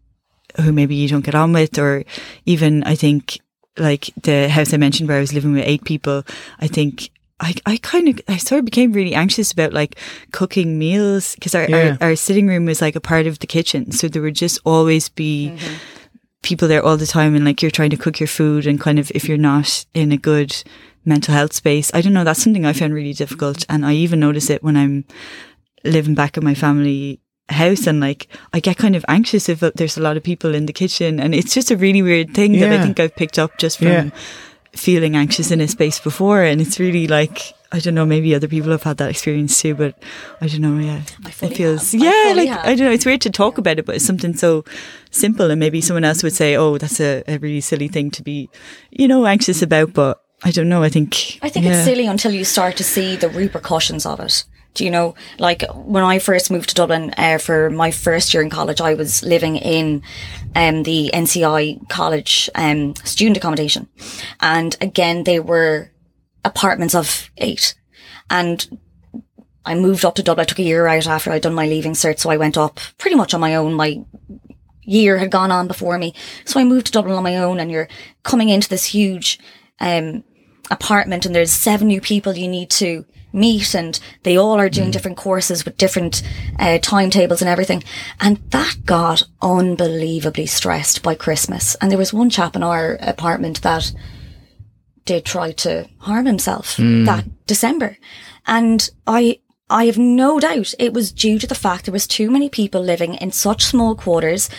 who 0.61 0.73
maybe 0.73 0.95
you 0.95 1.07
don't 1.09 1.25
get 1.25 1.35
on 1.35 1.53
with 1.53 1.79
or 1.79 2.05
even 2.47 2.83
I 2.85 2.95
think 2.95 3.39
like 3.79 4.11
the 4.23 4.49
house 4.49 4.73
I 4.73 4.79
mentioned 4.79 5.09
where 5.09 5.19
I 5.19 5.21
was 5.21 5.35
living 5.35 5.53
with 5.53 5.65
eight 5.67 5.85
people, 5.85 6.25
I 6.61 6.67
think 6.67 7.11
I, 7.41 7.55
I 7.67 7.77
kind 7.79 8.09
of, 8.09 8.21
I 8.29 8.39
sort 8.39 8.61
of 8.61 8.65
became 8.65 8.93
really 8.93 9.15
anxious 9.15 9.53
about 9.53 9.75
like 9.75 9.99
cooking 10.31 10.79
meals 10.79 11.35
because 11.35 11.55
our, 11.55 11.69
Yeah. 11.69 11.97
our, 12.01 12.09
our 12.11 12.17
sitting 12.17 12.47
room 12.47 12.65
was 12.65 12.81
like 12.81 12.97
a 12.97 13.01
part 13.01 13.27
of 13.27 13.41
the 13.41 13.47
kitchen. 13.47 13.93
So 13.93 14.09
there 14.09 14.23
would 14.23 14.37
just 14.37 14.61
always 14.65 15.11
be 15.11 15.55
people 16.43 16.69
there 16.69 16.83
all 16.85 16.97
the 16.97 17.07
time 17.07 17.35
and 17.35 17.45
like 17.45 17.63
you're 17.63 17.71
trying 17.71 17.91
to 17.91 17.97
cook 17.97 18.19
your 18.21 18.27
food 18.27 18.67
and 18.67 18.81
kind 18.81 18.99
of 18.99 19.11
if 19.15 19.29
you're 19.29 19.39
not 19.39 19.85
in 19.95 20.13
a 20.13 20.17
good 20.17 20.63
mental 21.05 21.35
health 21.35 21.53
space, 21.53 21.91
I 21.95 22.01
don't 22.01 22.13
know, 22.13 22.25
that's 22.25 22.43
something 22.43 22.65
I 22.67 22.73
found 22.73 22.95
really 22.95 23.13
difficult. 23.13 23.65
And 23.69 23.85
I 23.87 23.95
even 23.95 24.21
notice 24.21 24.51
it 24.51 24.63
when 24.63 24.77
I'm 24.77 25.05
living 25.85 26.15
back 26.15 26.37
at 26.37 26.43
my 26.43 26.55
family 26.55 27.21
house 27.49 27.87
and 27.87 28.01
like 28.01 28.29
I 28.53 28.61
get 28.61 28.77
kind 28.77 28.95
of 28.97 29.05
anxious 29.09 29.49
if 29.49 29.63
uh, 29.63 29.73
there's 29.75 29.97
a 29.99 30.01
lot 30.03 30.17
of 30.17 30.23
people 30.23 30.55
in 30.55 30.67
the 30.67 30.73
kitchen 30.73 31.21
and 31.21 31.35
it's 31.35 31.53
just 31.53 31.71
a 31.71 31.77
really 31.77 32.01
weird 32.03 32.35
thing 32.35 32.53
that 32.61 32.73
I 32.73 32.81
think 32.83 32.99
I've 33.01 33.15
picked 33.17 33.39
up 33.39 33.59
just 33.59 33.79
from 33.79 33.89
Yeah. 33.89 34.11
feeling 34.73 35.17
anxious 35.17 35.51
in 35.51 35.61
a 35.61 35.69
space 35.69 35.99
before 35.99 36.43
and 36.43 36.61
it's 36.61 36.79
really 36.81 37.07
like 37.09 37.53
I 37.73 37.79
don't 37.81 37.95
know 37.95 38.07
maybe 38.07 38.35
other 38.35 38.49
people 38.49 38.71
have 38.71 38.85
had 38.85 38.97
that 38.99 39.11
experience 39.11 39.61
too 39.61 39.75
but 39.75 40.01
I 40.41 40.47
don't 40.47 40.61
know 40.63 40.79
yeah 40.79 41.03
fully 41.31 41.53
it 41.53 41.57
feels 41.57 41.93
have. 41.93 42.01
Yeah 42.01 42.23
fully 42.29 42.35
like 42.47 42.49
have. 42.49 42.65
I 42.65 42.75
don't 42.75 42.87
know 42.87 42.93
it's 42.93 43.05
weird 43.07 43.21
to 43.23 43.31
talk 43.31 43.59
about 43.59 43.79
it 43.79 43.85
but 43.87 43.97
it's 43.97 44.07
something 44.07 44.35
so 44.35 44.65
simple 45.13 45.51
and 45.51 45.61
maybe 45.61 45.81
someone 45.81 46.05
else 46.05 46.23
would 46.23 46.33
say 46.33 46.57
oh 46.57 46.79
that's 46.79 47.01
a, 47.01 47.23
a 47.29 47.39
really 47.39 47.61
silly 47.61 47.89
thing 47.89 48.11
to 48.11 48.23
be 48.23 48.49
you 48.91 49.07
know 49.07 49.27
anxious 49.27 49.63
about 49.63 49.93
but 49.93 50.23
I 50.43 50.51
don't 50.51 50.69
know 50.69 50.83
I 50.83 50.89
think 50.89 51.39
I 51.43 51.49
think 51.49 51.67
yeah. 51.67 51.73
it's 51.73 51.85
silly 51.85 52.07
until 52.07 52.33
you 52.33 52.45
start 52.45 52.77
to 52.79 52.85
see 52.85 53.17
the 53.17 53.29
repercussions 53.29 54.07
of 54.07 54.21
it. 54.21 54.45
Do 54.75 54.85
you 54.85 54.91
know, 54.91 55.15
like 55.39 55.65
when 55.75 56.03
I 56.03 56.19
first 56.19 56.51
moved 56.51 56.71
to 56.71 56.75
Dublin 56.75 57.13
uh, 57.19 57.39
for 57.39 57.69
my 57.69 57.91
first 57.91 58.33
year 58.33 58.43
in 58.43 58.49
college, 58.49 58.81
I 58.81 58.95
was 58.95 59.23
living 59.23 59.57
in 59.57 60.03
um, 60.57 60.85
the 60.85 61.11
NCI 61.13 61.89
college 61.91 62.49
um, 62.55 62.95
student 63.05 63.37
accommodation. 63.37 63.89
And 64.41 64.75
again, 64.81 65.25
they 65.25 65.41
were 65.41 65.91
apartments 66.45 66.95
of 66.95 67.31
eight. 67.37 67.75
And 68.31 68.79
I 69.65 69.75
moved 69.75 70.07
up 70.07 70.15
to 70.15 70.23
Dublin. 70.23 70.43
I 70.43 70.47
took 70.47 70.59
a 70.59 70.63
year 70.63 70.87
out 70.87 71.07
after 71.07 71.31
I'd 71.31 71.43
done 71.43 71.55
my 71.55 71.67
leaving 71.67 71.93
cert. 71.93 72.19
So 72.19 72.31
I 72.31 72.39
went 72.39 72.57
up 72.57 72.81
pretty 72.97 73.17
much 73.17 73.35
on 73.35 73.41
my 73.41 73.55
own. 73.55 73.75
My 73.75 74.03
year 74.83 75.19
had 75.19 75.31
gone 75.31 75.51
on 75.51 75.67
before 75.67 75.99
me. 75.99 76.15
So 76.45 76.61
I 76.61 76.65
moved 76.65 76.87
to 76.87 76.93
Dublin 76.93 77.15
on 77.15 77.23
my 77.23 77.37
own 77.37 77.61
and 77.61 77.71
you're 77.71 77.89
coming 78.23 78.49
into 78.49 78.69
this 78.69 78.85
huge, 78.87 79.39
um, 79.81 80.25
apartment 80.71 81.27
and 81.27 81.35
there's 81.35 81.51
seven 81.53 81.89
new 81.89 82.01
people 82.01 82.35
you 82.35 82.49
need 82.49 82.71
to 82.71 83.05
meet 83.33 83.75
and 83.75 83.99
they 84.25 84.37
all 84.37 84.59
are 84.59 84.69
doing 84.69 84.91
different 84.91 85.17
courses 85.17 85.65
with 85.65 85.77
different 85.77 86.23
uh, 86.59 86.79
timetables 86.79 87.41
and 87.41 87.49
everything. 87.49 87.83
And 88.21 88.39
that 88.51 88.85
got 88.85 89.23
unbelievably 89.41 90.47
stressed 90.47 91.03
by 91.03 91.15
Christmas. 91.15 91.75
And 91.77 91.91
there 91.91 91.99
was 91.99 92.13
one 92.13 92.31
chap 92.31 92.57
in 92.57 92.63
our 92.63 92.99
apartment 93.01 93.63
that 93.63 93.93
did 95.05 95.25
try 95.25 95.53
to 95.53 95.89
harm 95.99 96.27
himself 96.27 96.77
that 97.07 97.25
December. 97.47 97.97
And 98.47 98.89
I, 99.07 99.41
I 99.73 99.87
have 99.87 99.97
no 99.97 100.39
doubt 100.39 100.75
it 100.79 100.93
was 100.93 101.11
due 101.11 101.39
to 101.39 101.47
the 101.47 101.55
fact 101.55 101.87
there 101.87 101.93
was 101.93 102.07
too 102.07 102.31
many 102.31 102.51
people 102.51 102.83
living 102.83 103.15
in 103.15 103.33
such 103.33 103.65
small 103.65 103.95
quarters. 103.95 104.51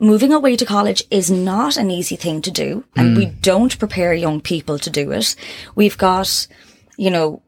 Moving 0.00 0.32
away 0.32 0.56
to 0.56 0.66
college 0.66 1.02
is 1.10 1.30
not 1.30 1.76
an 1.76 1.90
easy 1.90 2.16
thing 2.16 2.42
to 2.42 2.50
do, 2.50 2.84
and 2.96 3.16
we 3.16 3.26
mm. 3.26 3.40
don't 3.40 3.78
prepare 3.78 4.14
young 4.14 4.40
people 4.40 4.78
to 4.80 4.90
do 4.90 5.12
it. 5.12 5.36
We've 5.74 5.96
got, 5.96 6.48
you 6.96 7.10
know, 7.10 7.42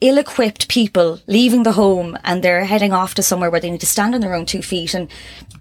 ill-equipped 0.00 0.68
people 0.68 1.20
leaving 1.26 1.62
the 1.62 1.72
home 1.72 2.18
and 2.22 2.42
they're 2.42 2.64
heading 2.64 2.92
off 2.92 3.14
to 3.14 3.22
somewhere 3.22 3.50
where 3.50 3.60
they 3.60 3.70
need 3.70 3.80
to 3.80 3.86
stand 3.86 4.14
on 4.14 4.20
their 4.20 4.34
own 4.34 4.44
two 4.44 4.62
feet 4.62 4.94
and 4.94 5.08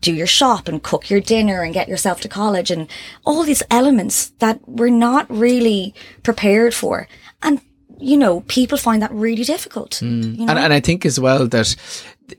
do 0.01 0.13
your 0.13 0.27
shop 0.27 0.67
and 0.67 0.83
cook 0.83 1.09
your 1.09 1.21
dinner 1.21 1.61
and 1.61 1.73
get 1.73 1.87
yourself 1.87 2.19
to 2.21 2.27
college 2.27 2.69
and 2.69 2.89
all 3.23 3.43
these 3.43 3.63
elements 3.71 4.31
that 4.39 4.59
we're 4.67 4.89
not 4.89 5.29
really 5.29 5.93
prepared 6.21 6.73
for. 6.73 7.07
And, 7.41 7.61
you 7.99 8.17
know, 8.17 8.41
people 8.41 8.77
find 8.77 9.01
that 9.01 9.11
really 9.11 9.43
difficult. 9.43 9.99
Mm. 10.01 10.37
You 10.37 10.45
know? 10.45 10.51
And, 10.51 10.59
and 10.59 10.73
I 10.73 10.79
think 10.79 11.05
as 11.05 11.19
well 11.19 11.47
that 11.47 11.75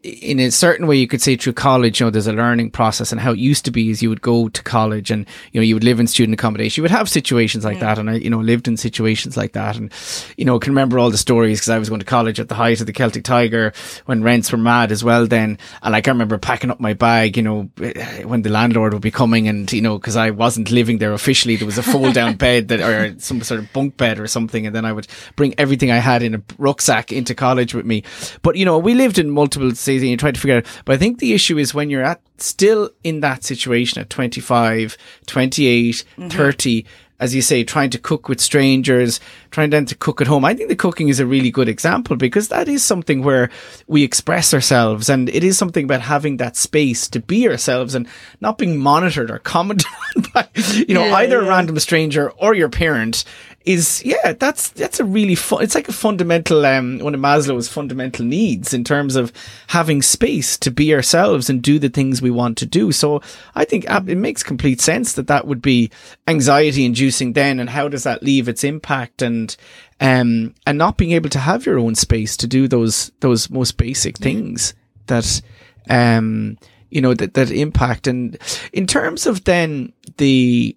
in 0.03 0.41
a 0.41 0.51
certain 0.51 0.87
way 0.87 0.97
you 0.97 1.07
could 1.07 1.23
say 1.23 1.37
through 1.37 1.53
college, 1.53 2.01
you 2.01 2.07
know, 2.07 2.11
there's 2.11 2.27
a 2.27 2.33
learning 2.33 2.71
process 2.71 3.13
and 3.13 3.21
how 3.21 3.33
it 3.33 3.39
used 3.39 3.65
to 3.65 3.71
be 3.71 3.91
is 3.91 4.03
you 4.03 4.09
would 4.09 4.21
go 4.21 4.49
to 4.49 4.63
college 4.63 5.11
and, 5.11 5.27
you 5.53 5.61
know, 5.61 5.65
you 5.65 5.75
would 5.75 5.85
live 5.85 6.01
in 6.01 6.07
student 6.07 6.35
accommodation. 6.35 6.81
You 6.81 6.83
would 6.83 6.91
have 6.91 7.09
situations 7.09 7.65
like 7.65 7.79
that. 7.81 7.97
Mm. 7.97 8.01
And 8.01 8.11
I, 8.11 8.15
you 8.15 8.31
know, 8.31 8.41
lived 8.41 8.67
in 8.67 8.77
situations 8.77 9.37
like 9.37 9.53
that. 9.53 9.77
And, 9.77 9.93
you 10.37 10.45
know, 10.45 10.59
can 10.59 10.73
remember 10.73 10.99
all 10.99 11.11
the 11.11 11.19
stories 11.19 11.61
because 11.61 11.69
I 11.69 11.79
was 11.79 11.89
going 11.89 12.01
to 12.01 12.07
college 12.07 12.41
at 12.41 12.49
the 12.49 12.57
height 12.57 12.81
of 12.81 12.87
the 12.87 12.93
Celtic 12.93 13.23
Tiger 13.23 13.73
when 14.07 14.25
rents 14.25 14.51
were 14.51 14.59
mad 14.59 14.91
as 14.91 15.05
well 15.05 15.27
then. 15.27 15.59
And 15.83 15.93
like 15.93 16.09
I 16.09 16.11
remember 16.11 16.39
packing 16.39 16.71
up 16.71 16.81
my 16.81 16.95
bag, 16.95 17.37
you 17.37 17.45
know, 17.45 17.71
eh, 17.81 18.25
when 18.25 18.43
the 18.43 18.51
landlord 18.51 18.93
would 18.93 19.03
be 19.03 19.13
coming 19.13 19.47
and, 19.47 19.73
you 19.73 19.83
know, 19.83 19.99
because 19.99 20.17
I 20.17 20.31
wasn't 20.31 20.73
living 20.73 20.99
there 20.99 21.13
officially, 21.13 21.57
there 21.57 21.67
was 21.67 21.79
a 21.79 21.83
fold 21.83 22.15
down 22.15 22.35
bed 22.37 22.69
that, 22.69 22.81
or 22.81 23.19
some 23.21 23.41
sort 23.43 23.61
of 23.61 23.73
bunk 23.73 23.97
bed 23.97 24.19
or 24.19 24.27
something. 24.27 24.67
And 24.67 24.75
then 24.75 24.85
I 24.85 24.93
would 24.93 25.07
bring 25.37 25.55
everything 25.59 25.93
I 25.93 25.99
had 25.99 26.25
in 26.25 26.35
a 26.35 26.43
rucksack 26.59 27.13
into 27.13 27.37
college 27.37 27.73
with 27.73 27.87
me. 27.87 28.03
But, 28.43 28.57
you 28.57 28.65
know, 28.65 28.79
we 28.79 28.95
lived 28.95 29.19
in 29.19 29.31
multiple 29.31 29.76
cities 29.77 30.03
and 30.03 30.11
you 30.11 30.17
try 30.17 30.31
to 30.31 30.41
figure 30.41 30.59
out, 30.59 30.67
but 30.85 30.95
I 30.95 30.99
think 30.99 31.19
the 31.19 31.35
issue 31.35 31.59
is 31.59 31.75
when 31.75 31.91
you're 31.91 32.03
at 32.03 32.21
still 32.39 32.91
in 33.03 33.21
that 33.21 33.45
situation 33.45 34.01
at 34.01 34.11
25, 34.11 34.97
28, 35.27 36.05
mm-hmm. 36.17 36.29
30, 36.29 36.87
as 37.19 37.35
you 37.35 37.41
say, 37.41 37.65
trying 37.65 37.91
to 37.91 37.99
cook 37.99 38.29
with 38.29 38.41
strangers, 38.41 39.21
trying 39.51 39.71
then 39.71 39.87
to 39.87 39.95
cook 39.95 40.21
at 40.21 40.27
home. 40.27 40.45
I 40.45 40.55
think 40.55 40.69
the 40.69 40.77
cooking 40.77 41.09
is 41.09 41.19
a 41.19 41.27
really 41.27 41.51
good 41.51 41.69
example 41.69 42.17
because 42.17 42.49
that 42.49 42.69
is 42.69 42.85
something 42.85 43.23
where 43.23 43.49
we 43.87 44.03
express 44.03 44.53
ourselves 44.53 45.09
and 45.09 45.29
it 45.31 45.43
is 45.43 45.57
something 45.57 45.85
about 45.85 46.03
having 46.03 46.37
that 46.37 46.57
space 46.57 47.09
to 47.09 47.21
be 47.21 47.49
ourselves 47.49 47.95
and 47.95 48.07
not 48.41 48.59
being 48.59 48.77
monitored 48.77 49.31
or 49.31 49.39
commented 49.57 49.87
on 50.17 50.25
by, 50.35 50.49
you 50.87 50.95
know, 50.95 51.07
Yeah, 51.07 51.15
either 51.17 51.41
a 51.41 51.49
random 51.49 51.79
stranger 51.79 52.31
or 52.33 52.55
your 52.55 52.69
parent 52.69 53.25
is, 53.67 54.01
yeah, 54.05 54.33
that's, 54.33 54.69
that's 54.71 55.01
a 55.01 55.05
really 55.05 55.35
fun, 55.35 55.61
it's 55.61 55.75
like 55.75 55.89
a 55.89 55.93
fundamental, 55.93 56.65
um, 56.65 57.01
one 57.01 57.15
of 57.15 57.21
Maslow's 57.21 57.69
fundamental 57.69 58.25
needs 58.25 58.73
in 58.73 58.85
terms 58.85 59.17
of 59.17 59.33
having 59.67 60.03
space 60.03 60.57
to 60.59 60.71
be 60.71 60.95
ourselves 60.95 61.51
and 61.51 61.61
do 61.61 61.81
the 61.81 61.89
things 61.89 62.23
we 62.23 62.31
want 62.31 62.57
to 62.59 62.67
do. 62.67 62.93
So 62.93 63.21
I 63.57 63.65
think 63.65 63.85
it 63.89 64.17
makes 64.17 64.45
complete 64.45 64.81
sense 64.81 65.15
that 65.15 65.27
that 65.27 65.49
would 65.49 65.61
be 65.61 65.91
anxiety 66.29 66.85
inducing 66.85 67.33
then. 67.33 67.59
And 67.59 67.69
how 67.69 67.89
does 67.89 68.05
that 68.05 68.23
leave 68.23 68.49
its 68.49 68.63
impact 68.63 69.21
and, 69.21 69.55
um, 70.01 70.55
and 70.65 70.79
not 70.79 70.97
being 70.97 71.13
able 71.13 71.31
to 71.31 71.41
have 71.41 71.67
your 71.67 71.81
own 71.81 71.97
space 71.97 72.37
to 72.37 72.47
do 72.47 72.69
those, 72.69 73.11
those 73.19 73.51
most 73.51 73.77
basic 73.79 74.17
things 74.17 74.75
that, 75.07 75.43
um, 75.91 76.57
you 76.89 77.01
know, 77.01 77.15
that, 77.15 77.35
that 77.35 77.51
impact. 77.51 78.07
And 78.07 78.39
in 78.73 78.87
terms 78.87 79.27
of 79.27 79.43
then 79.43 79.93
the, 80.19 80.77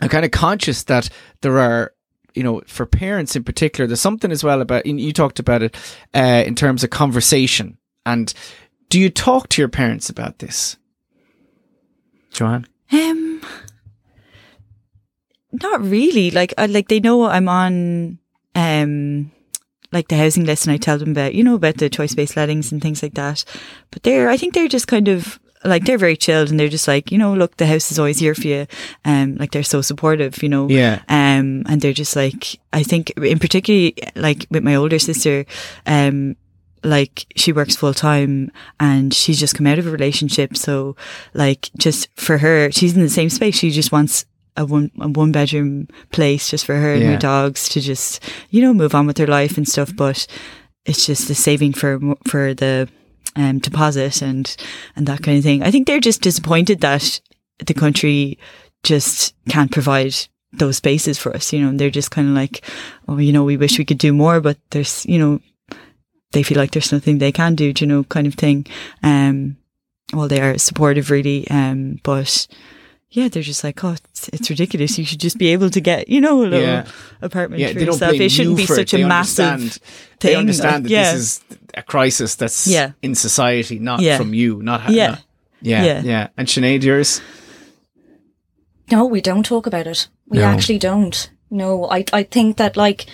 I'm 0.00 0.08
kind 0.08 0.24
of 0.24 0.32
conscious 0.32 0.82
that 0.84 1.08
there 1.42 1.58
are, 1.58 1.92
you 2.34 2.42
know, 2.42 2.62
for 2.66 2.86
parents 2.86 3.34
in 3.34 3.44
particular, 3.44 3.86
there's 3.86 4.00
something 4.00 4.30
as 4.30 4.44
well 4.44 4.60
about, 4.60 4.86
you 4.86 5.12
talked 5.12 5.38
about 5.38 5.62
it, 5.62 5.76
uh, 6.14 6.44
in 6.46 6.54
terms 6.54 6.84
of 6.84 6.90
conversation. 6.90 7.76
And 8.06 8.32
do 8.88 9.00
you 9.00 9.10
talk 9.10 9.48
to 9.50 9.62
your 9.62 9.68
parents 9.68 10.08
about 10.08 10.38
this? 10.38 10.76
Joanne? 12.30 12.66
Um, 12.92 13.42
not 15.52 15.80
really. 15.82 16.30
Like, 16.30 16.54
I, 16.56 16.66
like 16.66 16.88
they 16.88 17.00
know 17.00 17.24
I'm 17.24 17.48
on, 17.48 18.18
um, 18.54 19.32
like 19.92 20.06
the 20.06 20.16
housing 20.16 20.44
list, 20.44 20.66
and 20.66 20.72
I 20.72 20.76
tell 20.76 20.98
them 20.98 21.10
about, 21.10 21.34
you 21.34 21.42
know, 21.42 21.56
about 21.56 21.78
the 21.78 21.90
choice 21.90 22.14
based 22.14 22.36
lettings 22.36 22.70
and 22.70 22.80
things 22.80 23.02
like 23.02 23.14
that. 23.14 23.44
But 23.90 24.04
they're, 24.04 24.28
I 24.28 24.36
think 24.36 24.54
they're 24.54 24.68
just 24.68 24.86
kind 24.86 25.08
of 25.08 25.39
like 25.64 25.84
they're 25.84 25.98
very 25.98 26.16
chilled, 26.16 26.50
and 26.50 26.58
they're 26.58 26.68
just 26.68 26.88
like, 26.88 27.12
you 27.12 27.18
know, 27.18 27.34
look, 27.34 27.56
the 27.58 27.66
house 27.66 27.90
is 27.92 27.98
always 27.98 28.18
here 28.18 28.34
for 28.34 28.46
you. 28.46 28.66
Um, 29.04 29.36
like 29.36 29.50
they're 29.50 29.62
so 29.62 29.82
supportive, 29.82 30.42
you 30.42 30.48
know. 30.48 30.68
Yeah. 30.68 31.02
Um, 31.08 31.64
and 31.68 31.80
they're 31.80 31.92
just 31.92 32.16
like, 32.16 32.58
I 32.72 32.82
think 32.82 33.10
in 33.18 33.38
particularly 33.38 33.94
like 34.16 34.46
with 34.50 34.62
my 34.64 34.74
older 34.74 34.98
sister, 34.98 35.44
um, 35.86 36.36
like 36.82 37.26
she 37.36 37.52
works 37.52 37.76
full 37.76 37.92
time 37.92 38.50
and 38.78 39.12
she's 39.12 39.38
just 39.38 39.54
come 39.54 39.66
out 39.66 39.78
of 39.78 39.86
a 39.86 39.90
relationship. 39.90 40.56
So 40.56 40.96
like 41.34 41.68
just 41.76 42.08
for 42.16 42.38
her, 42.38 42.70
she's 42.70 42.96
in 42.96 43.02
the 43.02 43.10
same 43.10 43.28
space. 43.28 43.58
She 43.58 43.70
just 43.70 43.92
wants 43.92 44.24
a 44.56 44.64
one, 44.64 44.90
a 44.98 45.08
one 45.08 45.30
bedroom 45.30 45.88
place 46.10 46.48
just 46.48 46.64
for 46.64 46.74
her 46.76 46.94
and 46.94 47.02
Yeah. 47.02 47.10
her 47.12 47.16
dogs 47.18 47.68
to 47.70 47.82
just, 47.82 48.22
you 48.48 48.62
know, 48.62 48.72
move 48.72 48.94
on 48.94 49.06
with 49.06 49.16
their 49.16 49.26
life 49.26 49.58
and 49.58 49.68
stuff. 49.68 49.94
But 49.94 50.26
it's 50.86 51.04
just 51.04 51.28
the 51.28 51.34
saving 51.34 51.74
for, 51.74 52.00
for 52.26 52.54
the, 52.54 52.88
um, 53.36 53.58
deposit 53.58 54.22
and, 54.22 54.56
and 54.96 55.06
that 55.06 55.22
kind 55.22 55.38
of 55.38 55.44
thing. 55.44 55.62
I 55.62 55.70
think 55.70 55.86
they're 55.86 56.00
just 56.00 56.22
disappointed 56.22 56.80
that 56.80 57.20
the 57.58 57.74
country 57.74 58.38
just 58.82 59.34
can't 59.48 59.70
provide 59.70 60.14
those 60.52 60.78
spaces 60.78 61.18
for 61.18 61.34
us, 61.34 61.52
you 61.52 61.60
know, 61.60 61.76
they're 61.76 61.90
just 61.90 62.10
kind 62.10 62.28
of 62.28 62.34
like, 62.34 62.64
oh, 63.06 63.18
you 63.18 63.32
know, 63.32 63.44
we 63.44 63.56
wish 63.56 63.78
we 63.78 63.84
could 63.84 63.98
do 63.98 64.12
more, 64.12 64.40
but 64.40 64.58
there's, 64.70 65.06
you 65.06 65.18
know, 65.18 65.40
they 66.32 66.42
feel 66.42 66.58
like 66.58 66.72
there's 66.72 66.92
nothing 66.92 67.18
they 67.18 67.32
can 67.32 67.54
do, 67.54 67.72
do 67.72 67.84
you 67.84 67.88
know, 67.88 68.04
kind 68.04 68.26
of 68.26 68.34
thing. 68.34 68.66
Um, 69.02 69.56
well, 70.12 70.28
they 70.28 70.40
are 70.40 70.58
supportive, 70.58 71.10
really. 71.10 71.48
Um, 71.50 72.00
but 72.02 72.46
yeah, 73.10 73.28
they're 73.28 73.42
just 73.42 73.64
like, 73.64 73.82
oh, 73.84 73.92
it's, 73.92 74.28
it's 74.28 74.50
ridiculous. 74.50 74.98
You 74.98 75.04
should 75.04 75.20
just 75.20 75.36
be 75.38 75.48
able 75.48 75.68
to 75.70 75.80
get, 75.80 76.08
you 76.08 76.20
know, 76.20 76.42
a 76.42 76.46
little 76.46 76.60
Yeah. 76.60 76.86
apartment 77.20 77.60
Yeah, 77.60 77.68
for 77.68 77.74
they 77.74 77.84
don't 77.84 77.94
yourself. 77.94 78.10
blame 78.12 78.22
It 78.22 78.30
shouldn't 78.30 78.50
you 78.52 78.56
be 78.62 78.66
for 78.66 78.74
such 78.76 78.94
it. 78.94 78.98
They 78.98 79.02
a 79.02 79.08
massive 79.08 79.46
understand- 79.46 79.72
thing. 80.20 80.30
They 80.30 80.36
understand 80.36 80.84
that 80.84 80.90
yeah. 80.90 81.12
this 81.12 81.20
is 81.22 81.40
a 81.74 81.82
crisis 81.82 82.34
that's 82.36 82.66
Yeah. 82.66 82.92
in 83.02 83.14
society, 83.14 83.78
not 83.78 84.00
Yeah. 84.00 84.16
from 84.18 84.32
you, 84.34 84.62
not, 84.62 84.80
ha- 84.82 84.92
Yeah. 84.92 85.06
not- 85.08 85.24
yeah, 85.62 85.84
yeah, 85.84 86.02
Yeah. 86.02 86.28
And 86.36 86.46
Sinead, 86.48 86.82
yours? 86.84 87.20
No, 88.90 89.04
we 89.06 89.20
don't 89.20 89.44
talk 89.44 89.66
about 89.66 89.86
it. 89.86 90.08
We 90.28 90.38
No. 90.38 90.44
actually 90.44 90.78
don't. 90.78 91.30
No, 91.50 91.88
I 91.90 92.04
I 92.12 92.22
think 92.24 92.56
that 92.58 92.76
like 92.76 93.06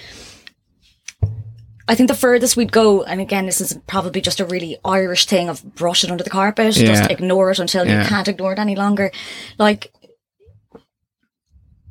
I 1.89 1.95
think 1.95 2.09
the 2.09 2.17
furthest 2.17 2.57
we'd 2.57 2.73
go, 2.73 3.05
and 3.05 3.21
again, 3.21 3.47
this 3.47 3.61
is 3.61 3.79
probably 3.87 4.21
just 4.21 4.41
a 4.41 4.45
really 4.45 4.77
Irish 4.85 5.27
thing 5.27 5.49
of 5.49 5.63
brush 5.77 6.03
it 6.03 6.11
under 6.11 6.25
the 6.25 6.31
carpet, 6.31 6.77
Yeah. 6.77 6.87
just 6.89 7.11
ignore 7.11 7.51
it 7.53 7.59
until 7.61 7.87
Yeah. 7.87 8.03
you 8.03 8.09
can't 8.09 8.27
ignore 8.27 8.53
it 8.53 8.59
any 8.59 8.75
longer. 8.75 9.13
Like, 9.57 9.93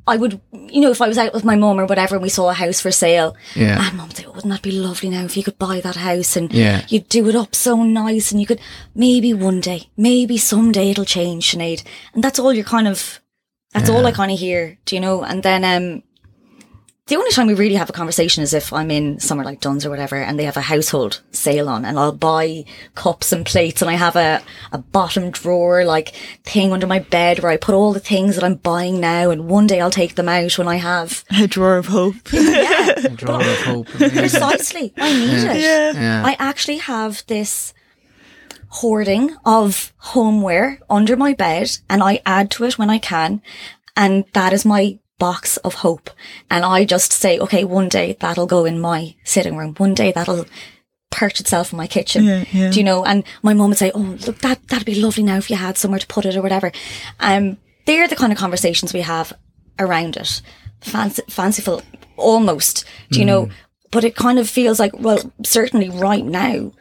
I 0.08 0.16
would, 0.16 0.40
you 0.52 0.80
know, 0.82 0.90
if 0.92 1.02
I 1.02 1.08
was 1.08 1.18
out 1.18 1.34
with 1.34 1.44
my 1.44 1.56
mum 1.56 1.80
or 1.80 1.86
whatever 1.86 2.14
and 2.14 2.22
we 2.22 2.28
saw 2.28 2.48
a 2.48 2.54
house 2.54 2.80
for 2.80 2.92
sale, 2.92 3.34
Yeah. 3.56 3.84
and 3.88 3.96
mum 3.96 4.06
would 4.08 4.16
say, 4.16 4.24
oh, 4.24 4.32
wouldn't 4.32 4.52
that 4.52 4.62
be 4.62 4.70
lovely 4.70 5.08
now 5.08 5.24
if 5.24 5.36
you 5.36 5.42
could 5.42 5.58
buy 5.58 5.80
that 5.80 5.96
house 5.96 6.36
and 6.36 6.52
Yeah. 6.52 6.82
you'd 6.88 7.08
do 7.08 7.28
it 7.28 7.34
up 7.34 7.54
so 7.56 7.82
nice 7.82 8.30
and 8.30 8.40
you 8.40 8.46
could, 8.46 8.60
maybe 8.94 9.34
one 9.34 9.60
day, 9.60 9.88
maybe 9.96 10.38
someday 10.38 10.90
it'll 10.90 11.04
change, 11.06 11.50
Sinead. 11.50 11.82
And 12.14 12.22
that's 12.22 12.38
all 12.38 12.52
you're 12.52 12.64
kind 12.64 12.86
of, 12.86 13.20
that's 13.72 13.90
all 13.90 14.06
I 14.06 14.12
kind 14.12 14.30
of 14.30 14.38
hear, 14.38 14.78
do 14.84 14.94
you 14.94 15.00
know? 15.00 15.24
And 15.24 15.42
then, 15.42 15.64
um, 15.64 16.02
the 17.06 17.14
only 17.14 17.30
time 17.30 17.46
we 17.46 17.54
really 17.54 17.76
have 17.76 17.88
a 17.88 17.92
conversation 17.92 18.42
is 18.42 18.52
if 18.52 18.72
I'm 18.72 18.90
in 18.90 19.20
somewhere 19.20 19.44
like 19.44 19.60
Dunnes 19.60 19.86
or 19.86 19.90
whatever 19.90 20.16
and 20.16 20.36
they 20.36 20.44
have 20.44 20.56
a 20.56 20.62
household 20.62 21.20
sale 21.30 21.68
on 21.68 21.84
and 21.84 22.00
I'll 22.00 22.10
buy 22.10 22.64
cups 22.96 23.30
and 23.30 23.46
plates 23.46 23.80
and 23.80 23.88
I 23.88 23.94
have 23.94 24.16
a, 24.16 24.42
a 24.72 24.78
bottom 24.78 25.30
drawer 25.30 25.84
like 25.84 26.16
thing 26.42 26.72
under 26.72 26.86
my 26.88 26.98
bed 26.98 27.38
where 27.38 27.52
I 27.52 27.58
put 27.58 27.76
all 27.76 27.92
the 27.92 28.00
things 28.00 28.34
that 28.34 28.42
I'm 28.42 28.56
buying 28.56 28.98
now 28.98 29.30
and 29.30 29.48
one 29.48 29.68
day 29.68 29.80
I'll 29.80 29.90
take 29.90 30.16
them 30.16 30.28
out 30.28 30.58
when 30.58 30.66
I 30.66 30.76
have 30.76 31.24
a 31.30 31.46
drawer 31.46 31.76
of 31.76 31.86
hope. 31.86 32.16
A 32.32 33.08
drawer 33.10 33.40
of 33.40 33.58
hope. 33.62 33.86
Precisely 33.86 34.92
I 34.96 35.12
need 35.12 35.44
it. 35.44 35.94
Yeah. 35.94 36.22
I 36.24 36.34
actually 36.40 36.78
have 36.78 37.22
this 37.28 37.72
hoarding 38.68 39.36
of 39.44 39.92
homeware 39.98 40.80
under 40.90 41.14
my 41.16 41.34
bed 41.34 41.70
and 41.88 42.02
I 42.02 42.20
add 42.26 42.50
to 42.52 42.64
it 42.64 42.78
when 42.78 42.90
I 42.90 42.98
can. 42.98 43.42
And 43.96 44.24
that 44.32 44.52
is 44.52 44.64
my 44.64 44.98
box 45.18 45.56
of 45.58 45.74
hope. 45.74 46.10
And 46.50 46.64
I 46.64 46.84
just 46.84 47.12
say, 47.12 47.38
okay, 47.38 47.64
one 47.64 47.88
day 47.88 48.16
that'll 48.20 48.46
go 48.46 48.64
in 48.64 48.80
my 48.80 49.14
sitting 49.24 49.56
room. 49.56 49.74
One 49.76 49.94
day 49.94 50.12
that'll 50.12 50.46
perch 51.10 51.40
itself 51.40 51.72
in 51.72 51.76
my 51.78 51.86
kitchen. 51.86 52.24
Yeah, 52.24 52.44
yeah. 52.52 52.70
Do 52.70 52.78
you 52.78 52.84
know? 52.84 53.04
And 53.04 53.24
my 53.42 53.54
mum 53.54 53.70
would 53.70 53.78
say, 53.78 53.90
oh, 53.94 54.16
look, 54.26 54.38
that, 54.38 54.66
that'd 54.68 54.84
be 54.86 55.00
lovely 55.00 55.22
now 55.24 55.36
if 55.38 55.48
you 55.50 55.56
had 55.56 55.78
somewhere 55.78 56.00
to 56.00 56.06
put 56.06 56.26
it 56.26 56.36
or 56.36 56.42
whatever. 56.42 56.70
Um, 57.20 57.56
they're 57.86 58.08
the 58.08 58.16
kind 58.16 58.32
of 58.32 58.38
conversations 58.38 58.92
we 58.92 59.00
have 59.02 59.32
around 59.78 60.16
it. 60.16 60.42
Fancy, 60.80 61.22
fanciful, 61.28 61.82
almost, 62.16 62.84
do 63.10 63.18
you 63.20 63.24
know? 63.24 63.48
But 63.90 64.04
it 64.04 64.16
kind 64.16 64.38
of 64.38 64.48
feels 64.50 64.78
like, 64.78 64.92
well, 64.98 65.32
certainly 65.44 65.88
right 65.88 66.24
now, 66.24 66.72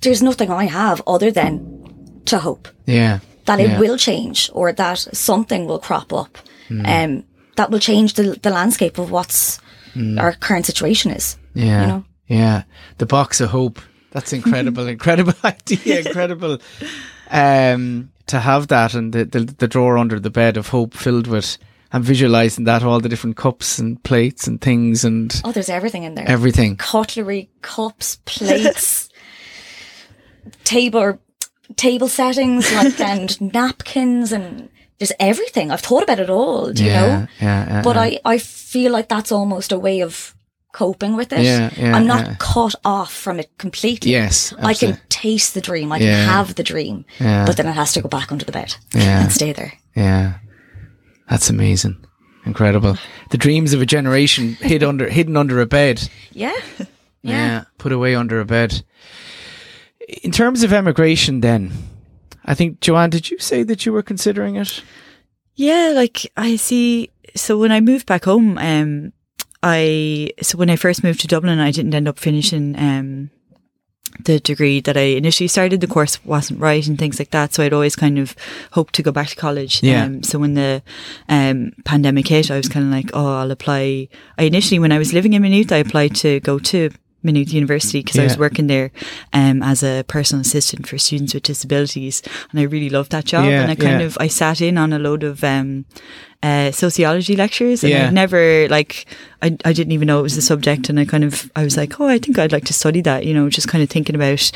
there's 0.00 0.22
nothing 0.22 0.50
I 0.50 0.64
have 0.64 1.02
other 1.06 1.30
than 1.30 2.22
to 2.26 2.38
hope 2.38 2.68
Yeah. 2.86 3.18
that 3.44 3.58
Yeah. 3.60 3.76
it 3.76 3.80
will 3.80 3.98
change 3.98 4.50
or 4.54 4.72
that 4.72 4.98
something 5.12 5.66
will 5.66 5.78
crop 5.80 6.12
up. 6.12 6.38
Um, 6.84 7.24
that 7.56 7.70
will 7.70 7.78
change 7.78 8.14
the, 8.14 8.38
the 8.42 8.50
landscape 8.50 8.98
of 8.98 9.10
what's 9.10 9.60
our 10.18 10.32
current 10.32 10.66
situation 10.66 11.12
is. 11.12 11.36
Yeah. 11.54 11.80
You 11.82 11.86
know? 11.86 12.04
Yeah, 12.26 12.62
the 12.98 13.06
box 13.06 13.40
of 13.40 13.50
hope. 13.50 13.80
That's 14.10 14.32
incredible, 14.32 14.86
incredible 14.88 15.34
idea, 15.44 16.00
incredible. 16.06 16.58
Um, 17.30 18.10
to 18.26 18.40
have 18.40 18.68
that 18.68 18.94
and 18.94 19.12
the, 19.12 19.24
the 19.24 19.40
the 19.40 19.68
drawer 19.68 19.98
under 19.98 20.18
the 20.18 20.30
bed 20.30 20.56
of 20.56 20.68
hope 20.68 20.94
filled 20.94 21.26
with. 21.26 21.58
I'm 21.92 22.02
visualizing 22.02 22.64
that 22.64 22.82
all 22.82 22.98
the 22.98 23.08
different 23.08 23.36
cups 23.36 23.78
and 23.78 24.02
plates 24.02 24.48
and 24.48 24.60
things 24.60 25.04
and 25.04 25.40
Oh, 25.44 25.52
there's 25.52 25.68
everything 25.68 26.02
in 26.02 26.14
there. 26.16 26.28
everything. 26.28 26.76
Cutlery, 26.76 27.50
cups, 27.62 28.16
plates, 28.24 29.08
table 30.64 31.18
table 31.76 32.08
settings, 32.08 32.72
like 32.74 32.98
and 33.00 33.52
napkins, 33.52 34.32
and 34.32 34.68
there's 34.98 35.12
everything. 35.18 35.70
I've 35.70 35.80
thought 35.80 36.02
about 36.02 36.20
it 36.20 36.30
all. 36.30 36.72
Do 36.72 36.84
you 36.84 36.90
yeah, 36.90 37.00
know? 37.00 37.26
yeah, 37.40 37.66
yeah. 37.68 37.82
But. 37.82 37.96
I, 37.96 38.20
I 38.24 38.38
feel 38.38 38.92
like 38.92 39.08
that's 39.08 39.32
almost 39.32 39.72
a 39.72 39.78
way 39.78 40.00
of 40.02 40.34
coping 40.72 41.14
with 41.16 41.32
it. 41.32 41.42
Yeah, 41.44 41.70
yeah, 41.76 41.94
I'm 41.96 42.06
not 42.06 42.38
cut 42.40 42.74
off 42.84 43.12
from 43.12 43.38
it 43.38 43.48
completely. 43.58 44.10
yes, 44.10 44.52
Absolutely. 44.52 44.70
I 44.70 44.74
can 44.74 45.00
taste 45.08 45.54
the 45.54 45.60
dream. 45.60 45.92
I 45.92 45.98
can 46.00 46.28
have 46.28 46.56
the 46.56 46.64
dream, 46.64 47.04
but 47.18 47.56
then 47.56 47.66
it 47.68 47.72
has 47.74 47.92
to 47.92 48.02
go 48.02 48.08
back 48.08 48.32
under 48.32 48.44
the 48.44 48.50
bed 48.52 48.74
Yeah. 48.92 49.22
and 49.22 49.32
stay 49.32 49.52
there. 49.52 49.72
Yeah, 49.94 50.38
that's 51.30 51.48
amazing, 51.50 52.04
incredible. 52.44 52.96
The 53.30 53.38
dreams 53.38 53.72
of 53.72 53.80
a 53.82 53.86
generation 53.86 54.54
hid 54.54 54.82
under 54.82 55.08
hidden 55.08 55.36
under 55.36 55.60
a 55.60 55.66
bed. 55.66 56.08
Yeah. 56.32 56.52
Yeah. 56.78 56.86
Yeah. 57.22 57.64
put 57.78 57.92
away 57.92 58.16
under 58.16 58.40
a 58.40 58.44
bed. 58.44 58.84
In 60.22 60.32
terms 60.32 60.62
of 60.64 60.72
emigration, 60.72 61.40
then, 61.40 61.72
I 62.44 62.54
think 62.54 62.80
Joanne, 62.80 63.10
did 63.10 63.30
you 63.30 63.38
say 63.38 63.62
that 63.62 63.86
you 63.86 63.92
were 63.92 64.02
considering 64.02 64.56
it? 64.56 64.82
Yeah, 65.54 65.92
like 65.94 66.30
I 66.36 66.56
see. 66.56 67.10
So 67.34 67.58
when 67.58 67.72
I 67.72 67.80
moved 67.80 68.06
back 68.06 68.24
home, 68.24 68.58
um, 68.58 69.12
I 69.62 70.30
so 70.42 70.58
when 70.58 70.70
I 70.70 70.76
first 70.76 71.02
moved 71.02 71.20
to 71.20 71.26
Dublin, 71.26 71.58
I 71.58 71.70
didn't 71.70 71.94
end 71.94 72.08
up 72.08 72.18
finishing 72.18 72.76
um 72.78 73.30
the 74.24 74.38
degree 74.38 74.80
that 74.80 74.96
I 74.96 75.16
initially 75.16 75.48
started. 75.48 75.80
The 75.80 75.86
course 75.86 76.24
wasn't 76.24 76.60
right 76.60 76.86
and 76.86 76.98
things 76.98 77.18
like 77.18 77.30
that. 77.30 77.52
So 77.52 77.62
I'd 77.62 77.72
always 77.72 77.96
kind 77.96 78.18
of 78.18 78.36
hoped 78.72 78.94
to 78.94 79.02
go 79.02 79.10
back 79.10 79.28
to 79.28 79.36
college. 79.36 79.82
Yeah. 79.82 80.04
Um, 80.04 80.22
so 80.22 80.38
when 80.38 80.54
the 80.54 80.82
um 81.28 81.72
pandemic 81.84 82.28
hit, 82.28 82.50
I 82.50 82.56
was 82.56 82.68
kind 82.68 82.86
of 82.86 82.92
like, 82.92 83.10
oh, 83.14 83.38
I'll 83.38 83.50
apply. 83.50 84.08
I 84.38 84.44
initially, 84.44 84.78
when 84.78 84.92
I 84.92 84.98
was 84.98 85.12
living 85.12 85.32
in 85.32 85.42
Maynooth, 85.42 85.72
I 85.72 85.78
applied 85.78 86.14
to 86.16 86.40
go 86.40 86.58
to. 86.58 86.90
Maynooth 87.24 87.52
University 87.52 88.00
because 88.00 88.18
I 88.18 88.24
was 88.24 88.38
working 88.38 88.66
there 88.66 88.90
um, 89.32 89.62
as 89.62 89.82
a 89.82 90.04
personal 90.06 90.42
assistant 90.42 90.86
for 90.86 90.98
students 90.98 91.34
with 91.34 91.42
disabilities, 91.42 92.22
and 92.50 92.60
I 92.60 92.64
really 92.64 92.90
loved 92.90 93.12
that 93.12 93.24
job. 93.24 93.46
Yeah, 93.46 93.62
and 93.62 93.70
I 93.70 93.74
kind 93.74 94.00
yeah. 94.00 94.06
of 94.06 94.16
I 94.20 94.28
sat 94.28 94.60
in 94.60 94.78
on 94.78 94.92
a 94.92 94.98
load 94.98 95.24
of 95.24 95.42
um, 95.42 95.86
uh, 96.42 96.70
sociology 96.70 97.36
lectures, 97.36 97.82
and 97.82 97.90
Yeah. 97.90 98.06
I'd 98.06 98.14
never 98.14 98.68
like 98.68 99.06
I 99.42 99.56
I 99.64 99.72
didn't 99.72 99.92
even 99.92 100.06
know 100.06 100.20
it 100.20 100.22
was 100.22 100.36
a 100.36 100.42
subject, 100.42 100.88
and 100.88 101.00
I 101.00 101.04
kind 101.04 101.24
of 101.24 101.50
I 101.56 101.64
was 101.64 101.76
like, 101.76 102.00
oh, 102.00 102.06
I 102.06 102.18
think 102.18 102.38
I'd 102.38 102.52
like 102.52 102.66
to 102.66 102.74
study 102.74 103.00
that, 103.02 103.24
you 103.24 103.34
know, 103.34 103.48
just 103.48 103.68
kind 103.68 103.82
of 103.82 103.90
thinking 103.90 104.14
about 104.14 104.52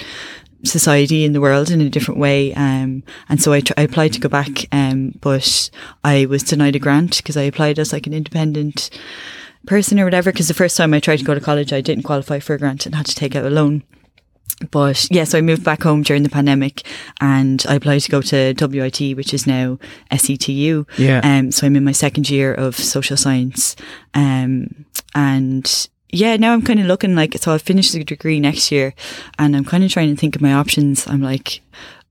society 0.64 1.24
in 1.24 1.32
the 1.32 1.40
world 1.40 1.70
in 1.70 1.80
a 1.80 1.88
different 1.88 2.18
way. 2.20 2.52
Um, 2.54 3.04
and 3.28 3.40
so 3.40 3.52
I, 3.52 3.60
tr- 3.60 3.74
I 3.76 3.82
applied 3.82 4.12
to 4.14 4.20
go 4.20 4.28
back, 4.28 4.66
um, 4.72 5.14
but 5.20 5.70
I 6.02 6.26
was 6.26 6.42
denied 6.42 6.74
a 6.74 6.80
grant 6.80 7.18
because 7.18 7.36
I 7.36 7.42
applied 7.42 7.78
as 7.78 7.92
like 7.92 8.06
an 8.08 8.12
independent 8.12 8.90
person 9.66 10.00
or 10.00 10.04
whatever. 10.04 10.32
Because 10.32 10.48
the 10.48 10.54
first 10.54 10.76
time 10.76 10.94
I 10.94 11.00
tried 11.00 11.18
to 11.18 11.24
go 11.24 11.34
to 11.34 11.40
college, 11.40 11.72
I 11.72 11.80
didn't 11.80 12.04
qualify 12.04 12.38
for 12.38 12.54
a 12.54 12.58
grant 12.58 12.86
and 12.86 12.94
had 12.94 13.06
to 13.06 13.14
take 13.14 13.36
out 13.36 13.44
a 13.44 13.50
loan. 13.50 13.82
But 14.70 15.06
yeah, 15.10 15.24
so 15.24 15.38
I 15.38 15.40
moved 15.40 15.62
back 15.62 15.82
home 15.82 16.02
during 16.02 16.24
the 16.24 16.28
pandemic 16.28 16.82
and 17.20 17.64
I 17.68 17.76
applied 17.76 18.00
to 18.00 18.10
go 18.10 18.20
to 18.22 18.54
WIT, 18.58 19.16
which 19.16 19.32
is 19.32 19.46
now 19.46 19.78
SETU. 20.10 20.84
Yeah. 20.98 21.20
Um, 21.22 21.52
so 21.52 21.66
I'm 21.66 21.76
in 21.76 21.84
my 21.84 21.92
second 21.92 22.28
year 22.28 22.54
of 22.54 22.74
social 22.74 23.16
science. 23.16 23.76
Um, 24.14 24.84
and 25.14 25.88
yeah, 26.10 26.36
now 26.36 26.54
I'm 26.54 26.62
kind 26.62 26.80
of 26.80 26.86
looking 26.86 27.14
like, 27.14 27.34
so 27.38 27.52
I'll 27.52 27.58
finish 27.58 27.92
the 27.92 28.02
degree 28.02 28.40
next 28.40 28.72
year 28.72 28.94
and 29.38 29.54
I'm 29.54 29.64
kind 29.64 29.84
of 29.84 29.92
trying 29.92 30.14
to 30.14 30.20
think 30.20 30.34
of 30.34 30.42
my 30.42 30.54
options. 30.54 31.06
I'm 31.06 31.22
like, 31.22 31.60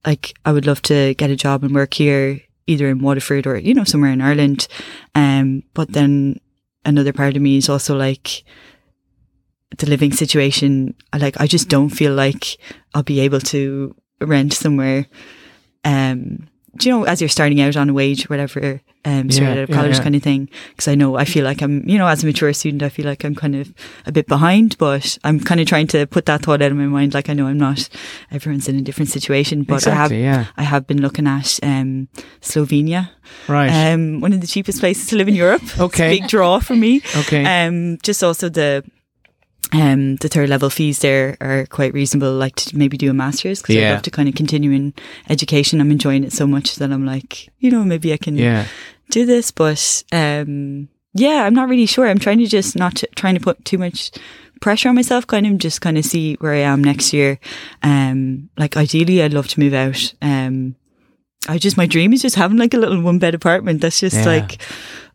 like, 0.06 0.34
I 0.46 0.52
would 0.52 0.66
love 0.66 0.80
to 0.82 1.14
get 1.14 1.30
a 1.30 1.36
job 1.36 1.64
and 1.64 1.74
work 1.74 1.94
here, 1.94 2.40
either 2.66 2.88
in 2.88 3.00
Waterford 3.00 3.46
or, 3.46 3.58
you 3.58 3.74
know, 3.74 3.84
somewhere 3.84 4.12
in 4.12 4.22
Ireland. 4.22 4.68
Um, 5.14 5.64
but 5.74 5.92
then 5.92 6.40
another 6.88 7.12
part 7.12 7.36
of 7.36 7.42
me 7.42 7.58
is 7.58 7.68
also 7.68 7.96
like, 7.96 8.44
the 9.76 9.86
living 9.86 10.12
situation, 10.12 10.94
like, 11.16 11.40
I 11.40 11.46
just 11.46 11.68
don't 11.68 11.90
feel 11.90 12.14
like 12.14 12.58
I'll 12.94 13.02
be 13.02 13.20
able 13.20 13.40
to 13.52 13.94
rent 14.20 14.52
somewhere. 14.52 15.06
Um, 15.84 16.48
do 16.78 16.88
you 16.88 16.94
know, 16.98 17.04
as 17.04 17.20
you're 17.20 17.28
starting 17.28 17.60
out 17.60 17.76
on 17.76 17.88
a 17.90 17.92
wage, 17.92 18.28
whatever, 18.30 18.80
um, 19.04 19.30
straight 19.30 19.46
Yeah, 19.46 19.52
out 19.52 19.58
of 19.58 19.70
college 19.70 19.96
yeah. 19.96 20.02
kind 20.02 20.14
of 20.16 20.22
thing. 20.22 20.48
Cause 20.76 20.88
I 20.88 20.94
know, 20.94 21.16
I 21.16 21.24
feel 21.24 21.44
like 21.44 21.62
I'm, 21.62 21.86
you 21.88 21.98
know, 21.98 22.06
as 22.06 22.22
a 22.22 22.26
mature 22.26 22.52
student, 22.52 22.82
I 22.82 22.88
feel 22.88 23.06
like 23.06 23.24
I'm 23.24 23.34
kind 23.34 23.56
of 23.56 23.72
a 24.06 24.12
bit 24.12 24.26
behind, 24.26 24.76
but 24.78 25.18
I'm 25.24 25.40
kind 25.40 25.60
of 25.60 25.66
trying 25.66 25.86
to 25.88 26.06
put 26.06 26.26
that 26.26 26.42
thought 26.42 26.62
out 26.62 26.70
of 26.70 26.76
my 26.76 26.86
mind. 26.86 27.14
Like 27.14 27.28
I 27.30 27.32
know 27.34 27.46
I'm 27.46 27.58
not, 27.58 27.88
everyone's 28.30 28.68
in 28.68 28.76
a 28.76 28.82
different 28.82 29.10
situation, 29.10 29.62
but 29.62 29.76
Exactly, 29.76 30.26
I 30.26 30.32
have, 30.32 30.46
yeah. 30.46 30.52
I 30.56 30.62
have 30.64 30.86
been 30.86 31.00
looking 31.02 31.26
at, 31.26 31.58
um, 31.62 32.08
Slovenia, 32.40 33.10
Right. 33.46 33.70
um, 33.92 34.20
one 34.20 34.32
of 34.32 34.40
the 34.40 34.46
cheapest 34.46 34.80
places 34.80 35.06
to 35.08 35.16
live 35.16 35.28
in 35.28 35.34
Europe. 35.34 35.62
It's 35.62 35.78
a 35.78 35.82
Okay. 35.84 36.18
big 36.18 36.28
draw 36.28 36.58
for 36.60 36.74
me. 36.76 37.02
okay. 37.16 37.44
Um, 37.66 37.98
just 38.02 38.22
also 38.22 38.48
the 38.48 38.84
um 39.72 40.16
the 40.16 40.28
third 40.28 40.48
level 40.48 40.70
fees 40.70 41.00
there 41.00 41.36
are 41.40 41.66
quite 41.66 41.92
reasonable. 41.92 42.32
Like 42.32 42.56
to 42.56 42.76
maybe 42.76 42.96
do 42.96 43.10
a 43.10 43.14
master's 43.14 43.60
because 43.60 43.74
Yeah. 43.76 43.88
I'd 43.90 43.92
love 43.94 44.02
to 44.02 44.10
kind 44.10 44.28
of 44.28 44.34
continue 44.34 44.70
in 44.72 44.94
education. 45.28 45.80
I'm 45.80 45.90
enjoying 45.90 46.24
it 46.24 46.32
so 46.32 46.46
much 46.46 46.76
that 46.76 46.90
I'm 46.92 47.04
like, 47.04 47.48
you 47.58 47.70
know, 47.70 47.84
maybe 47.84 48.12
I 48.12 48.16
can 48.16 48.36
yeah. 48.36 48.66
do 49.10 49.26
this. 49.26 49.50
But 49.50 50.02
um, 50.12 50.88
yeah, 51.14 51.44
I'm 51.44 51.54
not 51.54 51.68
really 51.68 51.86
sure. 51.86 52.06
I'm 52.08 52.18
trying 52.18 52.38
to 52.38 52.46
just 52.46 52.76
not 52.76 52.96
to, 52.96 53.06
trying 53.16 53.34
to 53.34 53.40
put 53.40 53.64
too 53.64 53.78
much 53.78 54.10
pressure 54.60 54.88
on 54.88 54.94
myself. 54.94 55.26
Kind 55.26 55.46
of 55.46 55.58
just 55.58 55.80
kind 55.80 55.98
of 55.98 56.04
see 56.04 56.34
where 56.36 56.52
I 56.52 56.58
am 56.60 56.82
next 56.82 57.12
year. 57.12 57.38
Um, 57.82 58.48
like 58.56 58.76
ideally, 58.76 59.22
I'd 59.22 59.34
love 59.34 59.48
to 59.48 59.60
move 59.60 59.74
out. 59.74 60.14
Um, 60.22 60.76
I 61.48 61.58
just 61.58 61.76
my 61.76 61.86
dream 61.86 62.12
is 62.12 62.22
just 62.22 62.36
having 62.36 62.58
like 62.58 62.74
a 62.74 62.78
little 62.78 63.00
one 63.02 63.18
bed 63.18 63.34
apartment. 63.34 63.80
That's 63.80 64.00
just 64.00 64.16
Yeah. 64.16 64.24
like, 64.24 64.62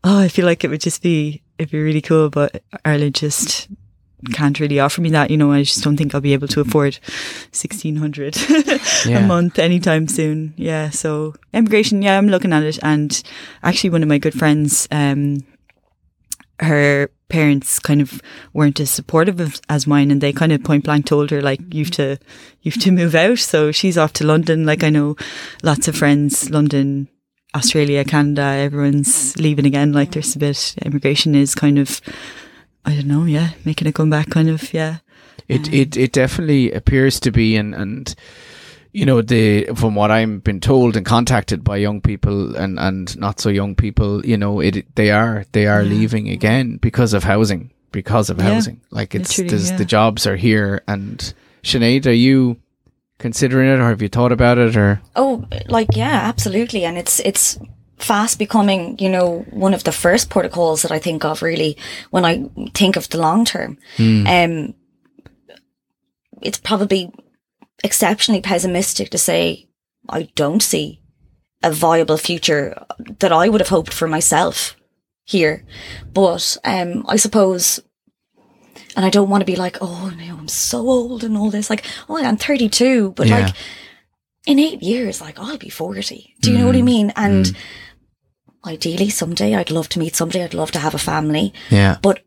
oh, 0.04 0.20
I 0.20 0.28
feel 0.28 0.45
like 0.45 0.64
it 0.64 0.70
would 0.70 0.82
just 0.82 1.01
be 1.01 1.41
it'd 1.58 1.72
be 1.72 1.80
really 1.82 2.01
cool. 2.01 2.30
But 2.30 2.64
Ireland 2.86 3.16
just 3.16 3.68
can't 4.32 4.59
really 4.59 4.80
offer 4.80 5.01
me 5.01 5.09
that. 5.11 5.30
You 5.32 5.38
know, 5.38 5.51
I 5.51 5.63
just 5.63 5.84
don't 5.84 5.97
think 5.97 6.13
I'll 6.15 6.21
be 6.21 6.34
able 6.34 6.47
to 6.49 6.61
afford 6.61 6.99
sixteen 7.51 7.97
hundred 7.97 8.36
Yeah. 9.05 9.19
a 9.19 9.28
month 9.28 9.59
anytime 9.59 10.07
soon. 10.07 10.53
Yeah. 10.57 10.89
So 10.89 11.36
immigration, 11.53 12.01
yeah, 12.01 12.17
I'm 12.17 12.30
looking 12.30 12.53
at 12.53 12.63
it. 12.63 12.80
And 12.84 13.21
actually 13.63 13.89
one 13.89 14.03
of 14.03 14.09
my 14.09 14.17
good 14.17 14.34
friends, 14.34 14.88
um, 14.91 15.39
her 16.59 17.09
parents 17.30 17.80
kind 17.80 17.99
of 17.99 18.21
weren't 18.53 18.80
as 18.80 18.89
supportive 18.89 19.39
of, 19.39 19.59
as 19.67 19.88
mine 19.88 20.11
and 20.11 20.21
they 20.21 20.32
kind 20.32 20.51
of 20.51 20.63
point 20.63 20.84
blank 20.84 21.05
told 21.07 21.32
her 21.32 21.41
like 21.41 21.59
you've 21.74 21.89
to 21.89 22.17
you've 22.61 22.80
to 22.80 22.91
move 22.91 23.15
out 23.15 23.39
so 23.39 23.71
she's 23.71 23.97
off 23.97 24.13
to 24.13 24.24
london 24.24 24.63
like 24.67 24.84
i 24.84 24.89
know 24.89 25.15
lots 25.63 25.88
of 25.88 25.95
friends 25.95 26.51
london 26.51 27.07
australia 27.55 28.05
canada 28.05 28.41
everyone's 28.43 29.36
leaving 29.39 29.65
again 29.65 29.91
like 29.91 30.11
there's 30.11 30.36
a 30.36 30.39
bit 30.39 30.76
immigration 30.84 31.34
is 31.34 31.55
kind 31.55 31.80
of 31.80 31.99
i 32.86 32.93
don't 32.95 33.07
know 33.07 33.25
yeah 33.25 33.49
making 33.65 33.88
a 33.88 33.91
comeback 33.93 34.29
kind 34.29 34.49
of 34.49 34.73
yeah 34.73 34.97
It 35.47 35.67
um, 35.67 35.73
it 35.73 35.97
it 35.97 36.11
definitely 36.13 36.71
appears 36.71 37.19
to 37.19 37.31
be, 37.31 37.57
and 37.59 37.75
and 37.75 38.15
you 38.93 39.05
know 39.05 39.21
the 39.21 39.65
from 39.75 39.93
what 39.95 40.09
I've 40.11 40.41
been 40.43 40.59
told 40.61 40.95
and 40.95 41.05
contacted 41.05 41.63
by 41.63 41.77
young 41.81 42.01
people 42.01 42.55
and 42.55 42.79
and 42.79 43.17
not 43.17 43.39
so 43.41 43.49
young 43.49 43.75
people, 43.75 44.25
you 44.25 44.38
know 44.38 44.61
it 44.63 44.86
they 44.95 45.11
are 45.11 45.43
they 45.51 45.67
are 45.67 45.84
Yeah. 45.84 45.89
leaving 45.99 46.29
again 46.29 46.77
because 46.79 47.13
of 47.17 47.23
housing 47.23 47.71
because 47.91 48.31
of 48.34 48.38
Yeah, 48.39 48.53
housing. 48.53 48.79
Like 48.91 49.19
it's 49.19 49.38
yeah. 49.38 49.77
the 49.77 49.86
jobs 49.86 50.25
are 50.27 50.38
here. 50.38 50.81
And 50.88 51.34
Sinead, 51.61 52.05
are 52.05 52.15
you 52.15 52.55
considering 53.19 53.69
it, 53.69 53.79
or 53.84 53.89
have 53.89 54.01
you 54.01 54.09
thought 54.09 54.31
about 54.31 54.57
it, 54.57 54.75
or 54.77 55.01
Oh, 55.15 55.43
like 55.67 55.97
yeah, 55.97 56.29
absolutely, 56.29 56.86
and 56.86 56.97
it's 56.97 57.19
it's 57.19 57.59
fast 57.98 58.39
becoming, 58.39 58.98
you 59.00 59.10
know, 59.10 59.46
one 59.50 59.74
of 59.74 59.84
the 59.84 59.91
first 59.91 60.30
protocols 60.30 60.82
that 60.82 60.91
I 60.91 61.00
think 61.00 61.24
of 61.24 61.41
really 61.41 61.78
when 62.12 62.26
I 62.26 62.50
think 62.74 62.96
of 62.96 63.08
the 63.10 63.18
long 63.18 63.46
term. 63.46 63.78
Um, 64.28 64.74
it's 66.41 66.60
probably 66.60 67.12
exceptionally 67.84 68.41
pessimistic 68.41 69.10
to 69.12 69.18
say 69.18 69.68
I 70.10 70.24
don't 70.36 70.62
see 70.62 71.02
a 71.62 71.72
viable 71.72 72.18
future 72.18 72.76
that 73.20 73.32
I 73.32 73.48
would 73.48 73.62
have 73.62 73.70
hoped 73.70 73.94
for 73.94 74.08
myself 74.08 74.76
here, 75.24 75.64
but 76.14 76.58
um, 76.66 77.06
I 77.08 77.16
suppose. 77.16 77.80
And 78.96 79.06
I 79.06 79.10
don't 79.10 79.30
want 79.30 79.41
to 79.41 79.46
be 79.46 79.56
like, 79.56 79.78
oh, 79.82 80.14
no, 80.16 80.38
I'm 80.38 80.48
so 80.48 80.78
old 80.88 81.24
and 81.24 81.36
all 81.36 81.50
this. 81.50 81.68
Like, 81.70 81.84
oh, 82.10 82.18
I'm 82.24 82.38
32, 82.38 83.12
but 83.16 83.28
Yeah. 83.28 83.39
like, 83.46 83.56
in 84.46 84.60
eight 84.60 84.84
years, 84.84 85.22
like 85.22 85.39
I'll 85.39 85.58
be 85.58 85.70
40. 85.70 86.36
Do 86.41 86.52
you 86.52 86.58
know 86.58 86.66
what 86.66 86.76
I 86.76 86.82
mean? 86.82 87.14
And 87.16 87.56
ideally 88.66 89.10
someday 89.10 89.56
I'd 89.56 89.72
love 89.72 89.89
to 89.89 90.00
meet 90.00 90.16
somebody. 90.16 90.41
I'd 90.44 90.54
love 90.54 90.72
to 90.72 90.80
have 90.80 90.94
a 90.96 91.00
family. 91.00 91.54
yeah, 91.70 91.98
But 92.02 92.24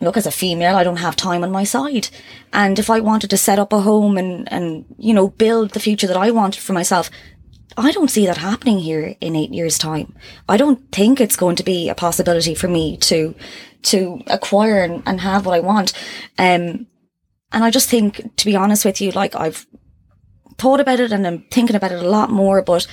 look, 0.00 0.16
as 0.16 0.26
a 0.26 0.32
female, 0.32 0.76
I 0.76 0.84
don't 0.84 0.96
have 0.96 1.16
time 1.16 1.44
on 1.44 1.50
my 1.50 1.64
side. 1.64 2.08
And 2.52 2.78
if 2.78 2.90
I 2.90 3.00
wanted 3.00 3.30
to 3.30 3.36
set 3.36 3.58
up 3.58 3.72
a 3.72 3.80
home 3.80 4.16
and, 4.18 4.52
and, 4.52 4.84
you 4.98 5.14
know, 5.14 5.28
build 5.28 5.70
the 5.70 5.80
future 5.80 6.06
that 6.06 6.16
I 6.16 6.30
wanted 6.30 6.62
for 6.62 6.72
myself, 6.72 7.10
I 7.76 7.90
don't 7.92 8.10
see 8.10 8.26
that 8.26 8.36
happening 8.36 8.80
here 8.80 9.14
in 9.20 9.34
eight 9.36 9.52
years 9.54 9.78
time. 9.78 10.14
I 10.48 10.56
don't 10.56 10.90
think 10.92 11.20
it's 11.20 11.36
going 11.36 11.56
to 11.56 11.62
be 11.64 11.88
a 11.88 11.94
possibility 11.94 12.54
for 12.54 12.68
me 12.68 12.96
to, 12.98 13.34
to 13.84 14.22
acquire 14.26 14.82
and, 14.82 15.02
and 15.06 15.20
have 15.20 15.46
what 15.46 15.54
I 15.54 15.60
want. 15.60 15.92
Um, 16.38 16.86
and 17.50 17.64
I 17.64 17.70
just 17.70 17.88
think, 17.88 18.36
to 18.36 18.44
be 18.44 18.56
honest 18.56 18.84
with 18.84 19.00
you, 19.00 19.10
like 19.12 19.34
I've 19.34 19.66
thought 20.62 20.80
about 20.80 21.00
it 21.00 21.12
and 21.12 21.26
I'm 21.26 21.42
thinking 21.50 21.76
about 21.76 21.92
it 21.92 22.02
a 22.02 22.08
lot 22.08 22.30
more, 22.30 22.62
but 22.62 22.86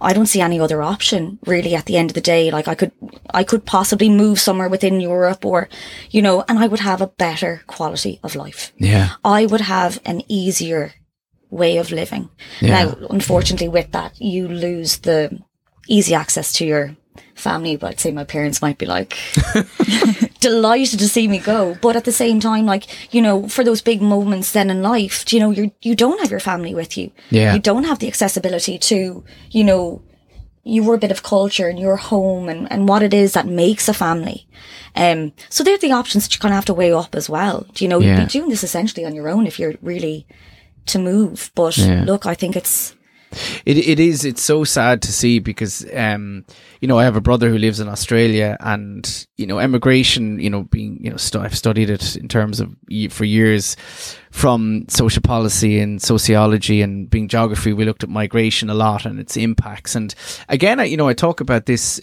I 0.00 0.12
don't 0.12 0.26
see 0.26 0.42
any 0.42 0.60
other 0.60 0.82
option 0.82 1.38
really 1.46 1.74
at 1.74 1.86
the 1.86 1.96
end 1.96 2.10
of 2.10 2.14
the 2.14 2.20
day. 2.20 2.50
Like 2.50 2.68
I 2.68 2.74
could, 2.74 2.92
I 3.32 3.42
could 3.42 3.64
possibly 3.64 4.10
move 4.10 4.38
somewhere 4.38 4.68
within 4.68 5.00
Europe 5.00 5.46
or, 5.46 5.68
you 6.10 6.20
know, 6.20 6.44
and 6.46 6.58
I 6.58 6.66
would 6.66 6.80
have 6.80 7.00
a 7.00 7.06
better 7.06 7.62
quality 7.66 8.20
of 8.22 8.34
life. 8.34 8.72
Yeah. 8.76 9.10
I 9.24 9.46
would 9.46 9.62
have 9.62 9.98
an 10.04 10.22
easier 10.28 10.92
way 11.50 11.78
of 11.78 11.90
living. 11.90 12.28
Yeah. 12.60 12.84
Now, 12.84 13.06
unfortunately 13.08 13.68
with 13.68 13.92
that, 13.92 14.20
you 14.20 14.46
lose 14.46 14.98
the 14.98 15.40
easy 15.88 16.14
access 16.14 16.52
to 16.54 16.66
your 16.66 16.96
family, 17.34 17.76
but 17.76 17.90
I'd 17.90 18.00
say 18.00 18.12
my 18.12 18.24
parents 18.24 18.60
might 18.60 18.76
be 18.76 18.86
like 18.86 19.16
delighted 20.50 20.98
to 21.00 21.08
see 21.08 21.26
me 21.28 21.38
go. 21.38 21.60
But 21.84 21.96
at 21.96 22.04
the 22.04 22.12
same 22.22 22.38
time, 22.40 22.64
like, 22.74 22.84
you 23.14 23.20
know, 23.26 23.48
for 23.54 23.62
those 23.64 23.82
big 23.90 24.00
moments 24.14 24.52
then 24.52 24.70
in 24.70 24.80
life, 24.94 25.16
you 25.32 25.40
know, 25.40 25.50
you 25.58 25.64
you 25.86 25.94
don't 26.02 26.20
have 26.22 26.30
your 26.34 26.40
family 26.50 26.74
with 26.80 26.92
you. 26.98 27.06
Yeah. 27.30 27.54
You 27.54 27.60
don't 27.70 27.84
have 27.90 27.98
the 27.98 28.08
accessibility 28.12 28.76
to, 28.90 28.96
you 29.58 29.64
know, 29.70 30.00
your 30.78 30.96
bit 30.96 31.10
of 31.10 31.22
culture 31.22 31.68
and 31.70 31.78
your 31.78 31.96
home 31.96 32.48
and, 32.52 32.60
and 32.72 32.88
what 32.88 33.02
it 33.02 33.12
is 33.12 33.32
that 33.32 33.46
makes 33.46 33.88
a 33.88 33.92
family. 33.94 34.46
Um, 35.04 35.32
so 35.50 35.62
they're 35.62 35.78
the 35.86 35.92
options 36.00 36.24
that 36.24 36.32
you 36.34 36.40
kind 36.40 36.52
of 36.54 36.56
have 36.56 36.64
to 36.70 36.74
weigh 36.80 36.92
up 37.02 37.14
as 37.14 37.28
well. 37.28 37.66
Do 37.74 37.84
you 37.84 37.88
know, 37.90 38.00
Yeah. 38.00 38.06
you'd 38.18 38.26
be 38.28 38.38
doing 38.38 38.50
this 38.50 38.64
essentially 38.64 39.04
on 39.06 39.14
your 39.14 39.28
own 39.28 39.46
if 39.46 39.58
you're 39.58 39.74
really 39.82 40.26
to 40.86 40.98
move. 40.98 41.50
But 41.54 41.76
Yeah. 41.76 42.04
look, 42.10 42.24
I 42.32 42.34
think 42.34 42.56
it's, 42.56 42.94
It 43.66 43.76
it 43.78 44.00
is. 44.00 44.24
It's 44.24 44.42
so 44.42 44.64
sad 44.64 45.02
to 45.02 45.12
see 45.12 45.38
because 45.38 45.86
um, 45.94 46.44
you 46.80 46.88
know, 46.88 46.98
I 46.98 47.04
have 47.04 47.16
a 47.16 47.20
brother 47.20 47.48
who 47.50 47.58
lives 47.58 47.80
in 47.80 47.88
Australia, 47.88 48.56
and 48.60 49.26
you 49.36 49.46
know, 49.46 49.58
emigration. 49.58 50.38
You 50.38 50.50
know, 50.50 50.62
being 50.64 50.98
you 51.02 51.10
know, 51.10 51.16
stu- 51.16 51.40
I've 51.40 51.56
studied 51.56 51.90
it 51.90 52.16
in 52.16 52.28
terms 52.28 52.60
of 52.60 52.74
for 53.10 53.24
years 53.24 53.76
from 54.30 54.84
social 54.88 55.22
policy 55.22 55.78
and 55.78 56.02
sociology 56.02 56.82
and 56.82 57.08
being 57.08 57.28
geography. 57.28 57.72
We 57.72 57.84
looked 57.84 58.02
at 58.02 58.08
migration 58.08 58.68
a 58.68 58.74
lot 58.74 59.06
and 59.06 59.20
its 59.20 59.36
impacts. 59.36 59.94
And 59.94 60.14
again, 60.48 60.80
I, 60.80 60.84
you 60.84 60.96
know, 60.96 61.08
I 61.08 61.14
talk 61.14 61.40
about 61.40 61.66
this. 61.66 62.00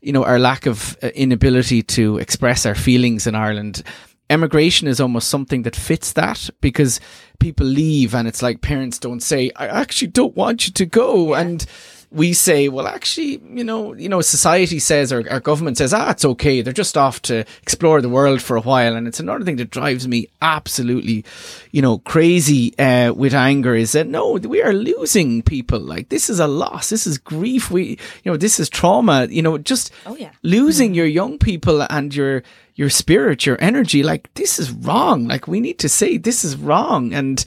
You 0.00 0.12
know, 0.12 0.24
our 0.24 0.38
lack 0.38 0.66
of 0.66 0.96
uh, 1.02 1.08
inability 1.08 1.82
to 1.82 2.18
express 2.18 2.64
our 2.64 2.74
feelings 2.74 3.26
in 3.26 3.34
Ireland 3.34 3.82
emigration 4.30 4.88
is 4.88 5.00
almost 5.00 5.28
something 5.28 5.62
that 5.62 5.76
fits 5.76 6.12
that 6.12 6.48
because 6.60 6.98
people 7.40 7.66
leave 7.66 8.14
and 8.14 8.26
it's 8.26 8.42
like 8.42 8.60
parents 8.62 8.98
don't 8.98 9.22
say 9.22 9.50
i 9.56 9.66
actually 9.66 10.08
don't 10.08 10.34
want 10.36 10.66
you 10.66 10.72
to 10.72 10.86
go 10.86 11.34
and 11.34 11.66
we 12.14 12.32
say 12.32 12.68
well 12.68 12.86
actually 12.86 13.40
you 13.58 13.64
know 13.64 13.92
you 13.94 14.08
know 14.08 14.20
society 14.20 14.78
says 14.78 15.12
or 15.12 15.28
our 15.30 15.40
government 15.40 15.76
says 15.78 15.92
ah 15.92 16.10
it's 16.10 16.24
okay. 16.24 16.62
They're 16.62 16.72
just 16.72 16.96
off 16.96 17.20
to 17.22 17.44
explore 17.62 18.00
the 18.00 18.08
world 18.08 18.40
for 18.40 18.56
a 18.56 18.60
while. 18.60 18.94
And 18.96 19.08
it's 19.08 19.20
another 19.20 19.44
thing 19.44 19.56
that 19.56 19.70
drives 19.70 20.06
me 20.06 20.28
absolutely 20.40 21.24
you 21.72 21.82
know 21.82 21.98
crazy 21.98 22.72
uh, 22.78 23.12
with 23.12 23.34
anger 23.34 23.74
is 23.74 23.92
that 23.92 24.06
no 24.06 24.32
we 24.34 24.62
are 24.62 24.72
losing 24.72 25.42
people. 25.42 25.80
Like 25.80 26.08
this 26.08 26.30
is 26.30 26.38
a 26.40 26.46
loss. 26.46 26.88
This 26.90 27.06
is 27.06 27.18
grief. 27.18 27.70
We 27.70 27.98
you 28.22 28.30
know 28.30 28.36
this 28.36 28.60
is 28.60 28.68
trauma. 28.68 29.26
You 29.28 29.42
know 29.42 29.58
just 29.58 29.90
Oh, 30.06 30.16
yeah. 30.16 30.30
losing 30.42 30.94
your 30.94 31.06
young 31.06 31.38
people 31.38 31.82
and 31.90 32.14
your 32.14 32.42
your 32.76 32.90
spirit, 32.90 33.46
your 33.46 33.56
energy, 33.60 34.02
like 34.02 34.32
this 34.34 34.58
is 34.58 34.70
wrong. 34.70 35.26
Like 35.28 35.46
we 35.48 35.60
need 35.60 35.78
to 35.80 35.88
say 35.88 36.16
this 36.18 36.44
is 36.44 36.56
wrong, 36.56 37.12
and 37.14 37.44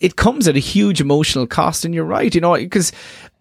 it 0.00 0.14
comes 0.14 0.46
at 0.46 0.54
a 0.54 0.60
huge 0.60 1.00
emotional 1.00 1.46
cost. 1.46 1.84
And 1.84 1.92
you're 1.94 2.04
right, 2.04 2.32
you 2.34 2.40
know, 2.40 2.54
because 2.54 2.92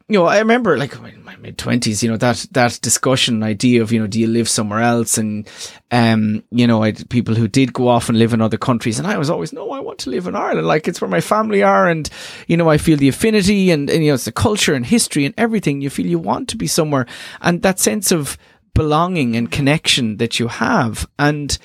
you 0.09 0.17
know 0.19 0.25
I 0.25 0.39
remember 0.39 0.77
like 0.77 0.93
in 0.95 1.23
my 1.23 1.35
mid 1.37 1.57
twenties, 1.57 2.01
you 2.01 2.09
know 2.09 2.17
that 2.17 2.45
that 2.51 2.79
discussion 2.81 3.43
idea 3.43 3.81
of 3.81 3.91
you 3.91 3.99
know 3.99 4.07
do 4.07 4.19
you 4.19 4.27
live 4.27 4.47
somewhere 4.47 4.79
else, 4.79 5.17
and 5.17 5.47
um 5.91 6.43
you 6.51 6.65
know 6.67 6.81
I 6.83 6.93
people 6.93 7.35
who 7.35 7.47
did 7.47 7.73
go 7.73 7.87
off 7.87 8.09
and 8.09 8.17
live 8.17 8.33
in 8.33 8.41
other 8.41 8.57
countries, 8.57 8.99
and 8.99 9.07
I 9.07 9.17
was 9.17 9.29
always 9.29 9.51
no, 9.53 9.71
I 9.71 9.79
want 9.79 9.99
to 9.99 10.09
live 10.09 10.27
in 10.27 10.35
Ireland, 10.35 10.67
like 10.67 10.87
it's 10.87 11.01
where 11.01 11.09
my 11.09 11.21
family 11.21 11.61
are, 11.63 11.87
and 11.89 12.09
you 12.47 12.55
know 12.57 12.69
I 12.69 12.77
feel 12.77 12.97
the 12.97 13.09
affinity, 13.09 13.69
and, 13.71 13.89
and 13.89 14.03
you 14.03 14.09
know 14.11 14.15
it's 14.15 14.25
the 14.25 14.31
culture 14.31 14.73
and 14.73 14.85
history 14.85 15.25
and 15.25 15.33
everything. 15.37 15.81
You 15.81 15.89
feel 15.89 16.05
you 16.07 16.19
want 16.19 16.47
to 16.49 16.57
be 16.57 16.67
somewhere, 16.67 17.05
and 17.41 17.61
that 17.63 17.79
sense 17.79 18.11
of 18.11 18.37
belonging 18.73 19.35
and 19.35 19.51
connection 19.51 20.17
that 20.17 20.39
you 20.39 20.47
have. 20.47 21.07
And 21.17 21.57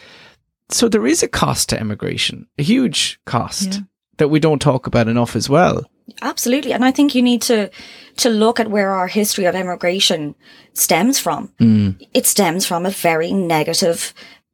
so 0.71 0.89
there 0.89 1.07
is 1.07 1.23
a 1.23 1.29
cost 1.29 1.69
to 1.69 1.79
emigration, 1.79 2.47
a 2.59 2.63
huge 2.63 3.21
cost 3.27 3.75
Yeah. 3.75 3.81
that 4.17 4.29
we 4.29 4.41
don't 4.41 4.63
talk 4.63 4.87
about 4.87 5.09
enough 5.09 5.37
as 5.37 5.49
well. 5.49 5.85
Absolutely. 6.21 6.73
And 6.73 6.85
I 6.85 6.91
think 6.91 7.15
you 7.15 7.23
need 7.23 7.43
to 7.43 7.71
to 8.17 8.29
look 8.29 8.61
at 8.61 8.71
where 8.71 8.91
our 8.91 9.07
history 9.07 9.47
of 9.47 9.55
immigration 9.55 10.35
stems 10.75 11.19
from. 11.19 11.49
Mm. 11.59 12.07
It 12.13 12.27
stems 12.27 12.67
from 12.67 12.85
a 12.85 12.91
very 12.91 13.33
negative 13.33 14.13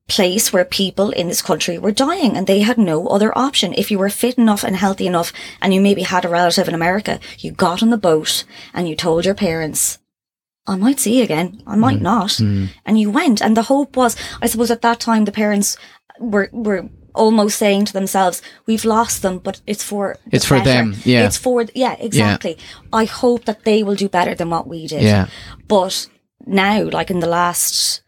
place 0.08 0.52
where 0.52 0.64
people 0.64 1.10
in 1.10 1.28
this 1.28 1.42
country 1.42 1.76
were 1.76 1.92
dying 1.92 2.36
and 2.36 2.46
they 2.46 2.60
had 2.60 2.78
no 2.78 3.06
other 3.08 3.36
option. 3.36 3.74
If 3.74 3.90
you 3.90 3.98
were 3.98 4.08
fit 4.08 4.38
enough 4.38 4.64
and 4.64 4.76
healthy 4.76 5.06
enough 5.06 5.32
and 5.60 5.74
you 5.74 5.80
maybe 5.80 6.02
had 6.02 6.24
a 6.24 6.28
relative 6.28 6.68
in 6.68 6.74
America, 6.74 7.20
you 7.38 7.52
got 7.52 7.82
on 7.82 7.90
the 7.90 7.98
boat 7.98 8.44
and 8.72 8.88
you 8.88 8.96
told 8.96 9.24
your 9.24 9.34
parents, 9.34 9.98
I 10.66 10.76
might 10.76 11.00
see 11.00 11.18
you 11.18 11.24
again. 11.24 11.62
I 11.66 11.76
might 11.76 11.98
mm. 11.98 12.02
not. 12.02 12.30
Mm. 12.30 12.68
And 12.86 12.98
you 12.98 13.10
went. 13.10 13.42
And 13.42 13.56
the 13.56 13.62
hope 13.62 13.96
was, 13.96 14.16
I 14.40 14.46
suppose 14.46 14.70
at 14.70 14.82
that 14.82 15.00
time, 15.00 15.24
the 15.24 15.32
parents 15.32 15.76
were, 16.20 16.48
were 16.52 16.88
almost 17.18 17.58
saying 17.58 17.84
to 17.86 17.92
themselves, 17.92 18.40
we've 18.66 18.84
lost 18.84 19.22
them, 19.22 19.38
but 19.38 19.60
it's 19.66 19.82
for, 19.84 20.16
the 20.30 20.36
It's 20.36 20.44
for 20.46 20.58
better. 20.58 20.70
them, 20.70 20.94
yeah. 21.04 21.26
It's 21.26 21.36
for, 21.36 21.64
yeah, 21.74 21.96
exactly. 21.98 22.56
I 22.92 23.04
hope 23.04 23.44
that 23.44 23.64
they 23.64 23.82
will 23.82 23.94
do 23.96 24.08
better 24.08 24.34
than 24.34 24.50
what 24.50 24.66
we 24.66 24.86
did. 24.86 25.02
Yeah. 25.02 25.26
But 25.66 26.06
now, 26.46 26.82
like 26.84 27.10
in 27.10 27.20
the 27.20 27.26
last 27.26 28.02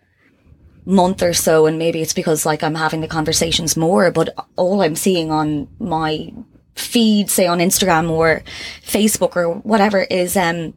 month 0.87 1.23
or 1.23 1.33
so, 1.35 1.67
and 1.67 1.79
maybe 1.79 2.01
it's 2.01 2.15
because 2.15 2.47
like 2.47 2.63
I'm 2.63 2.75
having 2.77 3.01
the 3.03 3.09
conversations 3.09 3.77
more, 3.77 4.11
but 4.11 4.29
all 4.57 4.81
I'm 4.83 4.97
seeing 4.97 5.31
on 5.31 5.69
my 5.79 6.33
feed, 6.75 7.29
say 7.31 7.47
on 7.47 7.59
Instagram 7.59 8.11
or 8.11 8.43
Facebook 8.87 9.37
or 9.37 9.55
whatever 9.57 10.03
is, 10.11 10.37
um, 10.37 10.73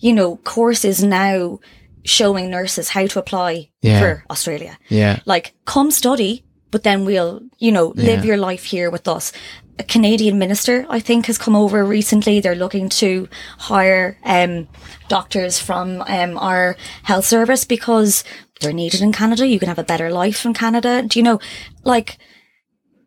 you 0.00 0.12
know, 0.12 0.36
courses 0.38 1.02
now 1.04 1.60
showing 2.04 2.50
nurses 2.50 2.88
how 2.90 3.06
to 3.06 3.18
apply 3.18 3.70
Yeah. 3.80 4.00
for 4.00 4.24
Australia. 4.30 4.76
Yeah. 4.88 5.20
Like, 5.24 5.54
come 5.64 5.90
study, 5.90 6.44
but 6.74 6.82
then 6.82 7.04
we'll, 7.04 7.40
you 7.64 7.70
know, 7.76 7.86
live 7.94 8.20
Yeah. 8.24 8.28
your 8.30 8.36
life 8.50 8.64
here 8.74 8.90
with 8.90 9.06
us. 9.16 9.32
A 9.78 9.84
Canadian 9.94 10.36
minister, 10.38 10.76
I 10.96 11.00
think, 11.08 11.26
has 11.26 11.38
come 11.44 11.56
over 11.64 11.84
recently. 11.98 12.40
They're 12.40 12.62
looking 12.64 12.88
to 13.02 13.28
hire 13.70 14.18
um, 14.24 14.66
doctors 15.08 15.58
from 15.68 16.02
um, 16.16 16.32
our 16.50 16.76
health 17.10 17.26
service 17.26 17.64
because 17.64 18.24
they're 18.60 18.72
needed 18.82 19.00
in 19.06 19.12
Canada. 19.12 19.46
You 19.46 19.58
can 19.60 19.68
have 19.68 19.78
a 19.84 19.90
better 19.92 20.10
life 20.10 20.44
in 20.48 20.52
Canada. 20.54 21.02
Do 21.08 21.18
you 21.18 21.24
know, 21.28 21.38
like, 21.84 22.18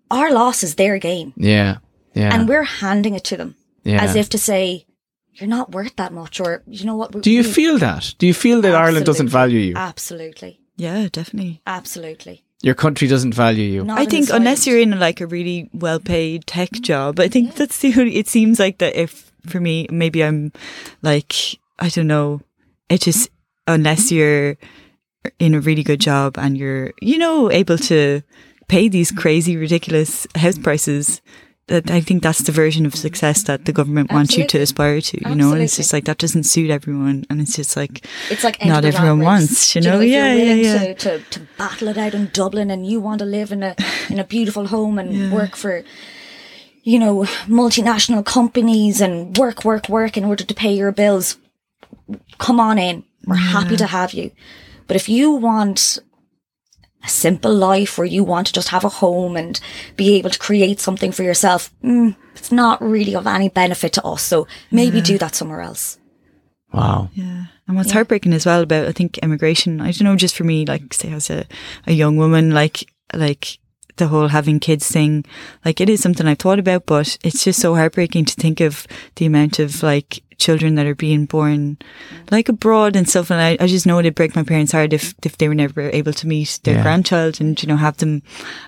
our 0.09 0.31
loss 0.31 0.63
is 0.63 0.75
their 0.75 0.97
gain, 0.99 1.33
Yeah. 1.37 1.77
Yeah. 2.13 2.33
and 2.33 2.47
we're 2.49 2.63
handing 2.81 3.15
it 3.15 3.23
to 3.25 3.37
them 3.37 3.55
yeah. 3.83 4.01
as 4.03 4.15
if 4.15 4.27
to 4.29 4.37
say, 4.37 4.85
you're 5.33 5.49
not 5.57 5.71
worth 5.71 5.95
that 5.97 6.11
much, 6.13 6.39
or 6.39 6.63
you 6.67 6.85
know 6.85 6.95
what? 6.95 7.11
Do 7.21 7.31
you 7.31 7.43
we- 7.43 7.51
feel 7.57 7.77
that? 7.79 8.13
Do 8.19 8.25
you 8.27 8.33
feel 8.33 8.61
that 8.61 8.73
Ireland 8.75 9.05
doesn't 9.05 9.29
value 9.29 9.59
you? 9.59 9.73
Absolutely. 9.75 10.59
Yeah, 10.77 11.07
definitely. 11.11 11.61
Absolutely. 11.65 12.43
Your 12.63 12.75
country 12.75 13.07
doesn't 13.07 13.33
value 13.33 13.63
you. 13.63 13.83
Not 13.83 13.99
I 13.99 14.05
think 14.05 14.29
unless 14.31 14.65
you're 14.65 14.79
in 14.79 14.97
like 14.99 15.21
a 15.21 15.27
really 15.27 15.69
well 15.73 15.99
paid 15.99 16.47
tech 16.47 16.71
job, 16.71 17.19
I 17.19 17.27
think 17.27 17.55
that's 17.55 17.79
the 17.79 17.93
only, 17.99 18.15
it 18.15 18.27
seems 18.27 18.59
like 18.59 18.79
that 18.79 18.95
if 18.95 19.31
for 19.45 19.59
me, 19.59 19.87
maybe 19.91 20.23
I'm 20.23 20.51
like, 21.01 21.59
I 21.79 21.89
don't 21.89 22.07
know, 22.07 22.41
it 22.89 23.01
just, 23.01 23.29
unless 23.67 24.11
you're 24.11 24.57
in 25.39 25.53
a 25.53 25.59
really 25.59 25.83
good 25.83 25.99
job 26.01 26.37
and 26.37 26.57
you're, 26.57 26.93
you 27.01 27.17
know, 27.17 27.51
able 27.51 27.77
to 27.77 28.21
pay 28.67 28.87
these 28.87 29.11
crazy, 29.11 29.55
ridiculous 29.55 30.25
house 30.35 30.57
prices, 30.57 31.21
that 31.67 31.91
I 31.91 31.99
think 31.99 32.23
that's 32.23 32.43
the 32.43 32.53
version 32.53 32.85
of 32.85 32.95
success 32.95 33.43
that 33.43 33.65
the 33.65 33.73
government 33.73 34.11
wants 34.11 34.37
you 34.37 34.47
to 34.47 34.59
aspire 34.59 35.01
to, 35.01 35.29
you 35.29 35.35
know, 35.35 35.51
and 35.51 35.61
it's 35.61 35.75
just 35.75 35.91
like 35.91 36.05
that 36.05 36.17
doesn't 36.17 36.43
suit 36.43 36.69
everyone. 36.69 37.25
And 37.29 37.41
it's 37.41 37.57
just 37.57 37.75
like, 37.75 38.05
It's 38.29 38.43
like 38.43 38.59
Not 38.65 38.77
enter 38.77 38.81
the 38.81 38.87
rat 38.93 38.95
everyone 38.95 39.19
wants, 39.25 39.75
you 39.75 39.81
know? 39.81 39.99
if 39.99 40.09
Yeah, 40.09 40.33
you're 40.33 40.45
yeah, 40.45 40.51
willing 40.53 40.63
yeah. 40.63 40.93
To, 40.93 41.19
to, 41.19 41.19
to 41.31 41.39
battle 41.57 41.89
it 41.89 41.97
out 41.97 42.13
in 42.13 42.29
Dublin, 42.31 42.71
and 42.71 42.85
you 42.85 43.01
want 43.01 43.19
to 43.19 43.25
live 43.25 43.51
in 43.51 43.63
a 43.63 43.75
in 44.09 44.17
a 44.17 44.23
beautiful 44.23 44.67
home 44.67 44.97
and 44.97 45.31
work 45.33 45.57
for, 45.57 45.83
you 46.83 46.99
know, 46.99 47.23
multinational 47.47 48.25
companies 48.25 49.01
and 49.01 49.37
work, 49.37 49.65
work, 49.65 49.89
work 49.89 50.15
in 50.15 50.23
order 50.23 50.45
to 50.45 50.53
pay 50.53 50.73
your 50.73 50.93
bills. 50.93 51.37
Come 52.37 52.61
on 52.61 52.77
in. 52.77 53.03
We're 53.25 53.35
happy 53.35 53.75
to 53.75 53.87
have 53.87 54.13
you. 54.13 54.31
But 54.87 54.95
if 54.95 55.09
you 55.09 55.31
want 55.31 55.99
a 57.07 57.09
simple 57.09 57.53
life 57.53 57.97
where 57.97 58.05
you 58.05 58.23
want 58.23 58.47
to 58.47 58.53
just 58.53 58.69
have 58.69 58.83
a 58.83 58.89
home 58.89 59.35
and 59.35 59.59
be 59.95 60.15
able 60.15 60.29
to 60.29 60.39
create 60.39 60.79
something 60.79 61.11
for 61.11 61.23
yourself, 61.23 61.71
mm, 61.83 62.15
it's 62.35 62.51
not 62.51 62.81
really 62.81 63.15
of 63.15 63.25
any 63.25 63.49
benefit 63.49 63.93
to 63.93 64.03
us. 64.03 64.21
So 64.21 64.47
maybe 64.71 65.01
do 65.01 65.17
that 65.17 65.35
somewhere 65.35 65.61
else. 65.61 65.97
Wow. 66.73 67.09
Yeah. 67.13 67.45
And 67.67 67.75
what's 67.75 67.91
heartbreaking 67.91 68.33
as 68.33 68.45
well 68.45 68.61
about 68.61 68.87
I 68.87 68.91
think 68.91 69.17
immigration, 69.19 69.81
I 69.81 69.91
don't 69.91 70.03
know, 70.03 70.15
just 70.15 70.35
for 70.35 70.43
me, 70.43 70.65
like 70.65 70.93
say 70.93 71.11
as 71.11 71.29
a, 71.29 71.45
a 71.85 71.93
young 71.93 72.17
woman, 72.17 72.51
like 72.51 72.85
like 73.13 73.59
the 73.97 74.07
whole 74.07 74.29
having 74.29 74.59
kids 74.59 74.87
thing, 74.87 75.25
like 75.65 75.81
it 75.81 75.89
is 75.89 76.01
something 76.01 76.25
I've 76.27 76.39
thought 76.39 76.59
about, 76.59 76.85
but 76.85 77.17
it's 77.23 77.43
just 77.43 77.59
so 77.61 77.75
heartbreaking 77.75 78.25
to 78.25 78.35
think 78.35 78.59
of 78.61 78.87
the 79.15 79.25
amount 79.25 79.59
of 79.59 79.83
like 79.83 80.23
children 80.37 80.75
that 80.75 80.85
are 80.85 80.93
being 80.93 81.25
born 81.25 81.77
like 82.29 82.47
abroad 82.47 82.95
and 82.95 83.09
stuff. 83.09 83.31
And 83.31 83.41
I, 83.41 83.57
I 83.59 83.65
just 83.67 83.87
know 83.87 83.97
it'd 83.99 84.13
break 84.13 84.35
my 84.35 84.43
parents' 84.43 84.71
heart 84.71 84.93
if, 84.93 85.15
if 85.23 85.37
they 85.37 85.47
were 85.47 85.55
never 85.55 85.89
able 85.89 86.13
to 86.13 86.27
meet 86.27 86.59
their 86.63 86.75
Yeah. 86.75 86.83
grandchild 86.83 87.41
and, 87.41 87.59
you 87.61 87.67
know, 87.67 87.75
have 87.75 87.97
them 87.97 88.21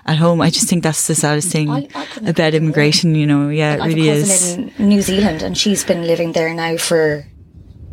at 0.04 0.16
home. 0.18 0.40
I 0.40 0.50
just 0.50 0.68
think 0.68 0.82
that's 0.82 1.06
the 1.06 1.14
saddest 1.14 1.48
thing 1.52 1.70
I- 1.70 1.86
I 1.94 2.06
about 2.28 2.54
immigration, 2.54 3.14
you 3.14 3.26
know. 3.26 3.48
Yeah, 3.50 3.74
it 3.74 3.80
I 3.80 3.88
have 3.88 3.94
really 3.94 4.08
is. 4.08 4.54
in 4.54 4.72
New 4.78 5.00
Zealand, 5.00 5.42
and 5.42 5.56
she's 5.56 5.84
been 5.84 6.06
living 6.06 6.32
there 6.32 6.52
now 6.54 6.76
for 6.76 7.24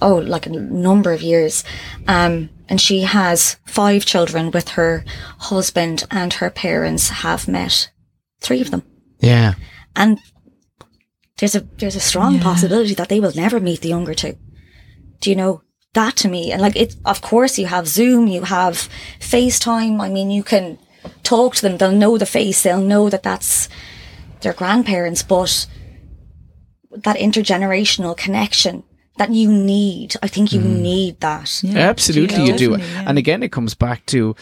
oh, 0.02 0.16
like 0.16 0.46
a 0.48 0.50
number 0.50 1.12
of 1.12 1.22
years. 1.22 1.64
Um, 2.08 2.50
and 2.70 2.82
she 2.82 3.02
has 3.02 3.58
five 3.66 4.06
children 4.06 4.52
with 4.52 4.70
her 4.70 5.06
husband, 5.40 6.06
and 6.12 6.34
her 6.34 6.50
parents 6.50 7.10
have 7.10 7.48
met 7.48 7.90
three 8.42 8.62
of 8.62 8.72
them. 8.72 8.84
Yeah. 9.20 9.56
And 9.96 10.20
there's 11.38 11.56
a 11.56 11.62
there's 11.78 11.96
a 11.96 12.02
strong 12.02 12.40
possibility 12.40 12.94
that 12.96 13.10
they 13.10 13.20
will 13.20 13.34
never 13.36 13.60
meet 13.60 13.82
the 13.82 13.90
younger 13.90 14.14
two. 14.14 14.38
Do 15.22 15.30
you 15.30 15.36
know 15.36 15.62
that 15.94 16.16
to 16.18 16.28
me? 16.28 16.52
And 16.52 16.62
like 16.62 16.76
it, 16.76 16.96
of 17.06 17.22
course, 17.22 17.58
you 17.58 17.68
have 17.68 17.88
Zoom, 17.88 18.28
you 18.28 18.44
have 18.44 18.90
FaceTime. 19.20 20.00
I 20.00 20.10
mean, 20.10 20.30
you 20.30 20.44
can 20.44 20.78
talk 21.24 21.56
to 21.56 21.62
them. 21.62 21.78
They'll 21.78 21.92
know 21.92 22.18
the 22.18 22.26
face. 22.26 22.64
They'll 22.64 22.82
know 22.82 23.10
that 23.10 23.24
that's 23.24 23.70
their 24.42 24.54
grandparents. 24.54 25.24
But 25.24 25.68
that 26.92 27.18
intergenerational 27.18 28.18
connection 28.18 28.84
that 29.18 29.32
you 29.32 29.52
need, 29.52 30.16
I 30.22 30.28
think 30.28 30.54
you 30.54 30.62
need 30.62 31.20
that. 31.20 31.64
Absolutely, 31.64 32.46
you 32.46 32.58
do. 32.58 32.70
Definitely, 32.72 32.94
yeah. 32.94 33.04
And 33.08 33.18
again, 33.18 33.44
it 33.44 33.52
comes 33.52 33.74
back 33.74 34.06
to, 34.08 34.36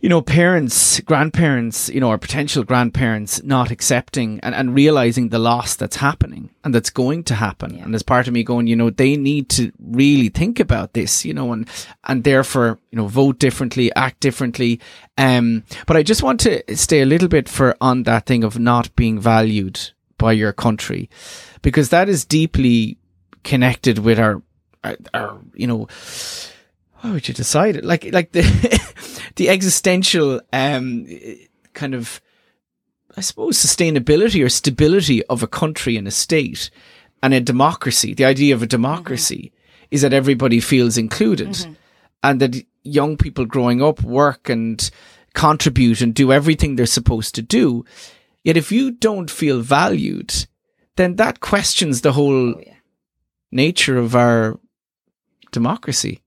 you 0.00 0.08
know, 0.08 0.22
parents, 0.22 1.00
grandparents, 1.00 1.90
you 1.90 2.00
know, 2.00 2.08
or 2.08 2.16
potential 2.16 2.64
grandparents 2.64 3.42
not 3.42 3.70
accepting 3.70 4.40
and, 4.42 4.54
and 4.54 4.74
realizing 4.74 5.28
the 5.28 5.38
loss 5.38 5.76
that's 5.76 5.96
happening 5.96 6.50
and 6.64 6.74
that's 6.74 6.88
going 6.88 7.22
to 7.24 7.34
happen. 7.34 7.76
And 7.76 7.92
there's 7.92 8.02
part 8.02 8.26
of 8.26 8.32
me 8.32 8.42
going, 8.42 8.66
you 8.66 8.76
know, 8.76 8.88
they 8.88 9.16
need 9.16 9.50
to 9.50 9.72
really 9.78 10.30
think 10.30 10.58
about 10.58 10.94
this, 10.94 11.24
you 11.24 11.34
know, 11.34 11.52
and, 11.52 11.68
and 12.04 12.24
therefore, 12.24 12.78
you 12.90 12.96
know, 12.96 13.08
vote 13.08 13.38
differently, 13.38 13.94
act 13.94 14.20
differently. 14.20 14.80
Um, 15.18 15.64
but 15.86 15.98
I 15.98 16.02
just 16.02 16.22
want 16.22 16.40
to 16.40 16.62
stay 16.76 17.02
a 17.02 17.06
little 17.06 17.28
bit 17.28 17.48
for 17.48 17.76
on 17.80 18.04
that 18.04 18.24
thing 18.24 18.42
of 18.42 18.58
not 18.58 18.94
being 18.96 19.20
valued 19.20 19.90
by 20.16 20.32
your 20.32 20.52
country 20.52 21.10
because 21.62 21.88
that 21.88 22.08
is 22.08 22.24
deeply 22.24 22.96
connected 23.44 23.98
with 23.98 24.18
our, 24.18 24.42
our, 24.84 24.96
our 25.14 25.40
you 25.54 25.66
know, 25.66 25.88
how 26.96 27.12
would 27.12 27.28
you 27.28 27.34
decide 27.34 27.76
it? 27.76 27.84
Like, 27.84 28.12
like 28.12 28.32
the, 28.32 28.42
the 29.36 29.48
existential, 29.48 30.40
um, 30.52 31.06
kind 31.72 31.94
of, 31.94 32.20
I 33.16 33.22
suppose, 33.22 33.56
sustainability 33.58 34.44
or 34.44 34.48
stability 34.48 35.24
of 35.26 35.42
a 35.42 35.48
country 35.48 35.96
and 35.96 36.06
a 36.06 36.10
state 36.10 36.70
and 37.22 37.34
a 37.34 37.40
democracy. 37.40 38.14
The 38.14 38.24
idea 38.24 38.54
of 38.54 38.62
a 38.62 38.66
democracy 38.66 39.52
is 39.90 40.02
that 40.02 40.12
everybody 40.12 40.60
feels 40.60 40.96
included 40.96 41.76
and 42.22 42.40
that 42.40 42.64
young 42.82 43.16
people 43.16 43.44
growing 43.44 43.82
up 43.82 44.02
work 44.02 44.48
and 44.48 44.90
contribute 45.34 46.00
and 46.00 46.14
do 46.14 46.32
everything 46.32 46.76
they're 46.76 46.86
supposed 46.86 47.34
to 47.34 47.42
do. 47.42 47.84
Yet 48.44 48.56
if 48.56 48.72
you 48.72 48.90
don't 48.90 49.30
feel 49.30 49.60
valued, 49.60 50.46
then 50.96 51.16
that 51.16 51.40
questions 51.40 52.00
the 52.00 52.12
whole 52.12 52.54
Oh, 52.54 52.62
yeah. 52.64 52.74
Nature 53.52 53.98
of 53.98 54.14
our 54.14 54.58
democracy 55.52 56.22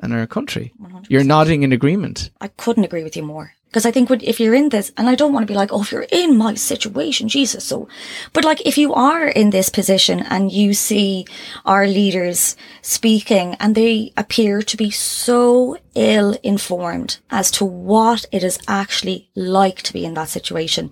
and 0.00 0.12
our 0.12 0.26
country. 0.26 0.72
100%. 0.80 1.06
You're 1.08 1.24
nodding 1.24 1.62
in 1.62 1.72
agreement. 1.72 2.30
I 2.40 2.48
couldn't 2.48 2.84
agree 2.84 3.02
with 3.02 3.16
you 3.16 3.22
more. 3.22 3.54
Because 3.68 3.84
I 3.84 3.90
think 3.90 4.10
if 4.22 4.40
you're 4.40 4.54
in 4.54 4.70
this, 4.70 4.92
and 4.96 5.10
I 5.10 5.14
don't 5.14 5.34
want 5.34 5.46
to 5.46 5.52
be 5.52 5.56
like, 5.56 5.70
oh, 5.72 5.82
if 5.82 5.92
you're 5.92 6.06
in 6.10 6.38
my 6.38 6.54
situation, 6.54 7.28
Jesus, 7.28 7.64
so, 7.64 7.86
but 8.32 8.42
like 8.42 8.66
if 8.66 8.78
you 8.78 8.94
are 8.94 9.28
in 9.28 9.50
this 9.50 9.68
position 9.68 10.20
and 10.20 10.50
you 10.50 10.72
see 10.72 11.26
our 11.66 11.86
leaders 11.86 12.56
speaking 12.80 13.56
and 13.60 13.74
they 13.74 14.14
appear 14.16 14.62
to 14.62 14.76
be 14.76 14.90
so 14.90 15.76
ill 15.94 16.38
informed 16.42 17.18
as 17.28 17.50
to 17.50 17.64
what 17.66 18.24
it 18.32 18.42
is 18.42 18.58
actually 18.66 19.28
like 19.36 19.82
to 19.82 19.92
be 19.92 20.06
in 20.06 20.14
that 20.14 20.30
situation, 20.30 20.90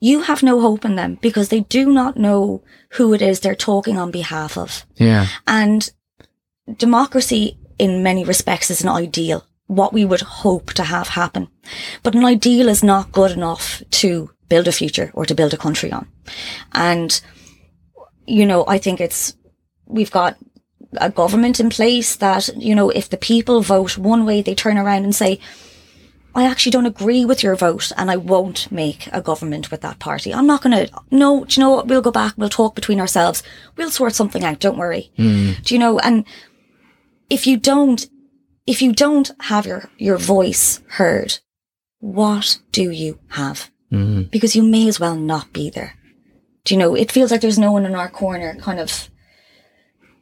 you 0.00 0.22
have 0.22 0.42
no 0.42 0.60
hope 0.60 0.84
in 0.84 0.96
them 0.96 1.18
because 1.20 1.50
they 1.50 1.60
do 1.60 1.92
not 1.92 2.16
know 2.16 2.62
who 2.92 3.12
it 3.12 3.22
is 3.22 3.40
they're 3.40 3.54
talking 3.54 3.98
on 3.98 4.10
behalf 4.10 4.56
of. 4.56 4.86
Yeah. 4.96 5.26
And 5.46 5.90
democracy, 6.76 7.58
in 7.78 8.02
many 8.02 8.24
respects, 8.24 8.70
is 8.70 8.82
an 8.82 8.88
ideal, 8.88 9.46
what 9.66 9.92
we 9.92 10.04
would 10.06 10.22
hope 10.22 10.72
to 10.72 10.84
have 10.84 11.08
happen. 11.08 11.48
But 12.02 12.14
an 12.14 12.24
ideal 12.24 12.68
is 12.68 12.82
not 12.82 13.12
good 13.12 13.30
enough 13.30 13.82
to 13.90 14.30
build 14.48 14.66
a 14.66 14.72
future 14.72 15.10
or 15.14 15.26
to 15.26 15.34
build 15.34 15.52
a 15.52 15.58
country 15.58 15.92
on. 15.92 16.08
And, 16.72 17.20
you 18.26 18.46
know, 18.46 18.64
I 18.66 18.78
think 18.78 19.00
it's, 19.00 19.36
we've 19.86 20.10
got 20.10 20.36
a 20.94 21.10
government 21.10 21.60
in 21.60 21.70
place 21.70 22.16
that, 22.16 22.48
you 22.56 22.74
know, 22.74 22.90
if 22.90 23.10
the 23.10 23.16
people 23.16 23.60
vote 23.60 23.98
one 23.98 24.24
way, 24.24 24.42
they 24.42 24.54
turn 24.54 24.78
around 24.78 25.04
and 25.04 25.14
say, 25.14 25.38
I 26.34 26.46
actually 26.46 26.72
don't 26.72 26.86
agree 26.86 27.24
with 27.24 27.42
your 27.42 27.56
vote 27.56 27.90
and 27.96 28.10
I 28.10 28.16
won't 28.16 28.70
make 28.70 29.08
a 29.12 29.20
government 29.20 29.70
with 29.70 29.80
that 29.80 29.98
party. 29.98 30.32
I'm 30.32 30.46
not 30.46 30.62
going 30.62 30.86
to, 30.86 30.92
no, 31.10 31.44
do 31.44 31.54
you 31.54 31.64
know 31.64 31.70
what? 31.70 31.88
We'll 31.88 32.02
go 32.02 32.12
back. 32.12 32.34
We'll 32.36 32.48
talk 32.48 32.74
between 32.74 33.00
ourselves. 33.00 33.42
We'll 33.76 33.90
sort 33.90 34.14
something 34.14 34.44
out. 34.44 34.60
Don't 34.60 34.78
worry. 34.78 35.10
Hmm. 35.16 35.52
Do 35.62 35.74
you 35.74 35.80
know? 35.80 35.98
And 35.98 36.24
if 37.28 37.46
you 37.46 37.56
don't, 37.56 38.06
if 38.66 38.80
you 38.80 38.92
don't 38.92 39.30
have 39.40 39.66
your, 39.66 39.90
your 39.98 40.18
voice 40.18 40.80
heard, 40.88 41.38
what 41.98 42.58
do 42.70 42.90
you 42.90 43.18
have? 43.30 43.70
Hmm. 43.90 44.22
Because 44.22 44.54
you 44.54 44.62
may 44.62 44.86
as 44.86 45.00
well 45.00 45.16
not 45.16 45.52
be 45.52 45.68
there. 45.68 45.96
Do 46.64 46.74
you 46.74 46.78
know? 46.78 46.94
It 46.94 47.10
feels 47.10 47.32
like 47.32 47.40
there's 47.40 47.58
no 47.58 47.72
one 47.72 47.86
in 47.86 47.94
our 47.96 48.08
corner 48.08 48.54
kind 48.56 48.78
of 48.78 49.09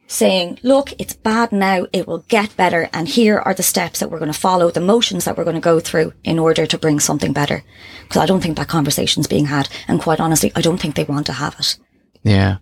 saying, 0.09 0.59
look, 0.63 0.91
it's 0.99 1.13
bad 1.13 1.51
now. 1.51 1.85
It 1.93 2.07
will 2.07 2.25
get 2.27 2.57
better. 2.57 2.89
And 2.91 3.07
here 3.07 3.37
are 3.37 3.53
the 3.53 3.63
steps 3.63 3.99
that 3.99 4.09
we're 4.09 4.19
going 4.19 4.33
to 4.33 4.37
follow, 4.37 4.71
the 4.71 4.81
motions 4.81 5.23
that 5.23 5.37
we're 5.37 5.43
going 5.43 5.55
to 5.55 5.61
go 5.61 5.79
through 5.79 6.13
in 6.23 6.39
order 6.39 6.65
to 6.65 6.77
bring 6.77 6.99
something 6.99 7.31
better. 7.31 7.63
Because 8.03 8.21
I 8.21 8.25
don't 8.25 8.41
think 8.41 8.57
that 8.57 8.67
conversation's 8.67 9.27
being 9.27 9.45
had. 9.45 9.69
And 9.87 10.01
quite 10.01 10.19
honestly, 10.19 10.51
I 10.55 10.61
don't 10.61 10.79
think 10.79 10.95
they 10.95 11.03
want 11.03 11.27
to 11.27 11.33
have 11.33 11.55
it. 11.59 11.77
Yeah. 12.23 12.57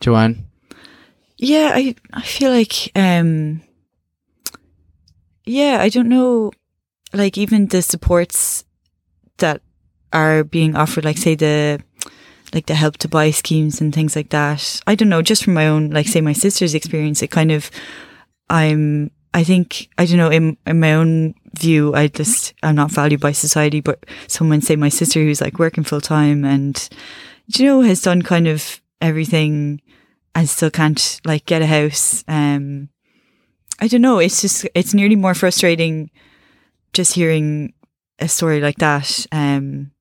Joanne? 0.00 0.46
Yeah, 1.38 1.70
I 1.74 1.94
I 2.12 2.22
feel 2.22 2.50
like 2.50 2.90
um 2.96 3.62
yeah, 5.44 5.78
I 5.80 5.88
don't 5.88 6.08
know 6.08 6.50
like 7.12 7.38
even 7.38 7.68
the 7.68 7.82
supports 7.82 8.64
that 9.38 9.62
are 10.12 10.44
being 10.44 10.74
offered 10.74 11.04
like 11.04 11.18
say 11.18 11.34
the 11.34 11.80
like 12.56 12.66
the 12.66 12.74
help 12.74 12.96
to 12.96 13.08
buy 13.08 13.30
schemes 13.30 13.80
and 13.80 13.94
things 13.94 14.16
like 14.16 14.30
that. 14.30 14.80
I 14.86 14.94
don't 14.94 15.10
know, 15.10 15.22
just 15.22 15.44
from 15.44 15.54
my 15.54 15.68
own 15.68 15.90
like 15.90 16.08
say 16.08 16.20
my 16.20 16.32
sister's 16.32 16.74
experience 16.74 17.22
it 17.22 17.30
kind 17.30 17.52
of 17.52 17.70
I'm 18.50 19.10
I 19.34 19.44
think 19.44 19.88
I 19.98 20.06
don't 20.06 20.16
know 20.16 20.30
in 20.30 20.56
in 20.66 20.80
my 20.80 20.94
own 20.94 21.34
view 21.52 21.94
I 21.94 22.08
just 22.08 22.54
I'm 22.62 22.74
not 22.74 22.90
valued 22.90 23.20
by 23.20 23.32
society 23.32 23.80
but 23.80 24.04
someone 24.26 24.62
say 24.62 24.74
my 24.74 24.88
sister 24.88 25.20
who's 25.20 25.40
like 25.40 25.58
working 25.58 25.84
full 25.84 26.00
time 26.00 26.44
and 26.44 26.88
you 27.46 27.66
know 27.66 27.82
has 27.82 28.02
done 28.02 28.22
kind 28.22 28.48
of 28.48 28.80
everything 29.00 29.82
and 30.34 30.48
still 30.48 30.70
can't 30.70 31.20
like 31.24 31.44
get 31.46 31.62
a 31.62 31.66
house. 31.66 32.24
Um, 32.26 32.88
I 33.80 33.88
don't 33.88 34.02
know. 34.02 34.18
It's 34.18 34.40
just 34.40 34.66
it's 34.74 34.94
nearly 34.94 35.16
more 35.16 35.34
frustrating 35.34 36.10
just 36.94 37.12
hearing 37.12 37.74
a 38.18 38.28
story 38.28 38.60
like 38.60 38.78
that. 38.78 39.26
Um, 39.30 39.92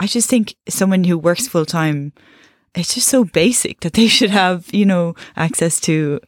I 0.00 0.06
just 0.06 0.28
think 0.28 0.54
someone 0.68 1.04
who 1.04 1.16
works 1.18 1.48
full 1.48 1.66
time, 1.66 2.12
it's 2.74 2.94
just 2.94 3.08
so 3.08 3.24
basic 3.24 3.80
that 3.80 3.92
they 3.94 4.08
should 4.08 4.30
have 4.30 4.72
you 4.72 4.84
know 4.86 5.14
access 5.36 5.80
to 5.80 6.20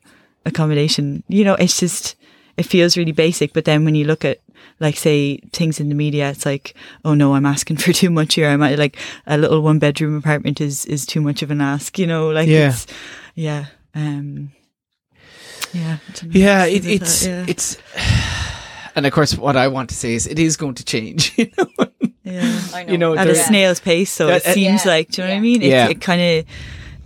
accommodation. 0.44 1.22
You 1.28 1.44
know, 1.44 1.54
it's 1.54 1.78
just 1.80 2.14
it 2.56 2.64
feels 2.64 2.96
really 2.96 3.12
basic. 3.12 3.52
But 3.52 3.64
then 3.64 3.84
when 3.84 3.94
you 3.94 4.04
look 4.06 4.24
at 4.24 4.40
like 4.80 4.96
say 4.96 5.38
things 5.52 5.80
in 5.80 5.88
the 5.88 5.94
media, 5.94 6.30
it's 6.30 6.46
like, 6.46 6.74
oh 7.04 7.14
no, 7.14 7.34
I'm 7.34 7.46
asking 7.46 7.76
for 7.82 7.92
too 7.92 8.10
much 8.10 8.34
here. 8.34 8.48
I'm 8.48 8.62
at, 8.62 8.78
like 8.78 8.96
a 9.26 9.36
little 9.36 9.60
one 9.60 9.78
bedroom 9.78 10.16
apartment 10.16 10.60
is 10.60 10.84
is 10.86 11.04
too 11.06 11.20
much 11.20 11.42
of 11.42 11.50
an 11.50 11.60
ask. 11.60 11.98
You 11.98 12.06
know, 12.06 12.30
like 12.30 12.48
Yeah. 12.48 12.68
it's 12.68 12.86
yeah, 13.34 13.66
um, 13.94 14.52
yeah, 15.72 15.98
I. 16.14 16.30
Yeah, 16.30 16.64
it, 16.64 16.86
it's 16.86 17.24
that, 17.24 17.28
yeah. 17.28 17.44
it's, 17.48 17.76
and 18.96 19.04
of 19.04 19.12
course, 19.12 19.36
what 19.36 19.56
I 19.56 19.68
want 19.68 19.90
to 19.90 19.94
say 19.94 20.14
is, 20.14 20.26
it 20.26 20.38
is 20.38 20.56
going 20.56 20.74
to 20.76 20.84
change. 20.84 21.32
You 21.38 21.50
know, 21.58 21.86
yeah. 22.26 22.60
I 22.74 22.84
know. 22.84 22.92
you 22.92 22.98
know, 22.98 23.14
at 23.16 23.28
a 23.28 23.32
there- 23.32 23.42
snail's 23.48 23.80
pace. 23.80 24.10
So 24.10 24.28
it 24.28 24.44
uh, 24.46 24.52
seems 24.52 24.84
yeah, 24.84 24.90
like, 24.90 25.10
do 25.10 25.22
you 25.22 25.28
know 25.28 25.34
what 25.34 25.38
I 25.38 25.40
mean? 25.40 25.62
It, 25.62 25.68
Yeah. 25.70 25.88
it 25.88 26.00
kind 26.00 26.20
of, 26.20 26.44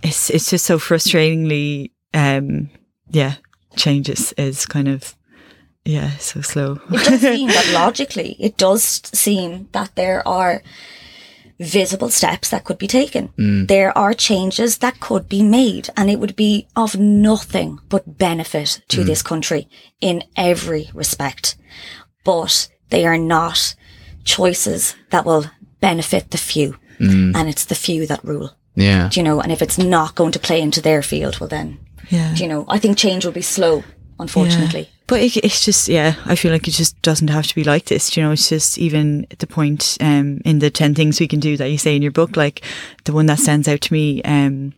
it's 0.03 0.29
it's 0.29 0.49
just 0.49 0.65
so 0.65 0.77
frustratingly, 0.79 1.91
um, 2.13 2.69
yeah, 3.09 3.35
changes 3.75 4.33
is 4.33 4.65
kind 4.65 4.87
of, 4.87 5.15
yeah, 5.85 6.17
so 6.17 6.41
slow. 6.41 6.79
it 6.91 7.03
does 7.05 7.21
seem 7.37 7.47
that 7.49 7.71
logically, 7.73 8.35
it 8.39 8.57
does 8.57 8.83
seem 9.13 9.67
that 9.71 9.95
there 9.95 10.27
are 10.27 10.61
visible 11.59 12.09
steps 12.09 12.49
that 12.49 12.63
could 12.63 12.79
be 12.79 12.87
taken. 12.87 13.29
There 13.67 13.95
are 13.95 14.15
changes 14.15 14.79
that 14.79 14.99
could 14.99 15.29
be 15.29 15.43
made 15.43 15.89
and 15.95 16.09
it 16.09 16.19
would 16.19 16.35
be 16.35 16.65
of 16.75 16.97
nothing 16.97 17.77
but 17.87 18.17
benefit 18.17 18.81
to 18.87 19.03
this 19.03 19.21
country 19.21 19.67
in 19.99 20.23
every 20.35 20.89
respect. 20.95 21.55
But 22.23 22.67
they 22.89 23.05
are 23.05 23.17
not 23.19 23.75
choices 24.23 24.95
that 25.09 25.25
will 25.25 25.45
benefit 25.79 26.31
the 26.31 26.37
few. 26.37 26.77
And 26.99 27.49
it's 27.49 27.65
the 27.65 27.73
few 27.73 28.05
that 28.05 28.23
rule. 28.23 28.51
Yeah. 28.75 29.09
Do 29.11 29.19
you 29.19 29.23
know? 29.23 29.41
And 29.41 29.51
if 29.51 29.63
it's 29.63 29.79
not 29.79 30.13
going 30.13 30.31
to 30.33 30.39
play 30.39 30.61
into 30.61 30.81
their 30.81 31.01
field, 31.01 31.39
well 31.39 31.49
then, 31.49 31.79
Yeah. 32.09 32.35
do 32.35 32.43
you 32.43 32.47
know, 32.47 32.63
I 32.67 32.77
think 32.77 32.95
change 32.95 33.25
will 33.25 33.31
be 33.31 33.41
slow, 33.41 33.83
unfortunately. 34.19 34.81
Yeah. 34.81 34.87
But 35.07 35.21
it, 35.21 35.37
it's 35.37 35.65
just, 35.65 35.89
yeah, 35.89 36.13
I 36.25 36.35
feel 36.35 36.51
like 36.51 36.67
it 36.67 36.71
just 36.71 37.01
doesn't 37.01 37.29
have 37.29 37.47
to 37.47 37.55
be 37.55 37.63
like 37.63 37.85
this. 37.85 38.15
You 38.15 38.21
know, 38.21 38.31
it's 38.33 38.49
just 38.49 38.77
even 38.77 39.25
at 39.31 39.39
the 39.39 39.47
point 39.47 39.97
um, 39.99 40.41
in 40.45 40.59
the 40.59 40.69
10 40.69 40.93
things 40.93 41.19
we 41.19 41.27
can 41.27 41.39
do 41.39 41.57
that 41.57 41.69
you 41.71 41.77
say 41.79 41.95
in 41.95 42.03
your 42.03 42.11
book, 42.11 42.37
like 42.37 42.61
the 43.05 43.13
one 43.13 43.25
that 43.25 43.39
stands 43.39 43.67
out 43.67 43.81
to 43.81 43.93
me, 43.93 44.21
um, 44.21 44.73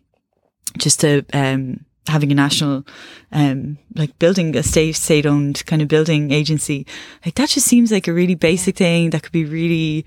just 0.77 1.01
to, 1.01 1.25
um, 1.33 1.85
having 2.07 2.31
a 2.31 2.35
national, 2.35 2.85
um, 3.31 3.77
like 3.95 4.17
building 4.19 4.55
a 4.55 4.63
state, 4.63 4.95
state 4.95 5.25
owned 5.25 5.65
kind 5.65 5.81
of 5.81 5.87
building 5.87 6.31
agency, 6.31 6.85
like 7.25 7.35
that 7.35 7.49
just 7.49 7.67
seems 7.67 7.91
like 7.91 8.07
a 8.07 8.13
really 8.13 8.35
basic 8.35 8.75
thing 8.75 9.11
that 9.11 9.23
could 9.23 9.31
be 9.31 9.45
really, 9.45 10.05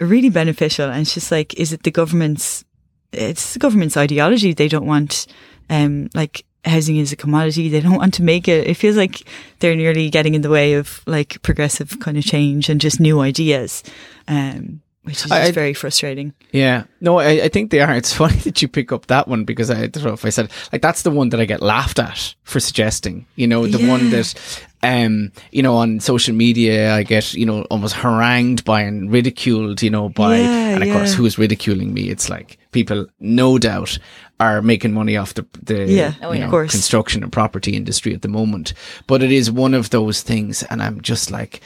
really 0.00 0.30
beneficial. 0.30 0.88
And 0.88 1.02
it's 1.02 1.14
just 1.14 1.30
like, 1.30 1.54
is 1.54 1.72
it 1.72 1.82
the 1.82 1.90
government's, 1.90 2.64
it's 3.12 3.52
the 3.52 3.58
government's 3.58 3.96
ideology. 3.96 4.54
They 4.54 4.68
don't 4.68 4.86
want, 4.86 5.26
um, 5.68 6.08
like 6.14 6.44
housing 6.64 6.96
is 6.96 7.12
a 7.12 7.16
commodity. 7.16 7.68
They 7.68 7.80
don't 7.80 7.96
want 7.96 8.14
to 8.14 8.22
make 8.22 8.48
it. 8.48 8.66
It 8.66 8.74
feels 8.74 8.96
like 8.96 9.22
they're 9.58 9.76
nearly 9.76 10.10
getting 10.10 10.34
in 10.34 10.42
the 10.42 10.50
way 10.50 10.74
of 10.74 11.02
like 11.06 11.42
progressive 11.42 12.00
kind 12.00 12.16
of 12.16 12.24
change 12.24 12.68
and 12.68 12.80
just 12.80 13.00
new 13.00 13.20
ideas. 13.20 13.82
Um, 14.28 14.82
which 15.10 15.24
is 15.26 15.30
I- 15.32 15.50
very 15.52 15.74
frustrating. 15.74 16.32
Yeah, 16.52 16.84
no, 17.00 17.18
I, 17.18 17.44
I 17.44 17.48
think 17.48 17.70
they 17.70 17.80
are. 17.80 17.94
It's 17.94 18.12
funny 18.22 18.36
that 18.46 18.62
you 18.62 18.68
pick 18.68 18.92
up 18.92 19.06
that 19.06 19.28
one 19.28 19.44
because 19.44 19.70
I 19.70 19.86
don't 19.86 20.04
know 20.04 20.12
if 20.14 20.24
I 20.24 20.30
said 20.30 20.50
like 20.72 20.82
that's 20.82 21.02
the 21.02 21.10
one 21.10 21.28
that 21.30 21.40
I 21.40 21.44
get 21.44 21.60
laughed 21.62 21.98
at 21.98 22.34
for 22.44 22.60
suggesting. 22.60 23.26
You 23.36 23.46
know, 23.46 23.66
the 23.66 23.86
one 23.86 24.04
Yeah. 24.10 24.10
that, 24.22 24.64
um, 24.82 25.30
you 25.52 25.62
know, 25.62 25.76
on 25.76 26.00
social 26.00 26.34
media 26.34 26.94
I 26.94 27.02
get 27.02 27.34
you 27.34 27.44
know 27.46 27.62
almost 27.70 27.94
harangued 27.94 28.64
by 28.64 28.82
and 28.82 29.10
ridiculed. 29.12 29.82
You 29.82 29.90
know, 29.90 30.08
by 30.08 30.38
Yeah, 30.38 30.74
and 30.74 30.82
of 30.84 30.90
course 30.90 31.14
who 31.14 31.26
is 31.26 31.38
ridiculing 31.38 31.92
me? 31.94 32.08
It's 32.08 32.28
like 32.30 32.58
people, 32.72 33.06
no 33.20 33.58
doubt, 33.58 33.98
are 34.38 34.62
making 34.62 34.92
money 34.94 35.16
off 35.16 35.34
the 35.34 35.44
the 35.62 35.84
Yeah, 35.86 36.14
Oh, 36.22 36.32
yeah. 36.32 36.40
know, 36.40 36.44
of 36.46 36.50
course. 36.50 36.70
construction 36.72 37.22
and 37.22 37.32
property 37.32 37.76
industry 37.76 38.14
at 38.14 38.22
the 38.22 38.28
moment. 38.28 38.72
But 39.06 39.22
it 39.22 39.30
is 39.32 39.50
one 39.50 39.74
of 39.74 39.90
those 39.90 40.22
things, 40.22 40.62
and 40.64 40.82
I'm 40.82 41.00
just 41.00 41.30
like. 41.30 41.60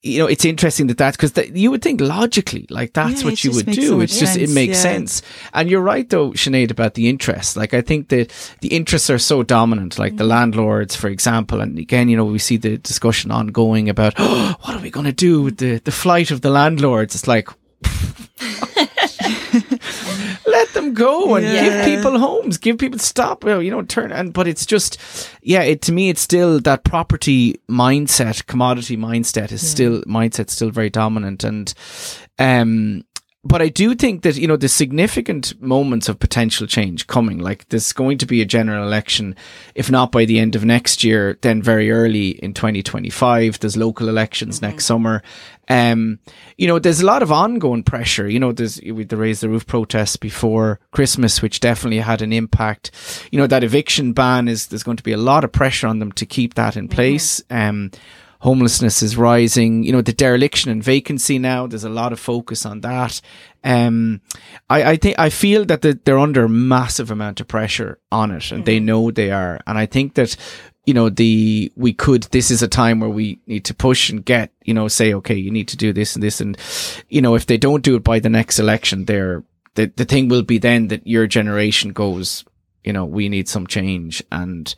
You 0.00 0.18
know, 0.20 0.26
it's 0.26 0.44
interesting 0.44 0.86
that 0.86 0.96
that's 0.96 1.16
because 1.16 1.50
you 1.56 1.72
would 1.72 1.82
think 1.82 2.00
logically, 2.00 2.66
like 2.70 2.92
that's 2.92 3.20
Yeah, 3.22 3.30
what 3.30 3.42
you 3.42 3.50
would 3.52 3.66
do. 3.66 3.88
so 3.88 4.00
it's 4.00 4.16
just, 4.20 4.36
it 4.36 4.48
makes 4.50 4.76
yeah. 4.76 4.82
sense. 4.82 5.22
And 5.52 5.68
you're 5.68 5.80
right 5.82 6.08
though, 6.08 6.30
Sinead, 6.32 6.70
about 6.70 6.94
the 6.94 7.08
interest. 7.08 7.56
Like 7.56 7.74
I 7.74 7.80
think 7.82 8.08
that 8.10 8.32
the 8.60 8.68
interests 8.68 9.10
are 9.10 9.18
so 9.18 9.42
dominant, 9.42 9.98
like 9.98 10.16
the 10.16 10.22
Mm-hmm. 10.22 10.30
landlords, 10.30 10.94
for 10.94 11.08
example. 11.08 11.60
And 11.60 11.76
again, 11.80 12.08
you 12.08 12.16
know, 12.16 12.24
we 12.24 12.38
see 12.38 12.56
the 12.56 12.78
discussion 12.78 13.32
ongoing 13.32 13.88
about 13.88 14.14
oh, 14.18 14.54
what 14.62 14.76
are 14.76 14.80
we 14.82 14.90
going 14.90 15.06
to 15.06 15.12
do 15.12 15.42
with 15.42 15.56
the, 15.56 15.78
the 15.80 15.90
flight 15.90 16.30
of 16.30 16.42
the 16.42 16.50
landlords? 16.50 17.16
It's 17.16 17.26
like, 17.26 17.48
let 20.58 20.72
them 20.74 20.94
go 20.94 21.34
and 21.36 21.44
Yeah. 21.46 21.62
give 21.62 21.84
people 21.84 22.18
homes, 22.18 22.58
give 22.58 22.78
people 22.78 22.98
stop, 22.98 23.44
well, 23.44 23.62
you 23.62 23.70
know, 23.70 23.82
turn 23.82 24.12
and 24.12 24.32
but 24.32 24.46
it's 24.48 24.66
just 24.66 24.98
yeah, 25.42 25.62
it 25.62 25.82
to 25.82 25.92
me 25.92 26.08
it's 26.10 26.20
still 26.20 26.60
that 26.60 26.84
property 26.84 27.60
mindset, 27.70 28.46
commodity 28.46 28.96
mindset 28.96 29.52
is 29.52 29.62
still 29.68 30.02
mindset 30.02 30.50
still 30.50 30.70
very 30.70 30.90
dominant 30.90 31.44
and 31.44 31.74
um 32.38 33.02
but 33.48 33.62
I 33.62 33.68
do 33.68 33.94
think 33.94 34.22
that, 34.22 34.36
you 34.36 34.46
know, 34.46 34.56
the 34.56 34.68
significant 34.68 35.60
moments 35.60 36.08
of 36.08 36.18
potential 36.18 36.66
change 36.66 37.06
coming, 37.06 37.38
like 37.38 37.68
there's 37.70 37.92
going 37.94 38.18
to 38.18 38.26
be 38.26 38.42
a 38.42 38.44
general 38.44 38.86
election, 38.86 39.34
if 39.74 39.90
not 39.90 40.12
by 40.12 40.26
the 40.26 40.38
end 40.38 40.54
of 40.54 40.64
next 40.64 41.02
year, 41.02 41.38
then 41.40 41.62
very 41.62 41.90
early 41.90 42.30
in 42.30 42.52
2025. 42.52 43.58
There's 43.58 43.76
local 43.76 44.08
elections 44.08 44.60
next 44.60 44.84
summer. 44.84 45.22
Um, 45.68 46.18
you 46.56 46.66
know, 46.66 46.78
there's 46.78 47.00
a 47.00 47.06
lot 47.06 47.22
of 47.22 47.32
ongoing 47.32 47.82
pressure. 47.82 48.28
You 48.28 48.38
know, 48.38 48.52
there's 48.52 48.80
with 48.82 49.08
the 49.08 49.16
raise 49.16 49.40
the 49.40 49.48
roof 49.48 49.66
protests 49.66 50.16
before 50.16 50.80
Christmas, 50.92 51.40
which 51.40 51.60
definitely 51.60 52.00
had 52.00 52.22
an 52.22 52.32
impact. 52.32 52.90
You 53.32 53.38
know, 53.38 53.46
that 53.46 53.64
eviction 53.64 54.12
ban 54.12 54.48
is, 54.48 54.66
there's 54.66 54.82
going 54.82 54.98
to 54.98 55.02
be 55.02 55.12
a 55.12 55.18
lot 55.18 55.44
of 55.44 55.52
pressure 55.52 55.86
on 55.86 55.98
them 55.98 56.12
to 56.12 56.26
keep 56.26 56.54
that 56.54 56.76
in 56.76 56.88
place. 56.88 57.42
Um, 57.50 57.92
homelessness 58.40 59.02
is 59.02 59.16
rising. 59.16 59.82
You 59.82 59.92
know, 59.92 60.02
the 60.02 60.12
dereliction 60.12 60.70
and 60.70 60.82
vacancy 60.82 61.38
now, 61.38 61.66
there's 61.66 61.84
a 61.84 61.88
lot 61.88 62.12
of 62.12 62.20
focus 62.20 62.64
on 62.64 62.80
that. 62.82 63.20
Um, 63.64 64.20
I, 64.70 64.92
I 64.92 64.96
think, 64.96 65.18
I 65.18 65.30
feel 65.30 65.64
that 65.66 65.82
the, 65.82 65.98
they're 66.04 66.18
under 66.18 66.44
a 66.44 66.48
massive 66.48 67.10
amount 67.10 67.40
of 67.40 67.48
pressure 67.48 67.98
on 68.12 68.30
it 68.30 68.52
and 68.52 68.64
they 68.64 68.80
know 68.80 69.10
they 69.10 69.30
are. 69.30 69.60
And 69.66 69.76
I 69.76 69.86
think 69.86 70.14
that, 70.14 70.36
you 70.86 70.94
know, 70.94 71.10
the, 71.10 71.72
we 71.76 71.92
could, 71.92 72.22
this 72.24 72.50
is 72.50 72.62
a 72.62 72.68
time 72.68 73.00
where 73.00 73.10
we 73.10 73.40
need 73.46 73.64
to 73.66 73.74
push 73.74 74.08
and 74.08 74.24
get, 74.24 74.52
you 74.64 74.72
know, 74.72 74.88
say, 74.88 75.12
okay, 75.14 75.34
you 75.34 75.50
need 75.50 75.68
to 75.68 75.76
do 75.76 75.92
this 75.92 76.14
and 76.14 76.22
this. 76.22 76.40
And, 76.40 76.56
you 77.08 77.20
know, 77.20 77.34
if 77.34 77.46
they 77.46 77.58
don't 77.58 77.84
do 77.84 77.96
it 77.96 78.04
by 78.04 78.20
the 78.20 78.30
next 78.30 78.58
election, 78.58 79.04
they're, 79.04 79.42
the, 79.74 79.92
the 79.96 80.04
thing 80.04 80.28
will 80.28 80.42
be 80.42 80.58
then 80.58 80.88
that 80.88 81.06
your 81.06 81.26
generation 81.26 81.92
goes, 81.92 82.44
you 82.84 82.92
know, 82.92 83.04
we 83.04 83.28
need 83.28 83.48
some 83.48 83.66
change 83.66 84.22
and 84.32 84.74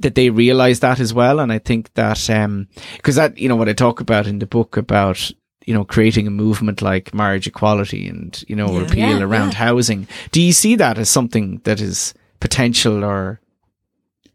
that 0.00 0.14
they 0.14 0.30
realize 0.30 0.80
that 0.80 1.00
as 1.00 1.14
well. 1.14 1.38
And 1.40 1.52
I 1.52 1.58
think 1.58 1.92
that, 1.94 2.28
um, 2.28 2.68
cause 3.02 3.14
that, 3.14 3.38
you 3.38 3.48
know, 3.48 3.56
what 3.56 3.68
I 3.68 3.72
talk 3.72 4.00
about 4.00 4.26
in 4.26 4.38
the 4.40 4.46
book 4.46 4.76
about, 4.76 5.30
you 5.64 5.72
know, 5.72 5.84
creating 5.84 6.26
a 6.26 6.30
movement 6.30 6.82
like 6.82 7.14
marriage 7.14 7.46
equality 7.46 8.08
and, 8.08 8.42
you 8.48 8.56
know, 8.56 8.72
Yeah. 8.72 8.80
repeal 8.80 9.18
Yeah, 9.18 9.24
around 9.24 9.52
yeah. 9.52 9.58
housing. 9.58 10.06
Do 10.32 10.42
you 10.42 10.52
see 10.52 10.76
that 10.76 10.98
as 10.98 11.08
something 11.08 11.60
that 11.64 11.80
is 11.80 12.12
potential 12.40 13.04
or 13.04 13.40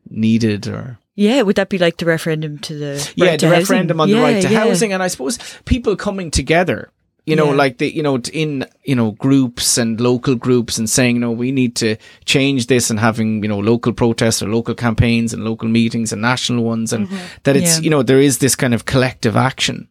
needed 0.10 0.68
or? 0.68 0.98
Yeah, 1.16 1.42
would 1.42 1.58
that 1.58 1.70
be 1.70 1.78
like 1.78 1.98
the 1.98 2.06
referendum 2.06 2.60
to 2.60 2.74
the 2.74 3.12
yeah, 3.16 3.26
right 3.32 3.40
the 3.40 3.48
housing? 3.48 3.60
referendum 3.60 4.00
on 4.00 4.10
the 4.10 4.16
right 4.22 4.42
to 4.42 4.50
yeah. 4.50 4.60
housing, 4.62 4.94
and 4.94 5.04
I 5.04 5.08
suppose 5.08 5.38
people 5.66 5.96
coming 5.98 6.32
together. 6.32 6.90
You 7.30 7.36
know, 7.36 7.50
Yeah. 7.52 7.56
like 7.64 7.78
the 7.78 7.94
you 7.96 8.04
know 8.04 8.18
in 8.34 8.66
you 8.84 8.96
know 8.96 9.12
groups 9.12 9.78
and 9.78 10.00
local 10.02 10.36
groups 10.36 10.78
and 10.78 10.90
saying, 10.90 11.16
you 11.16 11.22
know, 11.22 11.32
we 11.32 11.52
need 11.52 11.76
to 11.78 11.96
change 12.26 12.68
this 12.68 12.90
and 12.90 13.00
having 13.00 13.44
you 13.44 13.50
know 13.50 13.60
local 13.60 13.94
protests 13.94 14.42
or 14.44 14.48
local 14.50 14.76
campaigns 14.76 15.34
and 15.34 15.44
local 15.44 15.70
meetings 15.70 16.12
and 16.14 16.22
national 16.22 16.64
ones, 16.64 16.94
and 16.94 17.08
that 17.44 17.56
it's 17.56 17.78
Yeah. 17.78 17.84
you 17.84 17.90
know 17.90 18.04
there 18.04 18.20
is 18.22 18.38
this 18.40 18.56
kind 18.56 18.74
of 18.74 18.86
collective 18.86 19.36
action. 19.38 19.88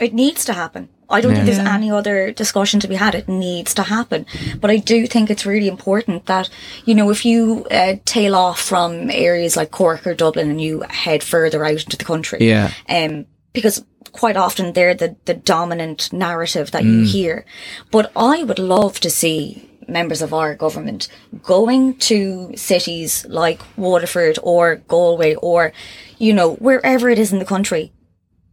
It 0.00 0.12
needs 0.12 0.44
to 0.46 0.52
happen. 0.52 0.88
I 1.10 1.20
don't 1.20 1.34
think 1.34 1.44
there's 1.46 1.58
any 1.58 1.90
other 1.90 2.32
discussion 2.32 2.80
to 2.80 2.88
be 2.88 2.96
had. 2.96 3.14
It 3.14 3.28
needs 3.28 3.74
to 3.74 3.82
happen. 3.82 4.24
But 4.60 4.70
I 4.70 4.78
do 4.78 5.06
think 5.06 5.30
it's 5.30 5.44
really 5.46 5.68
important 5.68 6.24
that, 6.26 6.48
you 6.86 6.94
know, 6.94 7.10
if 7.10 7.24
you 7.24 7.66
uh, 7.70 7.96
tail 8.04 8.34
off 8.34 8.58
from 8.60 9.10
areas 9.10 9.54
like 9.56 9.70
Cork 9.70 10.06
or 10.06 10.14
Dublin 10.14 10.50
and 10.50 10.60
you 10.60 10.82
head 10.88 11.22
further 11.22 11.64
out 11.64 11.84
into 11.84 11.96
the 11.98 12.04
country, 12.04 12.38
Yeah, 12.48 12.70
um, 12.88 13.26
because 13.54 13.84
quite 14.12 14.36
often 14.36 14.72
they're 14.74 14.94
the, 14.94 15.16
the 15.24 15.34
dominant 15.34 16.12
narrative 16.12 16.70
that 16.72 16.82
Mm. 16.82 16.92
you 16.92 17.04
hear. 17.06 17.44
But 17.90 18.12
I 18.14 18.44
would 18.44 18.58
love 18.58 19.00
to 19.00 19.10
see 19.10 19.68
members 19.88 20.22
of 20.22 20.32
our 20.32 20.54
government 20.54 21.08
going 21.42 21.94
to 21.98 22.52
cities 22.56 23.24
like 23.28 23.60
Waterford 23.76 24.38
or 24.42 24.76
Galway 24.88 25.34
or, 25.36 25.72
you 26.18 26.32
know, 26.32 26.54
wherever 26.54 27.08
it 27.10 27.18
is 27.18 27.32
in 27.32 27.38
the 27.38 27.44
country. 27.44 27.92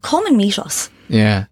Come 0.01 0.25
and 0.25 0.37
meet 0.37 0.57
us. 0.57 0.89
yeah, 1.09 1.45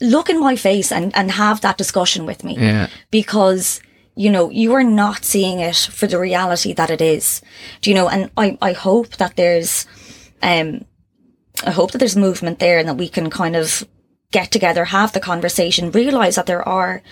Look 0.00 0.30
in 0.30 0.38
my 0.40 0.54
face 0.56 0.92
and, 0.92 1.14
and 1.16 1.30
have 1.32 1.60
that 1.60 1.76
discussion 1.76 2.24
with 2.24 2.44
me 2.44 2.56
yeah, 2.56 2.86
because 3.10 3.80
you 4.14 4.30
know 4.30 4.48
you 4.50 4.72
are 4.74 4.84
not 4.84 5.24
seeing 5.24 5.58
it 5.60 5.76
for 5.76 6.06
the 6.06 6.18
reality 6.18 6.72
that 6.72 6.90
it 6.90 7.00
is 7.00 7.42
do 7.80 7.90
you 7.90 7.94
know 7.96 8.08
and 8.08 8.30
i 8.36 8.56
i 8.62 8.72
hope 8.72 9.16
that 9.16 9.34
there's 9.36 9.86
um 10.42 10.84
i 11.64 11.70
hope 11.70 11.90
that 11.90 11.98
there's 11.98 12.16
movement 12.16 12.58
there 12.58 12.78
and 12.78 12.88
that 12.88 12.94
we 12.94 13.08
can 13.08 13.30
kind 13.30 13.56
of 13.56 13.86
get 14.30 14.50
together 14.50 14.86
have 14.86 15.12
the 15.12 15.20
conversation 15.20 15.90
realize 15.90 16.36
that 16.36 16.46
there 16.46 16.66
are 16.68 17.02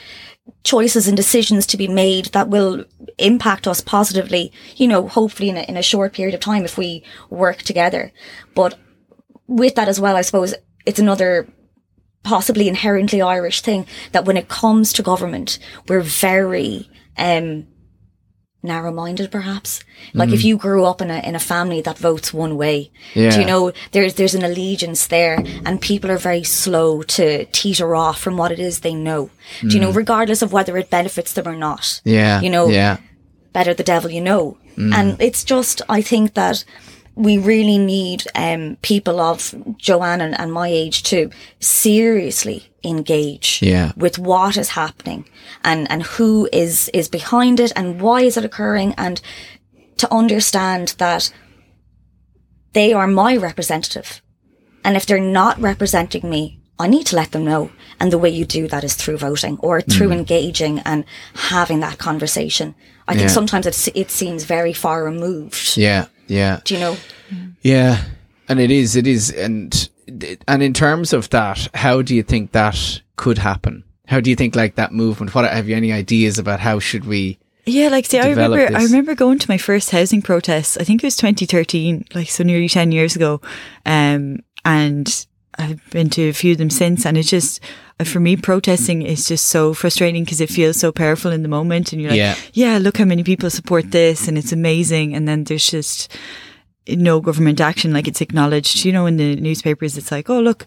choices 0.62 1.08
and 1.08 1.16
decisions 1.16 1.66
to 1.66 1.76
be 1.76 1.88
made 1.88 2.26
that 2.26 2.48
will 2.48 2.84
impact 3.18 3.66
us 3.66 3.80
positively 3.80 4.52
you 4.76 4.86
know 4.86 5.08
hopefully 5.08 5.48
in 5.48 5.56
a, 5.56 5.62
in 5.62 5.76
a 5.76 5.82
short 5.82 6.12
period 6.12 6.34
of 6.34 6.40
time 6.40 6.64
if 6.64 6.78
we 6.78 7.02
work 7.30 7.58
together. 7.58 8.12
But 8.54 8.78
with 9.48 9.74
that 9.76 9.88
as 9.88 10.00
well 10.00 10.16
i 10.16 10.22
suppose 10.22 10.54
it's 10.86 10.98
another 10.98 11.48
possibly 12.26 12.66
inherently 12.68 13.22
Irish 13.22 13.60
thing 13.60 13.86
that 14.10 14.24
when 14.24 14.36
it 14.36 14.48
comes 14.48 14.92
to 14.92 15.02
government, 15.02 15.58
we're 15.88 16.00
very 16.00 16.90
um 17.16 17.66
narrow 18.66 18.92
minded 18.92 19.30
perhaps. 19.30 19.80
Like 20.12 20.30
if 20.30 20.40
mm. 20.40 20.44
you 20.44 20.56
grew 20.56 20.84
up 20.84 21.00
in 21.00 21.10
a 21.10 21.18
in 21.28 21.34
a 21.34 21.38
family 21.52 21.80
that 21.82 21.98
votes 21.98 22.34
one 22.34 22.56
way, 22.56 22.90
Yeah. 23.14 23.30
do 23.30 23.40
you 23.40 23.46
know 23.46 23.72
there's 23.92 24.14
there's 24.14 24.34
an 24.34 24.44
allegiance 24.44 25.06
there 25.06 25.38
and 25.64 25.80
people 25.80 26.10
are 26.10 26.18
very 26.18 26.44
slow 26.44 27.02
to 27.16 27.46
teeter 27.46 27.94
off 27.94 28.18
from 28.20 28.36
what 28.36 28.52
it 28.52 28.58
is 28.58 28.80
they 28.80 28.94
know. 28.94 29.30
Do 29.62 29.74
you 29.74 29.80
know, 29.80 29.92
mm. 29.92 29.96
regardless 29.96 30.42
of 30.42 30.52
whether 30.52 30.76
it 30.76 30.90
benefits 30.90 31.32
them 31.32 31.48
or 31.48 31.56
not. 31.56 32.00
yeah. 32.04 32.40
You 32.40 32.50
know, 32.50 32.66
yeah, 32.68 32.96
better 33.52 33.74
the 33.74 33.90
devil 33.94 34.10
you 34.10 34.20
know. 34.20 34.58
Mm. 34.76 34.92
And 34.92 35.08
it's 35.22 35.42
just, 35.44 35.80
I 35.88 36.02
think 36.02 36.34
that 36.34 36.64
we 37.16 37.38
really 37.38 37.78
need 37.78 38.24
um, 38.34 38.76
people 38.82 39.18
of 39.20 39.54
Joanne 39.78 40.20
and, 40.20 40.38
and 40.38 40.52
my 40.52 40.68
age 40.68 41.02
to 41.04 41.30
seriously 41.60 42.68
engage 42.84 43.60
Yeah. 43.62 43.92
with 43.96 44.18
what 44.18 44.56
is 44.56 44.68
happening 44.70 45.24
and, 45.64 45.90
and 45.90 46.02
who 46.02 46.48
is, 46.52 46.90
is 46.92 47.08
behind 47.08 47.58
it 47.58 47.72
and 47.74 48.00
why 48.00 48.20
is 48.20 48.36
it 48.36 48.44
occurring 48.44 48.94
and 48.98 49.20
to 49.96 50.12
understand 50.14 50.94
that 50.98 51.32
they 52.74 52.92
are 52.92 53.06
my 53.06 53.34
representative. 53.36 54.20
And 54.84 54.94
if 54.96 55.06
they're 55.06 55.18
not 55.18 55.58
representing 55.58 56.28
me 56.28 56.60
I 56.78 56.88
need 56.88 57.06
to 57.06 57.16
let 57.16 57.32
them 57.32 57.44
know. 57.44 57.70
And 57.98 58.12
the 58.12 58.18
way 58.18 58.28
you 58.28 58.44
do 58.44 58.68
that 58.68 58.84
is 58.84 58.94
through 58.94 59.16
voting 59.16 59.56
or 59.60 59.80
through 59.80 60.12
engaging 60.12 60.80
and 60.80 61.04
having 61.34 61.80
that 61.80 61.96
conversation. 61.96 62.74
I 63.08 63.12
think 63.14 63.22
Yeah. 63.28 63.34
sometimes 63.34 63.66
it's, 63.66 63.88
it 63.94 64.10
seems 64.10 64.44
very 64.44 64.74
far 64.74 65.02
removed. 65.02 65.78
Yeah, 65.78 66.04
yeah. 66.26 66.60
Do 66.64 66.74
you 66.74 66.80
know? 66.80 66.96
Yeah, 67.62 68.04
and 68.48 68.60
it 68.60 68.70
is, 68.70 68.96
it 68.96 69.06
is, 69.06 69.30
and 69.30 69.88
and 70.46 70.62
in 70.62 70.72
terms 70.72 71.12
of 71.12 71.30
that, 71.30 71.68
how 71.74 72.02
do 72.02 72.14
you 72.14 72.22
think 72.22 72.52
that 72.52 73.00
could 73.16 73.38
happen? 73.38 73.84
How 74.06 74.20
do 74.20 74.30
you 74.30 74.36
think 74.36 74.54
like 74.54 74.76
that 74.76 74.92
movement? 74.92 75.34
What 75.34 75.50
have 75.50 75.68
you 75.68 75.76
any 75.76 75.92
ideas 75.92 76.38
about 76.38 76.60
how 76.60 76.78
should 76.78 77.06
we? 77.06 77.38
Yeah, 77.64 77.88
like 77.88 78.06
see, 78.06 78.20
I 78.20 78.28
remember, 78.28 78.76
I 78.76 78.84
remember 78.84 79.16
going 79.16 79.40
to 79.40 79.50
my 79.50 79.58
first 79.58 79.90
housing 79.90 80.22
protest. 80.22 80.78
I 80.80 80.84
think 80.84 81.02
it 81.02 81.06
was 81.06 81.16
2013, 81.16 82.06
like 82.14 82.30
so 82.30 82.44
nearly 82.44 82.68
10 82.68 82.92
years 82.92 83.16
ago. 83.16 83.40
Um, 83.84 84.44
and 84.64 85.26
I've 85.58 85.80
been 85.90 86.10
to 86.10 86.28
a 86.28 86.32
few 86.32 86.52
of 86.52 86.58
them 86.58 86.70
since, 86.70 87.06
and 87.06 87.16
it's 87.16 87.30
just 87.30 87.60
uh, 87.98 88.04
for 88.04 88.20
me, 88.20 88.36
protesting 88.36 89.02
is 89.02 89.26
just 89.26 89.48
so 89.48 89.72
frustrating 89.72 90.24
because 90.24 90.40
it 90.40 90.50
feels 90.50 90.78
so 90.78 90.92
powerful 90.92 91.30
in 91.32 91.42
the 91.42 91.48
moment, 91.48 91.92
and 91.92 92.00
you're 92.02 92.10
like, 92.10 92.18
Yeah. 92.18 92.34
yeah, 92.52 92.78
look 92.78 92.98
how 92.98 93.04
many 93.04 93.22
people 93.24 93.48
support 93.50 93.90
this, 93.90 94.28
and 94.28 94.36
it's 94.36 94.52
amazing, 94.52 95.14
and 95.14 95.26
then 95.26 95.44
there's 95.44 95.66
just 95.70 96.12
no 96.88 97.20
government 97.20 97.60
action, 97.60 97.92
like 97.92 98.06
it's 98.06 98.20
acknowledged, 98.20 98.84
you 98.84 98.92
know, 98.92 99.06
in 99.06 99.16
the 99.16 99.36
newspapers, 99.36 99.96
it's 99.98 100.12
like, 100.12 100.30
oh, 100.30 100.40
look, 100.40 100.66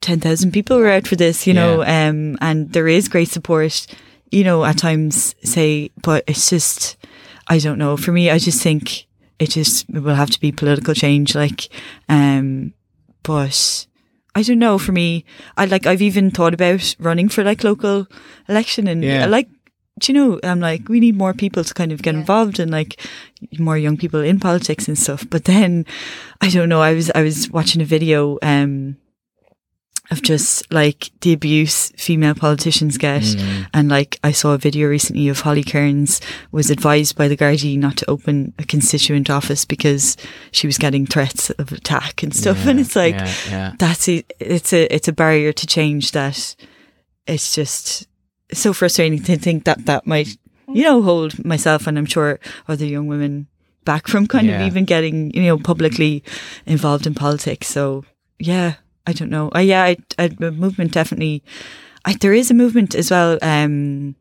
10,000 0.00 0.52
people 0.52 0.78
were 0.78 0.88
out 0.90 1.06
for 1.08 1.16
this, 1.16 1.46
you 1.46 1.54
know, 1.54 1.82
um, 1.82 2.38
and 2.40 2.72
there 2.72 2.86
is 2.86 3.08
great 3.08 3.28
support, 3.28 3.86
you 4.30 4.44
know, 4.44 4.64
at 4.64 4.78
times 4.78 5.34
say, 5.42 5.90
but 6.02 6.22
it's 6.28 6.50
just, 6.50 6.96
I 7.48 7.58
don't 7.58 7.78
know. 7.78 7.96
For 7.96 8.12
me, 8.12 8.30
I 8.30 8.38
just 8.38 8.62
think 8.62 9.06
it 9.38 9.50
just 9.50 9.88
it 9.88 10.00
will 10.00 10.14
have 10.14 10.30
to 10.30 10.40
be 10.40 10.52
political 10.52 10.94
change, 10.94 11.34
like, 11.34 11.68
um, 12.08 12.72
but 13.22 13.86
I 14.36 14.42
don't 14.42 14.58
know. 14.60 14.78
For 14.78 14.92
me, 14.92 15.24
I 15.56 15.64
like, 15.64 15.86
I've 15.86 16.02
even 16.02 16.30
thought 16.30 16.54
about 16.54 16.94
running 17.00 17.28
for 17.30 17.42
like 17.42 17.64
local 17.64 18.06
election 18.48 18.86
and 18.86 19.02
Yeah. 19.02 19.24
I 19.24 19.26
like, 19.26 19.48
do 19.98 20.12
you 20.12 20.18
know, 20.18 20.38
I'm 20.44 20.60
like, 20.60 20.90
we 20.90 21.00
need 21.00 21.16
more 21.16 21.32
people 21.32 21.64
to 21.64 21.72
kind 21.74 21.90
of 21.90 22.02
get 22.02 22.12
Yeah. 22.14 22.20
involved 22.20 22.60
and 22.60 22.70
like 22.70 23.00
more 23.58 23.78
young 23.78 23.96
people 23.96 24.20
in 24.20 24.38
politics 24.38 24.88
and 24.88 24.98
stuff. 24.98 25.24
But 25.30 25.44
then 25.44 25.86
I 26.42 26.50
don't 26.50 26.68
know, 26.68 26.82
I 26.82 26.92
was, 26.92 27.10
I 27.14 27.22
was 27.22 27.50
watching 27.50 27.80
a 27.80 27.86
video, 27.86 28.38
um, 28.42 28.96
of 30.10 30.22
just 30.22 30.70
like 30.72 31.10
the 31.22 31.32
abuse 31.32 31.90
female 31.96 32.34
politicians 32.34 32.96
get. 32.96 33.22
Mm. 33.22 33.66
And 33.74 33.88
like 33.88 34.18
I 34.22 34.30
saw 34.32 34.52
a 34.54 34.58
video 34.58 34.88
recently 34.88 35.28
of 35.28 35.40
Holly 35.40 35.64
Cairns 35.64 36.20
was 36.52 36.70
advised 36.70 37.16
by 37.16 37.26
the 37.28 37.36
Gardaí 37.36 37.76
not 37.78 37.96
to 37.98 38.10
open 38.10 38.54
a 38.58 38.64
constituent 38.64 39.30
office 39.30 39.64
because 39.64 40.16
she 40.52 40.66
was 40.68 40.78
getting 40.78 41.06
threats 41.06 41.50
of 41.50 41.72
attack 41.72 42.22
and 42.22 42.34
stuff. 42.34 42.66
and 42.66 42.78
it's 42.78 42.94
like, 42.94 43.14
yeah, 43.16 43.34
yeah. 43.50 43.72
that's 43.78 44.08
a, 44.08 44.24
it's 44.38 44.72
a, 44.72 44.94
it's 44.94 45.08
a 45.08 45.12
barrier 45.12 45.52
to 45.52 45.66
change 45.66 46.12
that 46.12 46.54
it's 47.26 47.54
just 47.54 48.06
so 48.52 48.72
frustrating 48.72 49.20
to 49.24 49.36
think 49.36 49.64
that 49.64 49.86
that 49.86 50.06
might, 50.06 50.28
you 50.68 50.84
know, 50.84 51.02
hold 51.02 51.44
myself 51.44 51.86
and 51.88 51.98
I'm 51.98 52.06
sure 52.06 52.38
other 52.68 52.84
young 52.86 53.08
women 53.08 53.48
back 53.84 54.06
from 54.06 54.26
kind 54.28 54.46
Yeah. 54.46 54.60
of 54.60 54.66
even 54.68 54.84
getting, 54.84 55.32
you 55.34 55.42
know, 55.42 55.58
publicly 55.58 56.22
involved 56.64 57.06
in 57.08 57.14
politics. 57.14 57.66
So 57.66 58.04
yeah, 58.38 58.74
I 59.06 59.12
don't 59.12 59.30
know. 59.30 59.50
Uh, 59.54 59.60
yeah, 59.60 59.84
I, 59.84 59.96
I, 60.18 60.28
movement 60.38 60.92
definitely, 60.92 61.42
I, 62.04 62.14
there 62.14 62.32
is 62.34 62.50
a 62.50 62.54
movement 62.54 62.94
as 62.94 63.10
well. 63.10 63.38
Um, 63.42 64.16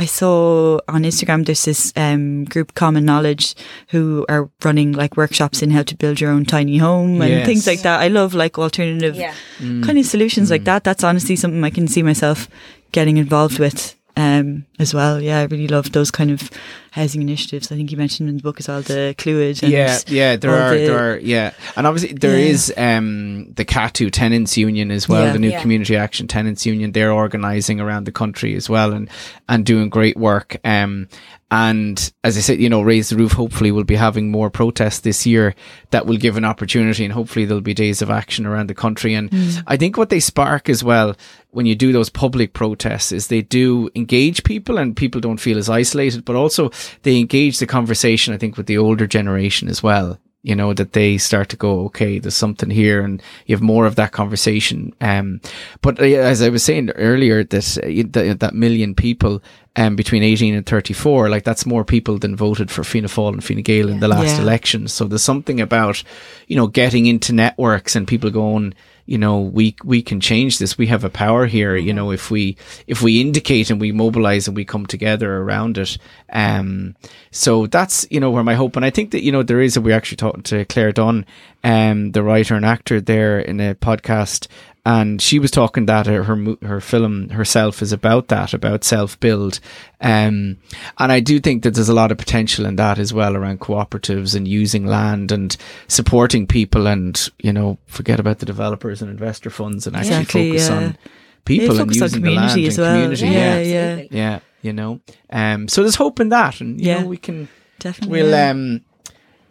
I 0.00 0.04
saw 0.06 0.78
on 0.88 1.02
Instagram 1.02 1.44
there's 1.44 1.64
this 1.64 1.92
um, 1.96 2.44
group 2.44 2.74
Common 2.74 3.04
Knowledge 3.04 3.56
who 3.88 4.24
are 4.28 4.48
running 4.62 4.92
like 4.92 5.16
workshops 5.16 5.60
in 5.60 5.70
how 5.70 5.82
to 5.82 5.96
build 5.96 6.20
your 6.20 6.30
own 6.30 6.44
tiny 6.44 6.78
home 6.78 7.20
and 7.20 7.30
Yes. 7.30 7.46
things 7.46 7.66
like 7.66 7.82
that. 7.82 8.00
I 8.00 8.06
love 8.08 8.32
like 8.34 8.58
alternative 8.58 9.16
Yeah. 9.16 9.34
kind 9.58 9.98
of 9.98 10.06
solutions 10.06 10.50
like 10.50 10.64
that. 10.64 10.84
That's 10.84 11.02
honestly 11.02 11.34
something 11.34 11.64
I 11.64 11.70
can 11.70 11.88
see 11.88 12.02
myself 12.04 12.48
getting 12.92 13.16
involved 13.16 13.58
with 13.58 13.96
um, 14.16 14.66
as 14.78 14.94
well. 14.94 15.20
Yeah, 15.20 15.40
I 15.40 15.44
really 15.44 15.66
love 15.68 15.90
those 15.92 16.10
kind 16.12 16.30
of 16.30 16.48
housing 16.90 17.20
initiatives. 17.22 17.70
I 17.72 17.76
think 17.76 17.90
you 17.90 17.96
mentioned 17.96 18.28
in 18.28 18.36
the 18.36 18.42
book 18.42 18.60
as 18.60 18.68
well 18.68 18.82
the 18.82 19.14
Cluid. 19.18 19.62
And 19.62 19.72
yeah, 19.72 19.98
yeah, 20.06 20.36
there 20.36 20.50
are, 20.54 20.70
the- 20.76 20.86
there 20.86 21.12
are, 21.14 21.18
yeah, 21.18 21.52
and 21.76 21.86
obviously 21.86 22.14
there 22.16 22.38
Yeah. 22.38 22.46
is 22.46 22.72
um, 22.76 23.52
the 23.54 23.64
CATU 23.64 24.10
Tenants 24.10 24.56
Union 24.56 24.90
as 24.90 25.08
well, 25.08 25.26
Yeah. 25.26 25.32
the 25.32 25.38
new 25.38 25.50
Yeah. 25.50 25.60
Community 25.60 25.96
Action 25.96 26.26
Tenants 26.28 26.64
Union. 26.66 26.92
They're 26.92 27.12
organising 27.12 27.80
around 27.80 28.04
the 28.04 28.12
country 28.12 28.54
as 28.54 28.68
well, 28.68 28.92
and 28.92 29.08
and 29.48 29.64
doing 29.64 29.88
great 29.88 30.16
work. 30.16 30.56
Um, 30.64 31.08
and 31.50 32.12
as 32.24 32.36
I 32.36 32.40
said, 32.40 32.60
you 32.60 32.68
know, 32.68 32.82
raise 32.82 33.08
the 33.08 33.16
roof. 33.16 33.32
Hopefully, 33.32 33.72
we'll 33.72 33.84
be 33.84 33.94
having 33.94 34.30
more 34.30 34.50
protests 34.50 34.98
this 35.00 35.24
year 35.24 35.54
that 35.92 36.04
will 36.04 36.18
give 36.18 36.36
an 36.36 36.44
opportunity, 36.44 37.04
and 37.04 37.12
hopefully 37.14 37.46
there'll 37.46 37.62
be 37.62 37.72
days 37.72 38.02
of 38.02 38.10
action 38.10 38.44
around 38.44 38.66
the 38.66 38.74
country. 38.74 39.14
And 39.14 39.30
I 39.66 39.78
think 39.78 39.96
what 39.96 40.10
they 40.10 40.20
spark 40.20 40.68
as 40.68 40.84
well 40.84 41.16
when 41.50 41.64
you 41.64 41.74
do 41.74 41.90
those 41.90 42.10
public 42.10 42.52
protests 42.52 43.12
is 43.12 43.28
they 43.28 43.40
do 43.40 43.88
engage 43.94 44.44
people, 44.44 44.76
and 44.76 44.94
people 44.94 45.22
don't 45.22 45.40
feel 45.40 45.56
as 45.56 45.70
isolated, 45.70 46.22
but 46.26 46.36
also 46.36 46.70
they 47.02 47.18
engage 47.18 47.58
the 47.58 47.66
conversation. 47.66 48.34
I 48.34 48.38
think 48.38 48.56
with 48.56 48.66
the 48.66 48.78
older 48.78 49.06
generation 49.06 49.68
as 49.68 49.82
well 49.82 50.18
you 50.44 50.54
know 50.54 50.72
that 50.72 50.92
they 50.92 51.18
start 51.18 51.48
to 51.48 51.56
go 51.56 51.80
okay 51.86 52.20
there's 52.20 52.36
something 52.36 52.70
here 52.70 53.00
and 53.02 53.20
you 53.46 53.56
have 53.56 53.60
more 53.60 53.86
of 53.86 53.96
that 53.96 54.12
conversation 54.12 54.94
um 55.00 55.40
but 55.82 55.98
uh, 56.00 56.04
as 56.04 56.40
i 56.42 56.48
was 56.48 56.62
saying 56.62 56.90
earlier 56.90 57.42
that 57.42 57.76
uh, 57.78 58.08
that, 58.12 58.38
that 58.38 58.54
million 58.54 58.94
people 58.94 59.42
um 59.74 59.96
between 59.96 60.22
18 60.22 60.54
and 60.54 60.64
34 60.64 61.28
like 61.28 61.42
that's 61.42 61.66
more 61.66 61.84
people 61.84 62.18
than 62.18 62.36
voted 62.36 62.70
for 62.70 62.84
Fianna 62.84 63.08
Fáil 63.08 63.32
and 63.32 63.42
Fine 63.42 63.62
Gael 63.62 63.88
in 63.88 63.98
the 63.98 64.06
last 64.06 64.36
Yeah. 64.36 64.42
election 64.42 64.86
so 64.86 65.06
there's 65.06 65.24
something 65.24 65.60
about 65.60 66.04
you 66.46 66.54
know 66.54 66.68
getting 66.68 67.06
into 67.06 67.32
networks 67.32 67.96
and 67.96 68.06
people 68.06 68.30
going 68.30 68.74
you 69.08 69.18
know 69.18 69.40
we 69.40 69.74
we 69.84 70.02
can 70.02 70.20
change 70.20 70.58
this. 70.58 70.78
We 70.78 70.86
have 70.88 71.04
a 71.04 71.10
power 71.10 71.46
here 71.46 71.76
you 71.76 71.92
know 71.92 72.10
if 72.12 72.30
we 72.30 72.56
if 72.86 73.02
we 73.02 73.20
indicate 73.20 73.70
and 73.70 73.80
we 73.80 73.92
mobilize 73.92 74.46
and 74.46 74.56
we 74.56 74.64
come 74.64 74.86
together 74.86 75.38
around 75.38 75.78
it. 75.78 75.98
Um 76.32 76.94
so 77.30 77.66
that's 77.66 78.06
you 78.10 78.20
know 78.20 78.30
where 78.30 78.44
my 78.44 78.54
hope 78.54 78.76
and 78.76 78.84
i 78.84 78.90
think 78.90 79.10
that 79.10 79.22
you 79.22 79.32
know 79.32 79.42
there 79.42 79.60
is 79.60 79.78
we're 79.78 79.94
actually 79.94 80.16
talking 80.16 80.42
to 80.42 80.64
clare 80.64 80.92
dunne 80.92 81.24
um 81.64 82.12
the 82.12 82.22
writer 82.22 82.54
and 82.54 82.64
actor 82.64 83.00
there 83.00 83.38
in 83.38 83.60
a 83.60 83.74
podcast 83.74 84.48
and 84.86 85.20
she 85.20 85.38
was 85.38 85.50
talking 85.50 85.86
that 85.86 86.06
her 86.06 86.22
her, 86.24 86.56
her 86.62 86.80
film 86.80 87.28
herself 87.30 87.82
is 87.82 87.92
about 87.92 88.28
that 88.28 88.54
about 88.54 88.84
self 88.84 89.18
build 89.20 89.60
um 90.00 90.56
and 90.98 91.12
i 91.12 91.20
do 91.20 91.40
think 91.40 91.62
that 91.62 91.74
there's 91.74 91.88
a 91.88 91.94
lot 91.94 92.10
of 92.12 92.18
potential 92.18 92.64
in 92.64 92.76
that 92.76 92.98
as 92.98 93.12
well 93.12 93.36
around 93.36 93.60
cooperatives 93.60 94.34
and 94.34 94.46
using 94.48 94.86
land 94.86 95.32
and 95.32 95.56
supporting 95.88 96.46
people 96.46 96.86
and 96.86 97.28
you 97.40 97.52
know 97.52 97.76
forget 97.86 98.20
about 98.20 98.38
the 98.38 98.46
developers 98.46 99.02
and 99.02 99.10
investor 99.10 99.50
funds 99.50 99.86
and 99.86 99.96
actually 99.96 100.16
Exactly, 100.18 100.50
focus 100.50 100.68
yeah. 100.68 100.76
on 100.76 100.98
people 101.44 101.80
and 101.80 101.94
focus 101.94 102.02
on 102.02 102.08
using 102.08 102.22
the 102.22 102.30
land 102.30 102.60
as 102.64 102.78
well. 102.78 102.92
community 102.94 103.26
Yeah, 103.26 103.58
yeah 103.58 103.94
yeah. 103.96 104.06
yeah 104.10 104.40
you 104.62 104.72
know 104.72 105.00
um 105.30 105.68
so 105.68 105.82
there's 105.82 105.96
hope 105.96 106.20
in 106.20 106.28
that 106.30 106.60
and 106.60 106.80
you 106.80 106.86
Yeah. 106.88 107.00
know 107.02 107.06
we 107.08 107.16
can 107.16 107.48
Definitely. 107.78 108.22
we'll 108.22 108.34
um 108.34 108.80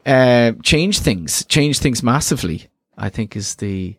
uh 0.05 0.51
change 0.63 0.99
things 0.99 1.43
change 1.45 1.79
things 1.79 2.01
massively 2.01 2.67
i 2.97 3.09
think 3.09 3.35
is 3.35 3.55
the 3.55 3.95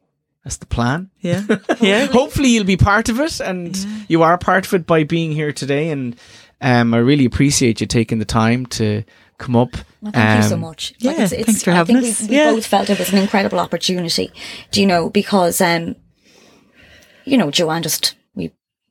that's 0.48 0.56
the 0.56 0.66
plan 0.66 1.10
yeah. 1.20 1.42
Yeah. 1.80 2.06
hopefully 2.06 2.48
you'll 2.48 2.64
be 2.64 2.78
part 2.78 3.10
of 3.10 3.20
it 3.20 3.38
and 3.38 3.76
you 4.08 4.22
are 4.22 4.38
part 4.38 4.64
of 4.66 4.72
it 4.72 4.86
by 4.86 5.04
being 5.04 5.30
here 5.30 5.52
today 5.52 5.90
and 5.90 6.16
um 6.62 6.94
i 6.94 6.96
really 6.96 7.26
appreciate 7.26 7.82
you 7.82 7.86
taking 7.86 8.18
the 8.18 8.24
time 8.24 8.64
to 8.64 9.04
come 9.36 9.54
up 9.54 9.76
Well, 10.00 10.10
thank 10.12 10.42
you 10.42 10.48
so 10.48 10.54
Um, 10.54 10.60
much. 10.62 10.94
yeah, 11.00 11.26
thanks 11.26 11.62
for 11.62 11.70
I 11.72 11.74
having 11.74 11.96
think 12.00 12.12
us. 12.12 12.20
We, 12.22 12.28
we 12.28 12.36
Yeah. 12.36 12.52
both 12.52 12.66
felt 12.66 12.88
it 12.88 12.98
was 12.98 13.12
an 13.12 13.18
incredible 13.18 13.60
opportunity, 13.60 14.32
do 14.72 14.80
you 14.80 14.86
know, 14.86 15.10
because, 15.10 15.60
um, 15.60 15.94
you 17.24 17.36
know, 17.36 17.50
Joanne 17.50 17.82
just, 17.82 18.14
we 18.14 18.17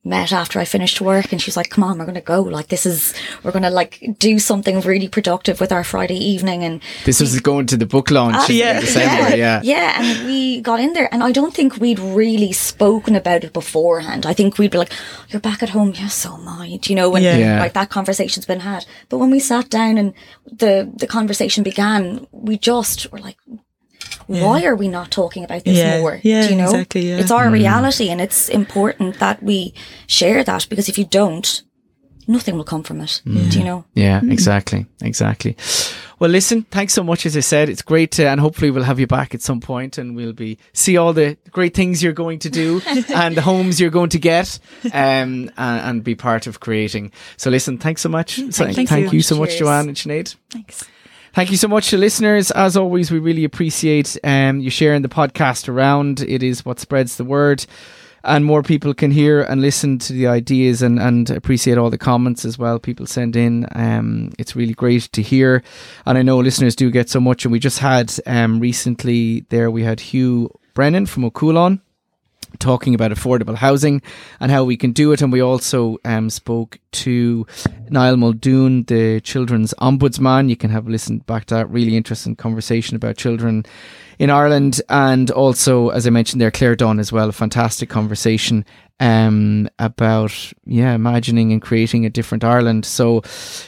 met 0.07 0.31
after 0.31 0.59
I 0.59 0.65
finished 0.65 1.01
work 1.01 1.31
and 1.31 1.41
she's 1.41 1.57
like, 1.57 1.69
come 1.69 1.83
on, 1.83 1.97
we're 1.97 2.05
going 2.05 2.15
to 2.15 2.21
go. 2.21 2.41
Like, 2.41 2.67
this 2.67 2.85
is, 2.85 3.13
we're 3.43 3.51
going 3.51 3.63
to 3.63 3.69
like 3.69 4.03
do 4.17 4.39
something 4.39 4.81
really 4.81 5.07
productive 5.07 5.59
with 5.59 5.71
our 5.71 5.83
Friday 5.83 6.17
evening. 6.17 6.63
And 6.63 6.81
this 7.05 7.19
was 7.19 7.39
going 7.39 7.67
to 7.67 7.77
the 7.77 7.85
book 7.85 8.09
launch 8.11 8.35
ah, 8.37 8.47
in 8.49 8.55
yeah. 8.55 8.79
december 8.79 9.35
yeah 9.35 9.61
yeah, 9.63 9.99
and 9.99 10.25
we 10.27 10.61
got 10.61 10.79
in 10.79 10.93
there, 10.93 11.09
and 11.13 11.23
I 11.23 11.31
don't 11.31 11.53
think 11.53 11.77
we'd 11.77 11.99
really 11.99 12.51
spoken 12.53 13.15
about 13.15 13.43
it 13.43 13.53
beforehand. 13.53 14.25
I 14.25 14.33
think 14.33 14.57
we'd 14.57 14.71
be 14.71 14.77
like, 14.77 14.91
"You're 15.29 15.41
back 15.41 15.61
at 15.63 15.69
home, 15.69 15.93
yeah, 15.95 16.07
so 16.07 16.35
am 16.35 16.47
I," 16.47 16.77
do 16.81 16.91
you 16.91 16.95
know, 16.95 17.13
and 17.15 17.23
Yeah. 17.23 17.37
Yeah. 17.37 17.59
like 17.59 17.73
that 17.73 17.89
conversation's 17.89 18.45
been 18.45 18.61
had. 18.61 18.85
But 19.09 19.17
when 19.17 19.31
we 19.31 19.39
sat 19.39 19.69
down 19.69 19.97
and 19.97 20.13
the 20.45 20.91
the 20.95 21.07
conversation 21.07 21.63
began, 21.63 22.27
we 22.31 22.57
just 22.57 23.11
were 23.11 23.19
like, 23.19 23.37
"Why 24.27 24.63
are 24.65 24.75
we 24.75 24.87
not 24.87 25.11
talking 25.11 25.43
about 25.43 25.63
this 25.63 25.77
Yeah. 25.77 25.99
more?" 25.99 26.19
Yeah, 26.23 26.43
do 26.43 26.49
you 26.49 26.55
know, 26.55 26.65
exactly, 26.65 27.09
yeah. 27.09 27.17
it's 27.17 27.31
our 27.31 27.47
mm. 27.47 27.53
reality, 27.53 28.09
and 28.09 28.21
it's 28.21 28.49
important 28.49 29.19
that 29.19 29.41
we 29.41 29.73
share 30.05 30.43
that 30.43 30.67
because 30.69 30.89
if 30.89 30.97
you 30.97 31.05
don't, 31.05 31.63
nothing 32.27 32.57
will 32.57 32.63
come 32.63 32.83
from 32.83 33.01
it. 33.01 33.21
Mm. 33.25 33.51
Do 33.51 33.59
you 33.59 33.65
know? 33.65 33.85
Yeah, 33.93 34.19
mm. 34.19 34.31
exactly, 34.31 34.85
exactly. 35.01 35.55
Well, 36.19 36.31
listen, 36.31 36.63
thanks 36.63 36.93
so 36.93 37.03
much. 37.03 37.25
As 37.25 37.37
I 37.37 37.41
said, 37.41 37.69
it's 37.69 37.83
great, 37.83 38.11
to, 38.13 38.27
and 38.27 38.39
hopefully 38.39 38.71
we'll 38.71 38.83
have 38.83 38.99
you 38.99 39.05
back 39.07 39.35
at 39.35 39.41
some 39.41 39.59
point, 39.61 39.97
and 39.97 40.15
we'll 40.15 40.33
be 40.33 40.57
see 40.73 40.97
all 40.97 41.13
the 41.13 41.37
great 41.51 41.73
things 41.75 42.01
you're 42.01 42.13
going 42.13 42.39
to 42.39 42.49
do 42.49 42.81
and 43.13 43.35
the 43.35 43.41
homes 43.41 43.79
you're 43.79 43.91
going 43.91 44.09
to 44.09 44.19
get, 44.19 44.59
um, 44.85 44.91
and, 44.93 45.51
and 45.57 46.03
be 46.03 46.15
part 46.15 46.47
of 46.47 46.59
creating. 46.59 47.11
So, 47.37 47.49
listen, 47.49 47.77
thanks 47.77 48.01
so 48.01 48.09
much. 48.09 48.35
So, 48.51 48.65
Thank 48.65 48.89
thank 48.89 49.11
you. 49.11 49.17
you 49.17 49.21
so 49.21 49.37
much, 49.37 49.49
Cheers. 49.49 49.59
Joanne 49.59 49.87
and 49.89 49.97
Sinead. 49.97 50.35
Thanks. 50.49 50.85
Thank 51.37 51.51
you 51.51 51.57
so 51.57 51.67
much 51.67 51.91
to 51.91 51.99
listeners. 51.99 52.49
As 52.49 52.75
always, 52.75 53.11
we 53.11 53.19
really 53.19 53.43
appreciate 53.43 54.17
um, 54.23 54.59
you 54.59 54.71
sharing 54.71 55.03
the 55.03 55.07
podcast 55.07 55.69
around. 55.69 56.21
It 56.21 56.41
is 56.41 56.65
what 56.65 56.79
spreads 56.79 57.17
the 57.17 57.23
word. 57.23 57.63
and 58.23 58.43
more 58.43 58.63
people 58.63 58.91
can 58.95 59.11
hear 59.11 59.43
and 59.43 59.61
listen 59.61 59.99
to 59.99 60.13
the 60.13 60.25
ideas 60.25 60.81
and, 60.81 60.97
and 60.99 61.29
appreciate 61.29 61.77
all 61.77 61.91
the 61.91 61.97
comments 61.99 62.43
as 62.43 62.57
well 62.57 62.79
people 62.79 63.05
send 63.05 63.35
in. 63.35 63.67
Um, 63.73 64.31
it's 64.39 64.55
really 64.55 64.73
great 64.73 65.11
to 65.11 65.21
hear. 65.21 65.61
And 66.07 66.17
I 66.17 66.23
know 66.23 66.39
listeners 66.39 66.75
do 66.75 66.89
get 66.89 67.07
so 67.07 67.19
much. 67.19 67.45
And 67.45 67.51
we 67.51 67.59
just 67.59 67.77
had 67.77 68.11
um, 68.25 68.59
recently 68.59 69.41
there, 69.49 69.69
we 69.69 69.83
had 69.83 69.99
Hugh 69.99 70.49
Brennan 70.73 71.05
from 71.05 71.29
Cualann 71.29 71.81
talking 72.59 72.95
about 72.95 73.11
affordable 73.11 73.55
housing 73.55 74.01
and 74.39 74.51
how 74.51 74.63
we 74.63 74.77
can 74.77 74.91
do 74.91 75.11
it. 75.11 75.21
And 75.21 75.31
we 75.31 75.41
also 75.41 75.97
um, 76.05 76.29
spoke 76.29 76.79
to 76.93 77.45
Niall 77.89 78.17
Muldoon, 78.17 78.83
the 78.83 79.21
children's 79.21 79.73
ombudsman. 79.75 80.49
You 80.49 80.57
can 80.57 80.69
have 80.69 80.87
a 80.87 80.89
listen 80.89 81.19
back 81.19 81.45
to 81.45 81.55
that 81.55 81.69
really 81.69 81.95
interesting 81.95 82.35
conversation 82.35 82.95
about 82.95 83.17
children 83.17 83.65
in 84.19 84.29
Ireland. 84.29 84.81
And 84.89 85.29
also, 85.31 85.89
as 85.89 86.07
I 86.07 86.09
mentioned 86.09 86.41
there, 86.41 86.51
Clare 86.51 86.75
Dunne 86.75 86.99
as 86.99 87.11
well, 87.11 87.29
a 87.29 87.33
fantastic 87.33 87.89
conversation 87.89 88.65
um, 88.99 89.69
about 89.79 90.53
yeah 90.65 90.93
imagining 90.93 91.51
and 91.51 91.61
creating 91.61 92.05
a 92.05 92.09
different 92.09 92.43
Ireland. 92.43 92.85
So 92.85 93.21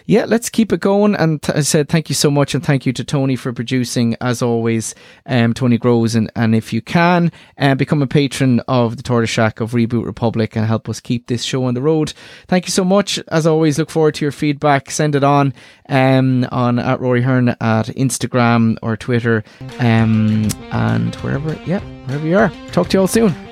yeah, 0.05 0.25
let's 0.25 0.49
keep 0.49 0.73
it 0.73 0.79
going. 0.79 1.15
And 1.15 1.41
th- 1.41 1.57
I 1.57 1.61
said 1.61 1.89
thank 1.89 2.09
you 2.09 2.15
so 2.15 2.31
much, 2.31 2.55
and 2.55 2.63
thank 2.63 2.85
you 2.85 2.93
to 2.93 3.03
Tony 3.03 3.35
for 3.35 3.53
producing 3.53 4.15
as 4.21 4.41
always. 4.41 4.95
Um, 5.25 5.53
Tony 5.53 5.77
Groves, 5.77 6.15
and 6.15 6.31
and 6.35 6.55
if 6.55 6.73
you 6.73 6.81
can, 6.81 7.31
uh, 7.57 7.75
become 7.75 8.01
a 8.01 8.07
patron 8.07 8.59
of 8.67 8.97
the 8.97 9.03
Tortoise 9.03 9.29
Shack 9.29 9.59
of 9.59 9.71
Reboot 9.71 10.05
Republic 10.05 10.55
and 10.55 10.65
help 10.65 10.89
us 10.89 10.99
keep 10.99 11.27
this 11.27 11.43
show 11.43 11.65
on 11.65 11.73
the 11.73 11.81
road. 11.81 12.13
Thank 12.47 12.65
you 12.65 12.71
so 12.71 12.83
much. 12.83 13.19
As 13.27 13.45
always, 13.45 13.77
look 13.77 13.89
forward 13.89 14.15
to 14.15 14.25
your 14.25 14.31
feedback. 14.31 14.89
Send 14.91 15.15
it 15.15 15.23
on 15.23 15.53
um, 15.87 16.47
on 16.51 16.79
at 16.79 16.99
Rory 16.99 17.21
Hearne 17.21 17.49
at 17.49 17.87
Instagram 17.87 18.77
or 18.81 18.97
Twitter 18.97 19.43
um, 19.79 20.47
and 20.71 21.15
wherever. 21.15 21.53
Yeah, 21.65 21.81
wherever 22.05 22.27
you 22.27 22.37
are. 22.37 22.49
Talk 22.71 22.89
to 22.89 22.97
you 22.97 23.01
all 23.01 23.07
soon. 23.07 23.48